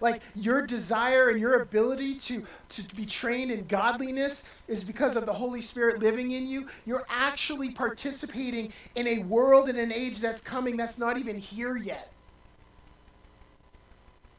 Like 0.00 0.22
your 0.36 0.64
desire 0.64 1.30
and 1.30 1.40
your 1.40 1.62
ability 1.62 2.14
to, 2.20 2.46
to 2.68 2.82
be 2.94 3.04
trained 3.04 3.50
in 3.50 3.66
godliness 3.66 4.44
is 4.68 4.84
because 4.84 5.16
of 5.16 5.26
the 5.26 5.32
Holy 5.32 5.60
Spirit 5.60 5.98
living 5.98 6.30
in 6.30 6.46
you. 6.46 6.68
You're 6.84 7.06
actually 7.08 7.72
participating 7.72 8.72
in 8.94 9.08
a 9.08 9.24
world 9.24 9.68
and 9.68 9.78
an 9.78 9.90
age 9.90 10.20
that's 10.20 10.40
coming 10.40 10.76
that's 10.76 10.96
not 10.96 11.18
even 11.18 11.36
here 11.36 11.76
yet. 11.76 12.12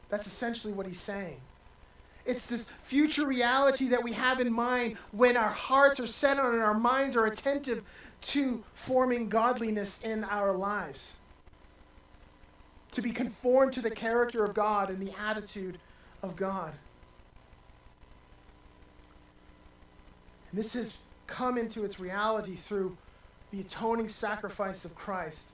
That's 0.08 0.26
essentially 0.26 0.72
what 0.72 0.86
he's 0.86 1.00
saying. 1.00 1.36
It's 2.24 2.46
this 2.46 2.64
future 2.82 3.26
reality 3.26 3.88
that 3.88 4.02
we 4.02 4.12
have 4.12 4.40
in 4.40 4.50
mind 4.50 4.96
when 5.12 5.36
our 5.36 5.50
hearts 5.50 6.00
are 6.00 6.06
set 6.06 6.38
on 6.38 6.54
and 6.54 6.62
our 6.62 6.72
minds 6.72 7.14
are 7.14 7.26
attentive 7.26 7.84
to 8.20 8.62
forming 8.74 9.28
godliness 9.28 10.02
in 10.02 10.24
our 10.24 10.52
lives 10.52 11.14
to 12.92 13.02
be 13.02 13.10
conformed 13.10 13.72
to 13.74 13.82
the 13.82 13.90
character 13.90 14.44
of 14.44 14.54
God 14.54 14.90
and 14.90 15.00
the 15.00 15.12
attitude 15.20 15.78
of 16.22 16.36
God. 16.36 16.72
And 20.50 20.58
this 20.58 20.72
has 20.72 20.96
come 21.26 21.58
into 21.58 21.84
its 21.84 22.00
reality 22.00 22.56
through 22.56 22.96
the 23.50 23.60
atoning 23.60 24.08
sacrifice 24.08 24.84
of 24.84 24.94
Christ, 24.94 25.46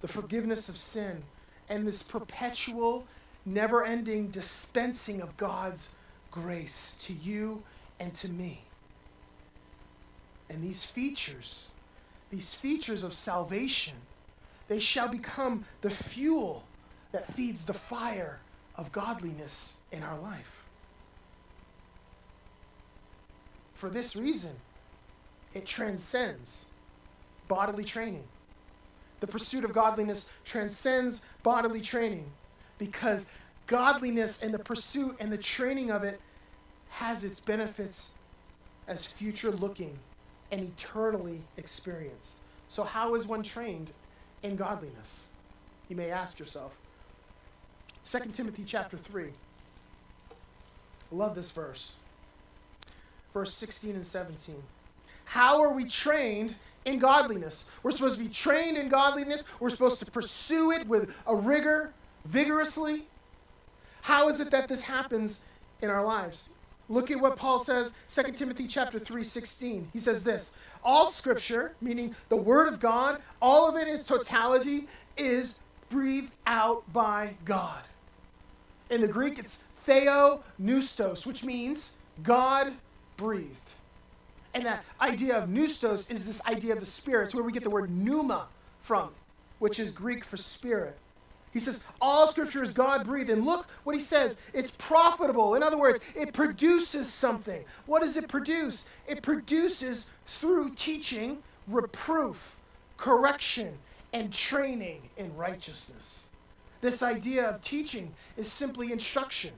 the 0.00 0.08
forgiveness 0.08 0.68
of 0.68 0.76
sin, 0.76 1.22
and 1.68 1.86
this 1.86 2.02
perpetual, 2.02 3.06
never 3.46 3.84
ending 3.84 4.28
dispensing 4.28 5.20
of 5.20 5.36
God's 5.36 5.94
grace 6.30 6.96
to 7.00 7.14
you 7.14 7.62
and 7.98 8.12
to 8.14 8.28
me. 8.28 8.62
And 10.50 10.62
these 10.62 10.84
features, 10.84 11.71
these 12.32 12.54
features 12.54 13.02
of 13.02 13.12
salvation, 13.12 13.94
they 14.66 14.80
shall 14.80 15.06
become 15.06 15.66
the 15.82 15.90
fuel 15.90 16.64
that 17.12 17.30
feeds 17.34 17.66
the 17.66 17.74
fire 17.74 18.40
of 18.74 18.90
godliness 18.90 19.76
in 19.92 20.02
our 20.02 20.18
life. 20.18 20.64
For 23.74 23.90
this 23.90 24.16
reason, 24.16 24.54
it 25.52 25.66
transcends 25.66 26.66
bodily 27.48 27.84
training. 27.84 28.24
The 29.20 29.26
pursuit 29.26 29.64
of 29.64 29.74
godliness 29.74 30.30
transcends 30.46 31.26
bodily 31.42 31.82
training 31.82 32.24
because 32.78 33.30
godliness 33.66 34.42
and 34.42 34.54
the 34.54 34.58
pursuit 34.58 35.16
and 35.20 35.30
the 35.30 35.36
training 35.36 35.90
of 35.90 36.02
it 36.02 36.18
has 36.88 37.24
its 37.24 37.40
benefits 37.40 38.12
as 38.88 39.04
future 39.04 39.50
looking 39.50 39.98
and 40.52 40.60
eternally 40.60 41.40
experienced. 41.56 42.36
So, 42.68 42.84
how 42.84 43.16
is 43.16 43.26
one 43.26 43.42
trained 43.42 43.90
in 44.42 44.54
godliness? 44.54 45.26
You 45.88 45.96
may 45.96 46.10
ask 46.10 46.38
yourself. 46.38 46.72
2 48.08 48.18
Timothy 48.32 48.62
chapter 48.64 48.96
3. 48.96 49.24
I 49.24 51.14
love 51.14 51.34
this 51.34 51.50
verse. 51.50 51.92
Verse 53.32 53.52
16 53.54 53.96
and 53.96 54.06
17. 54.06 54.62
How 55.24 55.62
are 55.62 55.72
we 55.72 55.86
trained 55.86 56.54
in 56.84 56.98
godliness? 56.98 57.70
We're 57.82 57.92
supposed 57.92 58.18
to 58.18 58.24
be 58.24 58.28
trained 58.28 58.76
in 58.76 58.88
godliness. 58.88 59.44
We're 59.58 59.70
supposed 59.70 60.00
to 60.00 60.06
pursue 60.06 60.72
it 60.72 60.86
with 60.86 61.10
a 61.26 61.34
rigor, 61.34 61.94
vigorously. 62.26 63.06
How 64.02 64.28
is 64.28 64.40
it 64.40 64.50
that 64.50 64.68
this 64.68 64.82
happens 64.82 65.44
in 65.80 65.88
our 65.88 66.04
lives? 66.04 66.50
Look 66.92 67.10
at 67.10 67.20
what 67.20 67.36
Paul 67.36 67.64
says, 67.64 67.92
2 68.14 68.32
Timothy 68.32 68.66
chapter 68.66 68.98
3, 68.98 69.24
16. 69.24 69.88
He 69.92 69.98
says 69.98 70.22
this 70.22 70.54
All 70.84 71.10
scripture, 71.10 71.72
meaning 71.80 72.14
the 72.28 72.36
word 72.36 72.68
of 72.68 72.80
God, 72.80 73.20
all 73.40 73.68
of 73.68 73.76
it 73.76 73.88
in 73.88 73.94
its 73.94 74.04
totality, 74.04 74.88
is 75.16 75.58
breathed 75.88 76.32
out 76.46 76.90
by 76.92 77.34
God 77.44 77.82
in 78.92 79.00
the 79.00 79.08
Greek, 79.08 79.38
it's 79.38 79.64
theo 79.84 80.44
pneustos, 80.60 81.26
which 81.26 81.42
means 81.42 81.96
God 82.22 82.74
breathed. 83.16 83.56
And 84.54 84.66
that 84.66 84.84
idea 85.00 85.38
of 85.38 85.48
pneustos 85.48 86.10
is 86.10 86.26
this 86.26 86.44
idea 86.46 86.74
of 86.74 86.80
the 86.80 86.86
spirits, 86.86 87.34
where 87.34 87.42
we 87.42 87.52
get 87.52 87.64
the 87.64 87.70
word 87.70 87.90
pneuma 87.90 88.48
from, 88.82 89.10
which 89.60 89.80
is 89.80 89.90
Greek 89.90 90.24
for 90.24 90.36
spirit. 90.36 90.98
He 91.52 91.60
says, 91.60 91.84
All 92.00 92.28
scripture 92.28 92.62
is 92.62 92.72
God 92.72 93.04
breathed. 93.04 93.30
And 93.30 93.44
look 93.44 93.66
what 93.84 93.94
he 93.94 94.02
says 94.02 94.40
it's 94.52 94.72
profitable. 94.78 95.54
In 95.54 95.62
other 95.62 95.78
words, 95.78 96.00
it 96.14 96.32
produces 96.32 97.12
something. 97.12 97.64
What 97.86 98.02
does 98.02 98.16
it 98.16 98.28
produce? 98.28 98.88
It 99.06 99.22
produces 99.22 100.10
through 100.26 100.74
teaching, 100.74 101.42
reproof, 101.68 102.56
correction, 102.96 103.78
and 104.12 104.32
training 104.32 105.10
in 105.16 105.36
righteousness. 105.36 106.26
This 106.80 107.02
idea 107.02 107.48
of 107.48 107.62
teaching 107.62 108.14
is 108.36 108.50
simply 108.50 108.90
instruction 108.90 109.52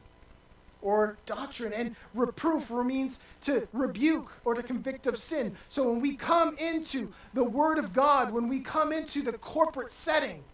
or 0.83 1.17
doctrine, 1.25 1.73
and 1.73 1.97
reproof 2.13 2.71
means 2.71 3.21
to 3.43 3.67
rebuke 3.73 4.31
or 4.45 4.55
to 4.55 4.63
convict 4.63 5.07
of 5.07 5.17
sin. 5.17 5.57
So 5.69 5.91
when 5.91 6.01
we 6.01 6.15
come 6.15 6.59
into 6.59 7.11
the 7.33 7.43
Word 7.43 7.79
of 7.79 7.95
God, 7.95 8.31
when 8.31 8.49
we 8.49 8.61
come 8.61 8.93
into 8.93 9.23
the 9.23 9.33
corporate 9.33 9.91
setting, 9.91 10.45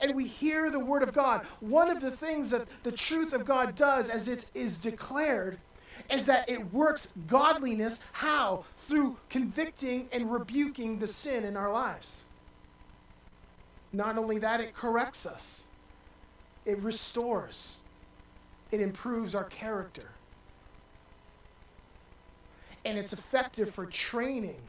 and 0.00 0.14
we 0.14 0.26
hear 0.26 0.70
the 0.70 0.78
Word 0.78 1.02
of 1.02 1.12
God, 1.12 1.44
one 1.60 1.90
of 1.90 2.00
the 2.00 2.10
things 2.10 2.50
that 2.50 2.66
the 2.82 2.92
truth 2.92 3.32
of 3.32 3.44
God 3.44 3.74
does 3.74 4.08
as 4.08 4.28
it 4.28 4.46
is 4.54 4.78
declared 4.78 5.58
is 6.10 6.26
that 6.26 6.48
it 6.48 6.72
works 6.72 7.12
godliness. 7.26 8.00
How? 8.12 8.64
Through 8.86 9.16
convicting 9.28 10.08
and 10.12 10.32
rebuking 10.32 10.98
the 10.98 11.08
sin 11.08 11.44
in 11.44 11.56
our 11.56 11.72
lives. 11.72 12.24
Not 13.92 14.18
only 14.18 14.38
that, 14.38 14.60
it 14.60 14.74
corrects 14.74 15.26
us, 15.26 15.68
it 16.64 16.78
restores, 16.82 17.78
it 18.70 18.80
improves 18.80 19.34
our 19.34 19.44
character. 19.44 20.10
And 22.84 22.98
it's 22.98 23.12
effective 23.12 23.70
for 23.70 23.86
training, 23.86 24.60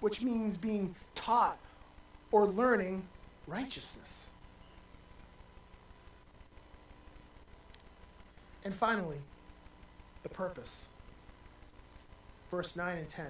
which 0.00 0.22
means 0.22 0.56
being 0.56 0.94
taught 1.14 1.58
or 2.30 2.46
learning 2.46 3.04
righteousness. 3.46 4.31
And 8.64 8.74
finally, 8.74 9.18
the 10.22 10.28
purpose. 10.28 10.86
Verse 12.50 12.76
9 12.76 12.98
and 12.98 13.08
10. 13.08 13.26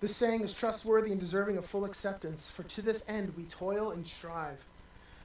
This 0.00 0.14
saying 0.14 0.42
is 0.42 0.52
trustworthy 0.52 1.12
and 1.12 1.20
deserving 1.20 1.56
of 1.56 1.64
full 1.64 1.84
acceptance, 1.84 2.50
for 2.50 2.62
to 2.64 2.82
this 2.82 3.04
end 3.08 3.32
we 3.36 3.44
toil 3.44 3.90
and 3.90 4.06
strive, 4.06 4.58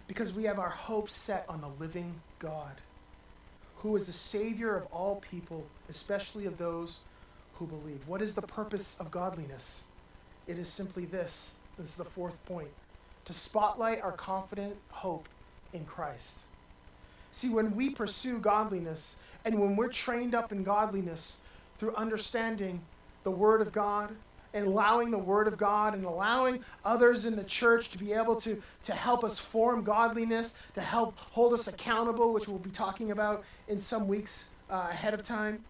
because 0.08 0.32
we 0.32 0.46
have 0.46 0.58
our 0.58 0.70
hope 0.70 1.10
set 1.10 1.46
on 1.50 1.62
the 1.62 1.68
living 1.68 2.22
God, 2.40 2.76
who 3.78 3.96
is 3.96 4.06
the 4.06 4.14
Savior 4.14 4.76
of 4.76 4.86
all 4.86 5.18
people, 5.18 5.66
especially 5.90 6.46
of 6.46 6.58
those 6.58 7.00
who 7.56 7.68
believe. 7.68 8.00
What 8.08 8.22
is 8.22 8.34
the 8.34 8.42
purpose 8.42 8.96
of 9.00 9.12
godliness? 9.12 9.84
It 10.48 10.58
is 10.58 10.70
simply 10.70 11.06
this. 11.06 11.56
This 11.78 11.90
is 11.90 11.96
the 11.96 12.06
fourth 12.06 12.44
point 12.46 12.70
to 13.26 13.34
spotlight 13.34 14.02
our 14.02 14.12
confident 14.12 14.76
hope 14.90 15.30
in 15.74 15.86
Christ. 15.86 16.40
See, 17.32 17.50
when 17.50 17.76
we 17.76 17.90
pursue 17.90 18.40
godliness 18.40 19.20
and 19.46 19.60
when 19.60 19.76
we're 19.76 19.90
trained 19.90 20.36
up 20.36 20.52
in 20.52 20.64
godliness 20.64 21.38
through 21.78 21.96
understanding 21.96 22.82
the 23.24 23.32
Word 23.32 23.62
of 23.62 23.72
God 23.72 24.16
and 24.54 24.66
allowing 24.66 25.12
the 25.12 25.18
Word 25.18 25.48
of 25.48 25.58
God 25.58 25.94
and 25.94 26.06
allowing 26.06 26.64
others 26.84 27.26
in 27.26 27.36
the 27.36 27.44
church 27.44 27.92
to 27.92 27.98
be 27.98 28.14
able 28.14 28.40
to, 28.42 28.62
to 28.84 28.94
help 28.94 29.24
us 29.24 29.38
form 29.38 29.84
godliness, 29.84 30.58
to 30.74 30.82
help 30.82 31.18
hold 31.18 31.54
us 31.54 31.68
accountable, 31.68 32.34
which 32.34 32.48
we'll 32.48 32.58
be 32.58 32.72
talking 32.72 33.12
about 33.12 33.44
in 33.68 33.80
some 33.80 34.08
weeks 34.08 34.50
uh, 34.70 34.88
ahead 34.90 35.14
of 35.14 35.24
time. 35.24 35.64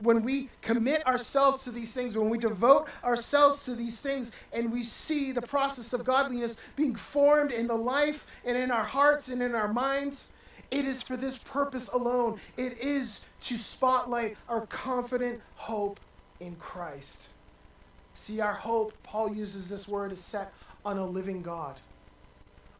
When 0.00 0.22
we 0.22 0.48
commit 0.62 1.06
ourselves 1.06 1.62
to 1.64 1.70
these 1.70 1.92
things, 1.92 2.16
when 2.16 2.28
we 2.28 2.38
devote 2.38 2.88
ourselves 3.04 3.64
to 3.66 3.74
these 3.74 4.00
things, 4.00 4.32
and 4.52 4.72
we 4.72 4.82
see 4.82 5.30
the 5.30 5.42
process 5.42 5.92
of 5.92 6.04
godliness 6.04 6.56
being 6.74 6.96
formed 6.96 7.52
in 7.52 7.68
the 7.68 7.76
life 7.76 8.26
and 8.44 8.56
in 8.56 8.72
our 8.72 8.82
hearts 8.82 9.28
and 9.28 9.40
in 9.40 9.54
our 9.54 9.72
minds, 9.72 10.31
it 10.72 10.86
is 10.86 11.02
for 11.02 11.18
this 11.18 11.36
purpose 11.36 11.88
alone. 11.88 12.40
It 12.56 12.78
is 12.78 13.26
to 13.42 13.58
spotlight 13.58 14.38
our 14.48 14.66
confident 14.66 15.42
hope 15.54 16.00
in 16.40 16.56
Christ. 16.56 17.28
See, 18.14 18.40
our 18.40 18.54
hope, 18.54 18.94
Paul 19.02 19.34
uses 19.34 19.68
this 19.68 19.86
word, 19.86 20.12
is 20.12 20.20
set 20.20 20.52
on 20.84 20.96
a 20.96 21.06
living 21.06 21.42
God. 21.42 21.76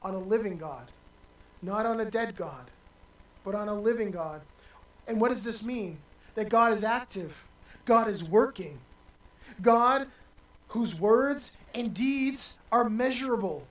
On 0.03 0.15
a 0.15 0.19
living 0.19 0.57
God. 0.57 0.89
Not 1.61 1.85
on 1.85 2.01
a 2.01 2.07
dead 2.07 2.35
God, 2.35 2.71
but 3.45 3.55
on 3.55 3.69
a 3.69 3.75
living 3.75 4.11
God. 4.11 4.41
And 5.07 5.21
what 5.21 5.29
does 5.29 5.45
this 5.45 5.63
mean? 5.63 5.99
That 6.35 6.49
God 6.49 6.73
is 6.73 6.83
active, 6.83 7.45
God 7.85 8.09
is 8.09 8.25
working. 8.25 8.79
God, 9.61 10.09
whose 10.69 10.95
words 10.95 11.59
and 11.75 11.93
deeds 11.93 12.57
are 12.73 12.89
measurable. 12.89 13.67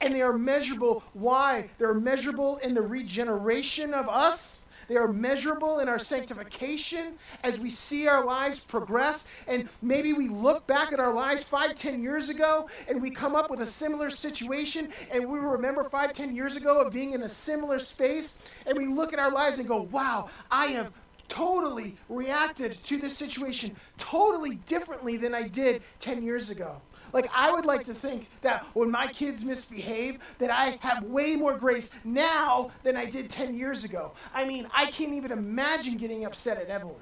And 0.00 0.14
they 0.14 0.22
are 0.22 0.36
measurable. 0.36 1.02
Why? 1.14 1.70
They're 1.78 1.94
measurable 1.94 2.58
in 2.58 2.74
the 2.74 2.82
regeneration 2.82 3.94
of 3.94 4.08
us. 4.08 4.66
They 4.88 4.96
are 4.96 5.08
measurable 5.08 5.80
in 5.80 5.88
our 5.88 5.98
sanctification 5.98 7.14
as 7.42 7.58
we 7.58 7.70
see 7.70 8.06
our 8.06 8.24
lives 8.24 8.62
progress. 8.62 9.26
And 9.48 9.68
maybe 9.82 10.12
we 10.12 10.28
look 10.28 10.66
back 10.66 10.92
at 10.92 11.00
our 11.00 11.12
lives 11.12 11.44
five, 11.44 11.74
ten 11.74 12.02
years 12.02 12.28
ago 12.28 12.68
and 12.88 13.02
we 13.02 13.10
come 13.10 13.34
up 13.34 13.50
with 13.50 13.60
a 13.60 13.66
similar 13.66 14.10
situation 14.10 14.92
and 15.10 15.28
we 15.28 15.38
remember 15.38 15.84
five, 15.84 16.12
ten 16.12 16.34
years 16.34 16.54
ago 16.56 16.80
of 16.80 16.92
being 16.92 17.12
in 17.12 17.22
a 17.22 17.28
similar 17.28 17.78
space 17.78 18.38
and 18.66 18.76
we 18.78 18.86
look 18.86 19.12
at 19.12 19.18
our 19.18 19.32
lives 19.32 19.58
and 19.58 19.66
go, 19.66 19.82
wow, 19.90 20.30
I 20.50 20.66
have 20.66 20.92
totally 21.28 21.96
reacted 22.08 22.82
to 22.84 22.98
this 22.98 23.16
situation 23.16 23.74
totally 23.98 24.56
differently 24.66 25.16
than 25.16 25.34
I 25.34 25.48
did 25.48 25.82
10 25.98 26.22
years 26.22 26.50
ago. 26.50 26.80
Like, 27.12 27.30
I 27.34 27.50
would 27.50 27.64
like 27.64 27.84
to 27.86 27.94
think 27.94 28.28
that 28.42 28.64
when 28.74 28.90
my 28.90 29.06
kids 29.06 29.44
misbehave, 29.44 30.18
that 30.38 30.50
I 30.50 30.78
have 30.80 31.04
way 31.04 31.36
more 31.36 31.56
grace 31.56 31.92
now 32.04 32.70
than 32.82 32.96
I 32.96 33.04
did 33.04 33.30
10 33.30 33.56
years 33.56 33.84
ago. 33.84 34.12
I 34.34 34.44
mean, 34.44 34.66
I 34.74 34.90
can't 34.90 35.12
even 35.12 35.32
imagine 35.32 35.96
getting 35.96 36.24
upset 36.24 36.58
at 36.58 36.68
Evelyn. 36.68 36.96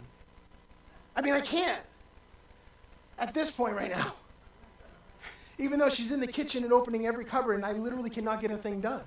I 1.17 1.23
mean, 1.23 1.35
I 1.35 1.41
can't. 1.41 1.81
At 3.19 3.35
this 3.35 3.51
point 3.51 3.77
right 3.77 3.91
now. 3.91 4.15
Even 5.59 5.79
though 5.79 5.89
she's 5.89 6.11
in 6.11 6.21
the 6.21 6.27
kitchen 6.27 6.65
and 6.65 6.73
opening 6.73 7.07
every 7.07 7.25
cupboard, 7.25 7.55
and 7.55 7.65
I 7.65 7.73
literally 7.73 8.11
cannot 8.11 8.41
get 8.41 8.51
a 8.51 8.57
thing 8.57 8.81
done. 8.81 9.03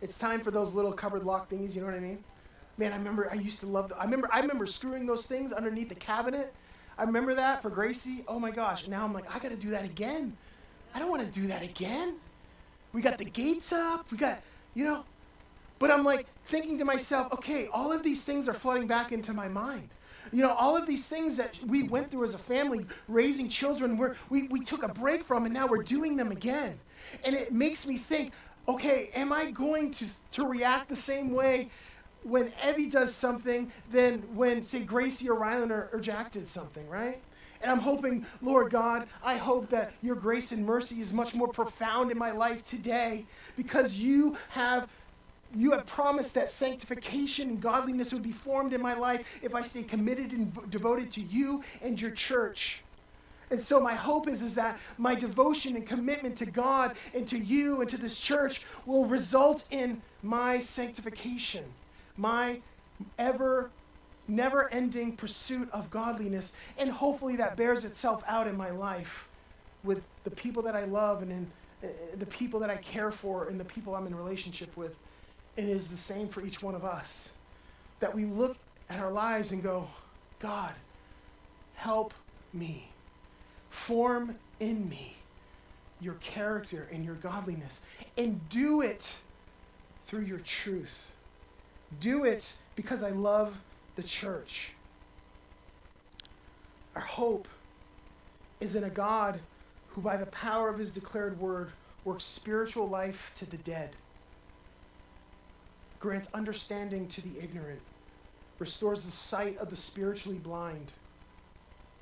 It's 0.00 0.18
time 0.18 0.40
for 0.40 0.50
those 0.50 0.74
little 0.74 0.92
cupboard 0.92 1.24
lock 1.24 1.50
thingies, 1.50 1.74
you 1.74 1.80
know 1.80 1.86
what 1.86 1.96
I 1.96 2.00
mean? 2.00 2.24
Man, 2.78 2.92
I 2.92 2.96
remember 2.96 3.30
I 3.30 3.34
used 3.34 3.60
to 3.60 3.66
love. 3.66 3.90
The, 3.90 3.96
I 3.98 4.04
remember 4.04 4.28
I 4.32 4.40
remember 4.40 4.66
screwing 4.66 5.06
those 5.06 5.26
things 5.26 5.52
underneath 5.52 5.90
the 5.90 5.94
cabinet 5.94 6.54
I 6.98 7.04
remember 7.04 7.34
that 7.34 7.62
for 7.62 7.70
Gracie. 7.70 8.24
Oh 8.28 8.38
my 8.38 8.50
gosh. 8.50 8.86
Now 8.86 9.04
I'm 9.04 9.12
like, 9.12 9.34
I 9.34 9.38
got 9.38 9.50
to 9.50 9.56
do 9.56 9.70
that 9.70 9.84
again. 9.84 10.36
I 10.94 10.98
don't 10.98 11.10
want 11.10 11.22
to 11.22 11.40
do 11.40 11.46
that 11.48 11.62
again. 11.62 12.16
We 12.92 13.00
got 13.00 13.18
the 13.18 13.24
gates 13.24 13.72
up. 13.72 14.10
We 14.10 14.18
got, 14.18 14.40
you 14.74 14.84
know. 14.84 15.04
But 15.78 15.90
I'm 15.90 16.04
like 16.04 16.26
thinking 16.46 16.78
to 16.78 16.84
myself, 16.84 17.32
okay, 17.32 17.66
all 17.72 17.90
of 17.92 18.02
these 18.02 18.22
things 18.22 18.48
are 18.48 18.54
flooding 18.54 18.86
back 18.86 19.10
into 19.10 19.32
my 19.32 19.48
mind. 19.48 19.88
You 20.32 20.42
know, 20.42 20.52
all 20.52 20.76
of 20.76 20.86
these 20.86 21.06
things 21.06 21.36
that 21.36 21.58
we 21.66 21.82
went 21.82 22.10
through 22.10 22.24
as 22.24 22.34
a 22.34 22.38
family, 22.38 22.86
raising 23.08 23.48
children, 23.48 23.98
we, 24.30 24.44
we 24.44 24.60
took 24.60 24.82
a 24.82 24.88
break 24.88 25.24
from, 25.24 25.44
and 25.44 25.52
now 25.52 25.66
we're 25.66 25.82
doing 25.82 26.16
them 26.16 26.30
again. 26.30 26.78
And 27.24 27.34
it 27.34 27.52
makes 27.52 27.86
me 27.86 27.98
think, 27.98 28.32
okay, 28.68 29.10
am 29.14 29.32
I 29.32 29.50
going 29.50 29.90
to, 29.92 30.06
to 30.32 30.46
react 30.46 30.88
the 30.88 30.96
same 30.96 31.32
way 31.32 31.70
when 32.22 32.52
Evie 32.66 32.88
does 32.88 33.14
something 33.14 33.72
than 33.90 34.18
when, 34.34 34.62
say, 34.62 34.80
Gracie 34.80 35.28
or 35.28 35.36
Rylan 35.36 35.70
or, 35.70 35.90
or 35.92 36.00
Jack 36.00 36.32
did 36.32 36.46
something, 36.46 36.88
right? 36.88 37.20
And 37.62 37.70
I'm 37.70 37.78
hoping, 37.78 38.26
Lord 38.40 38.72
God, 38.72 39.06
I 39.22 39.36
hope 39.36 39.70
that 39.70 39.92
your 40.02 40.16
grace 40.16 40.52
and 40.52 40.66
mercy 40.66 41.00
is 41.00 41.12
much 41.12 41.34
more 41.34 41.48
profound 41.48 42.10
in 42.10 42.18
my 42.18 42.32
life 42.32 42.66
today 42.66 43.24
because 43.56 43.96
you 43.96 44.36
have 44.50 44.88
you 45.54 45.72
have 45.72 45.84
promised 45.84 46.32
that 46.32 46.48
sanctification 46.48 47.50
and 47.50 47.60
godliness 47.60 48.10
would 48.10 48.22
be 48.22 48.32
formed 48.32 48.72
in 48.72 48.80
my 48.80 48.94
life 48.94 49.22
if 49.42 49.54
I 49.54 49.60
stay 49.60 49.82
committed 49.82 50.32
and 50.32 50.52
b- 50.52 50.62
devoted 50.70 51.10
to 51.12 51.20
you 51.20 51.62
and 51.82 52.00
your 52.00 52.10
church. 52.10 52.80
And 53.50 53.60
so 53.60 53.78
my 53.78 53.94
hope 53.94 54.28
is, 54.28 54.40
is 54.40 54.54
that 54.54 54.78
my 54.96 55.14
devotion 55.14 55.76
and 55.76 55.86
commitment 55.86 56.38
to 56.38 56.46
God 56.46 56.96
and 57.14 57.28
to 57.28 57.38
you 57.38 57.82
and 57.82 57.90
to 57.90 57.98
this 57.98 58.18
church 58.18 58.62
will 58.86 59.04
result 59.04 59.64
in 59.70 60.00
my 60.22 60.58
sanctification 60.58 61.64
my 62.16 62.60
ever 63.18 63.70
never 64.28 64.72
ending 64.72 65.16
pursuit 65.16 65.68
of 65.72 65.90
godliness. 65.90 66.52
And 66.78 66.90
hopefully 66.90 67.36
that 67.36 67.56
bears 67.56 67.84
itself 67.84 68.22
out 68.26 68.46
in 68.46 68.56
my 68.56 68.70
life 68.70 69.28
with 69.84 70.02
the 70.24 70.30
people 70.30 70.62
that 70.62 70.76
I 70.76 70.84
love 70.84 71.22
and 71.22 71.32
in 71.32 71.50
uh, 71.82 71.88
the 72.16 72.26
people 72.26 72.60
that 72.60 72.70
I 72.70 72.76
care 72.76 73.10
for 73.10 73.48
and 73.48 73.58
the 73.58 73.64
people 73.64 73.94
I'm 73.94 74.06
in 74.06 74.14
relationship 74.14 74.74
with. 74.76 74.94
And 75.56 75.68
it 75.68 75.76
is 75.76 75.88
the 75.88 75.96
same 75.96 76.28
for 76.28 76.44
each 76.44 76.62
one 76.62 76.74
of 76.74 76.84
us. 76.84 77.34
That 78.00 78.14
we 78.14 78.24
look 78.24 78.56
at 78.88 79.00
our 79.00 79.10
lives 79.10 79.52
and 79.52 79.62
go, 79.62 79.88
God, 80.38 80.72
help 81.74 82.14
me. 82.52 82.88
Form 83.70 84.36
in 84.60 84.88
me 84.88 85.16
your 86.00 86.14
character 86.14 86.88
and 86.92 87.04
your 87.04 87.14
godliness. 87.16 87.80
And 88.16 88.48
do 88.48 88.82
it 88.82 89.10
through 90.06 90.22
your 90.24 90.38
truth 90.38 91.11
do 92.00 92.24
it 92.24 92.52
because 92.74 93.02
I 93.02 93.10
love 93.10 93.56
the 93.96 94.02
church. 94.02 94.72
Our 96.94 97.02
hope 97.02 97.48
is 98.60 98.74
in 98.74 98.84
a 98.84 98.90
God 98.90 99.40
who 99.88 100.00
by 100.00 100.16
the 100.16 100.26
power 100.26 100.68
of 100.68 100.78
his 100.78 100.90
declared 100.90 101.38
word 101.38 101.70
works 102.04 102.24
spiritual 102.24 102.88
life 102.88 103.32
to 103.38 103.46
the 103.46 103.56
dead, 103.58 103.90
grants 106.00 106.28
understanding 106.34 107.08
to 107.08 107.20
the 107.20 107.38
ignorant, 107.42 107.80
restores 108.58 109.02
the 109.02 109.10
sight 109.10 109.58
of 109.58 109.70
the 109.70 109.76
spiritually 109.76 110.38
blind, 110.38 110.92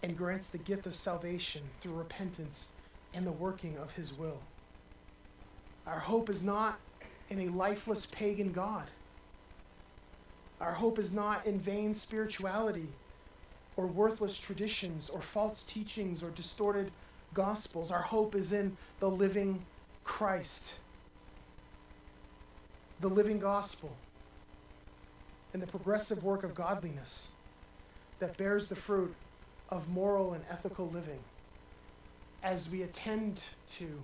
and 0.03 0.17
grants 0.17 0.49
the 0.49 0.59
gift 0.59 0.87
of 0.87 0.95
salvation 0.95 1.63
through 1.81 1.95
repentance 1.95 2.69
and 3.13 3.27
the 3.27 3.33
working 3.33 3.77
of 3.79 3.93
his 3.93 4.13
will. 4.13 4.41
Our 5.87 5.99
hope 5.99 6.31
is 6.31 6.43
not 6.43 6.79
in 7.29 7.41
a 7.41 7.49
lifeless 7.49 8.07
pagan 8.07 8.53
God. 8.53 8.87
Our 10.61 10.73
hope 10.73 10.99
is 10.99 11.13
not 11.13 11.47
in 11.47 11.59
vain 11.59 11.95
spirituality 11.95 12.89
or 13.77 13.87
worthless 13.87 14.39
traditions 14.39 15.09
or 15.09 15.23
false 15.23 15.63
teachings 15.63 16.23
or 16.23 16.31
distorted 16.31 16.93
gospels. 17.33 17.91
Our 17.91 18.03
hope 18.03 18.35
is 18.35 18.53
in 18.53 18.77
the 18.99 19.09
living 19.09 19.65
Christ, 20.05 20.75
the 23.01 23.09
living 23.09 23.39
gospel, 23.39 23.97
and 25.53 25.63
the 25.63 25.67
progressive 25.67 26.23
work 26.23 26.45
of 26.45 26.55
godliness 26.55 27.29
that 28.19 28.37
bears 28.37 28.69
the 28.69 28.77
fruit 28.77 29.15
of 29.71 29.89
moral 29.89 30.35
and 30.35 30.45
ethical 30.51 30.91
living 30.93 31.21
as 32.43 32.69
we 32.69 32.83
attend 32.83 33.41
to 33.79 34.03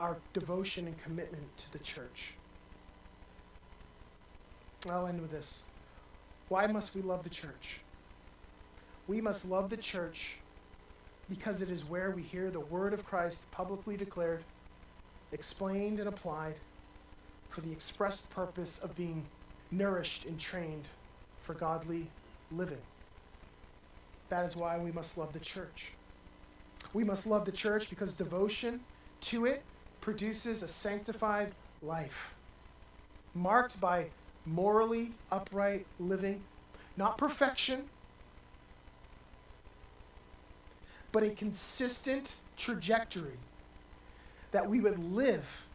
our 0.00 0.16
devotion 0.32 0.86
and 0.86 1.00
commitment 1.02 1.56
to 1.58 1.72
the 1.72 1.78
church. 1.78 2.32
I'll 4.88 5.06
end 5.06 5.20
with 5.20 5.30
this. 5.30 5.64
Why 6.48 6.66
must 6.66 6.94
we 6.94 7.02
love 7.02 7.24
the 7.24 7.30
church? 7.30 7.80
We 9.06 9.20
must 9.20 9.48
love 9.48 9.70
the 9.70 9.76
church 9.76 10.36
because 11.28 11.60
it 11.60 11.70
is 11.70 11.84
where 11.84 12.10
we 12.10 12.22
hear 12.22 12.50
the 12.50 12.60
word 12.60 12.94
of 12.94 13.04
Christ 13.04 13.50
publicly 13.50 13.96
declared, 13.96 14.44
explained, 15.32 15.98
and 15.98 16.08
applied 16.08 16.54
for 17.50 17.60
the 17.60 17.72
expressed 17.72 18.30
purpose 18.30 18.78
of 18.78 18.96
being 18.96 19.26
nourished 19.70 20.24
and 20.24 20.38
trained 20.38 20.88
for 21.42 21.54
godly 21.54 22.06
living. 22.52 22.80
That 24.28 24.44
is 24.44 24.56
why 24.56 24.78
we 24.78 24.92
must 24.92 25.18
love 25.18 25.32
the 25.32 25.40
church. 25.40 25.92
We 26.92 27.04
must 27.04 27.26
love 27.26 27.44
the 27.44 27.52
church 27.52 27.90
because 27.90 28.12
devotion 28.12 28.80
to 29.22 29.46
it 29.46 29.62
produces 30.00 30.62
a 30.62 30.68
sanctified 30.68 31.52
life, 31.82 32.34
marked 33.34 33.80
by 33.80 34.06
morally 34.46 35.12
upright 35.30 35.86
living, 35.98 36.42
not 36.96 37.18
perfection, 37.18 37.84
but 41.12 41.22
a 41.22 41.30
consistent 41.30 42.32
trajectory 42.56 43.38
that 44.52 44.68
we 44.68 44.80
would 44.80 44.98
live 45.12 45.66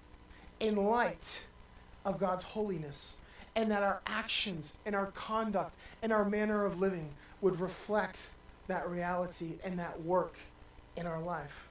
in 0.60 0.76
light 0.76 1.42
of 2.06 2.20
God's 2.20 2.44
holiness 2.44 3.16
and 3.56 3.70
that 3.72 3.84
our 3.84 4.02
actions 4.08 4.78
and 4.86 4.96
our 4.96 5.08
conduct 5.08 5.76
and 6.02 6.12
our 6.12 6.26
manner 6.26 6.66
of 6.66 6.80
living 6.80 7.10
would 7.42 7.60
reflect 7.60 8.30
that 8.68 8.90
reality 8.90 9.54
and 9.64 9.78
that 9.78 10.02
work 10.04 10.36
in 10.96 11.06
our 11.06 11.22
life. 11.22 11.68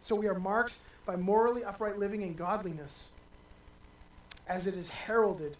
So 0.00 0.14
we 0.14 0.26
are 0.26 0.38
marked 0.38 0.76
by 1.06 1.16
morally 1.16 1.64
upright 1.64 1.98
living 1.98 2.22
and 2.22 2.36
godliness 2.36 3.08
as 4.48 4.66
it 4.66 4.74
is 4.74 4.88
heralded 4.90 5.56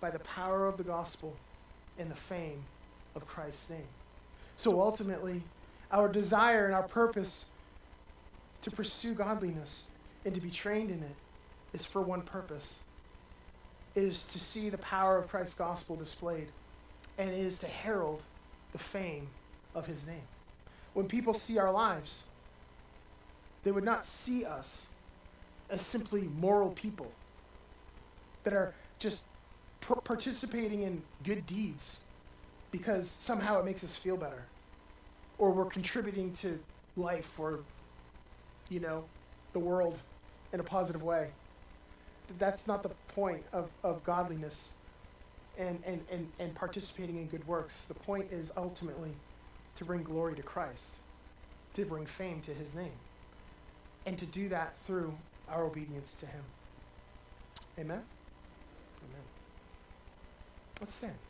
by 0.00 0.10
the 0.10 0.18
power 0.20 0.66
of 0.66 0.76
the 0.76 0.84
gospel 0.84 1.34
and 1.98 2.10
the 2.10 2.16
fame 2.16 2.62
of 3.14 3.26
Christ's 3.26 3.70
name. 3.70 3.88
So 4.56 4.80
ultimately, 4.80 5.42
our 5.90 6.08
desire 6.08 6.66
and 6.66 6.74
our 6.74 6.82
purpose 6.82 7.46
to 8.62 8.70
pursue 8.70 9.14
godliness 9.14 9.88
and 10.24 10.34
to 10.34 10.40
be 10.40 10.50
trained 10.50 10.90
in 10.90 11.02
it 11.02 11.16
is 11.72 11.84
for 11.84 12.00
one 12.00 12.22
purpose. 12.22 12.80
It 13.94 14.04
is 14.04 14.24
to 14.26 14.38
see 14.38 14.68
the 14.68 14.78
power 14.78 15.18
of 15.18 15.28
Christ's 15.28 15.54
gospel 15.54 15.96
displayed, 15.96 16.48
and 17.16 17.30
it 17.30 17.38
is 17.38 17.58
to 17.60 17.66
herald 17.66 18.22
the 18.72 18.78
fame 18.78 19.28
of 19.74 19.86
his 19.86 20.06
name. 20.06 20.26
When 20.94 21.06
people 21.06 21.34
see 21.34 21.58
our 21.58 21.72
lives, 21.72 22.24
they 23.64 23.70
would 23.70 23.84
not 23.84 24.06
see 24.06 24.44
us 24.44 24.86
as 25.70 25.82
simply 25.82 26.22
moral 26.22 26.70
people 26.70 27.10
that 28.44 28.52
are 28.52 28.74
just 28.98 29.24
participating 29.80 30.82
in 30.82 31.02
good 31.24 31.46
deeds 31.46 31.98
because 32.70 33.08
somehow 33.08 33.58
it 33.58 33.64
makes 33.64 33.82
us 33.84 33.96
feel 33.96 34.16
better. 34.16 34.44
Or 35.38 35.50
we're 35.50 35.66
contributing 35.66 36.32
to 36.34 36.58
life 36.96 37.38
or, 37.38 37.60
you 38.68 38.80
know, 38.80 39.04
the 39.52 39.58
world 39.58 39.98
in 40.52 40.60
a 40.60 40.64
positive 40.64 41.02
way. 41.02 41.28
That's 42.38 42.66
not 42.66 42.82
the 42.82 42.90
point 43.14 43.42
of, 43.52 43.70
of 43.82 44.04
godliness 44.04 44.74
and, 45.58 45.80
and, 45.86 46.04
and, 46.10 46.28
and 46.38 46.54
participating 46.54 47.16
in 47.16 47.26
good 47.26 47.46
works. 47.46 47.86
The 47.86 47.94
point 47.94 48.26
is 48.30 48.52
ultimately 48.56 49.12
to 49.76 49.84
bring 49.84 50.02
glory 50.02 50.34
to 50.34 50.42
Christ, 50.42 50.96
to 51.74 51.84
bring 51.84 52.04
fame 52.04 52.40
to 52.42 52.52
his 52.52 52.74
name, 52.74 52.92
and 54.06 54.18
to 54.18 54.26
do 54.26 54.48
that 54.50 54.76
through 54.78 55.14
our 55.48 55.64
obedience 55.64 56.14
to 56.20 56.26
him. 56.26 56.42
Amen? 57.78 58.02
Amen. 59.02 59.24
Let's 60.80 60.94
stand. 60.94 61.27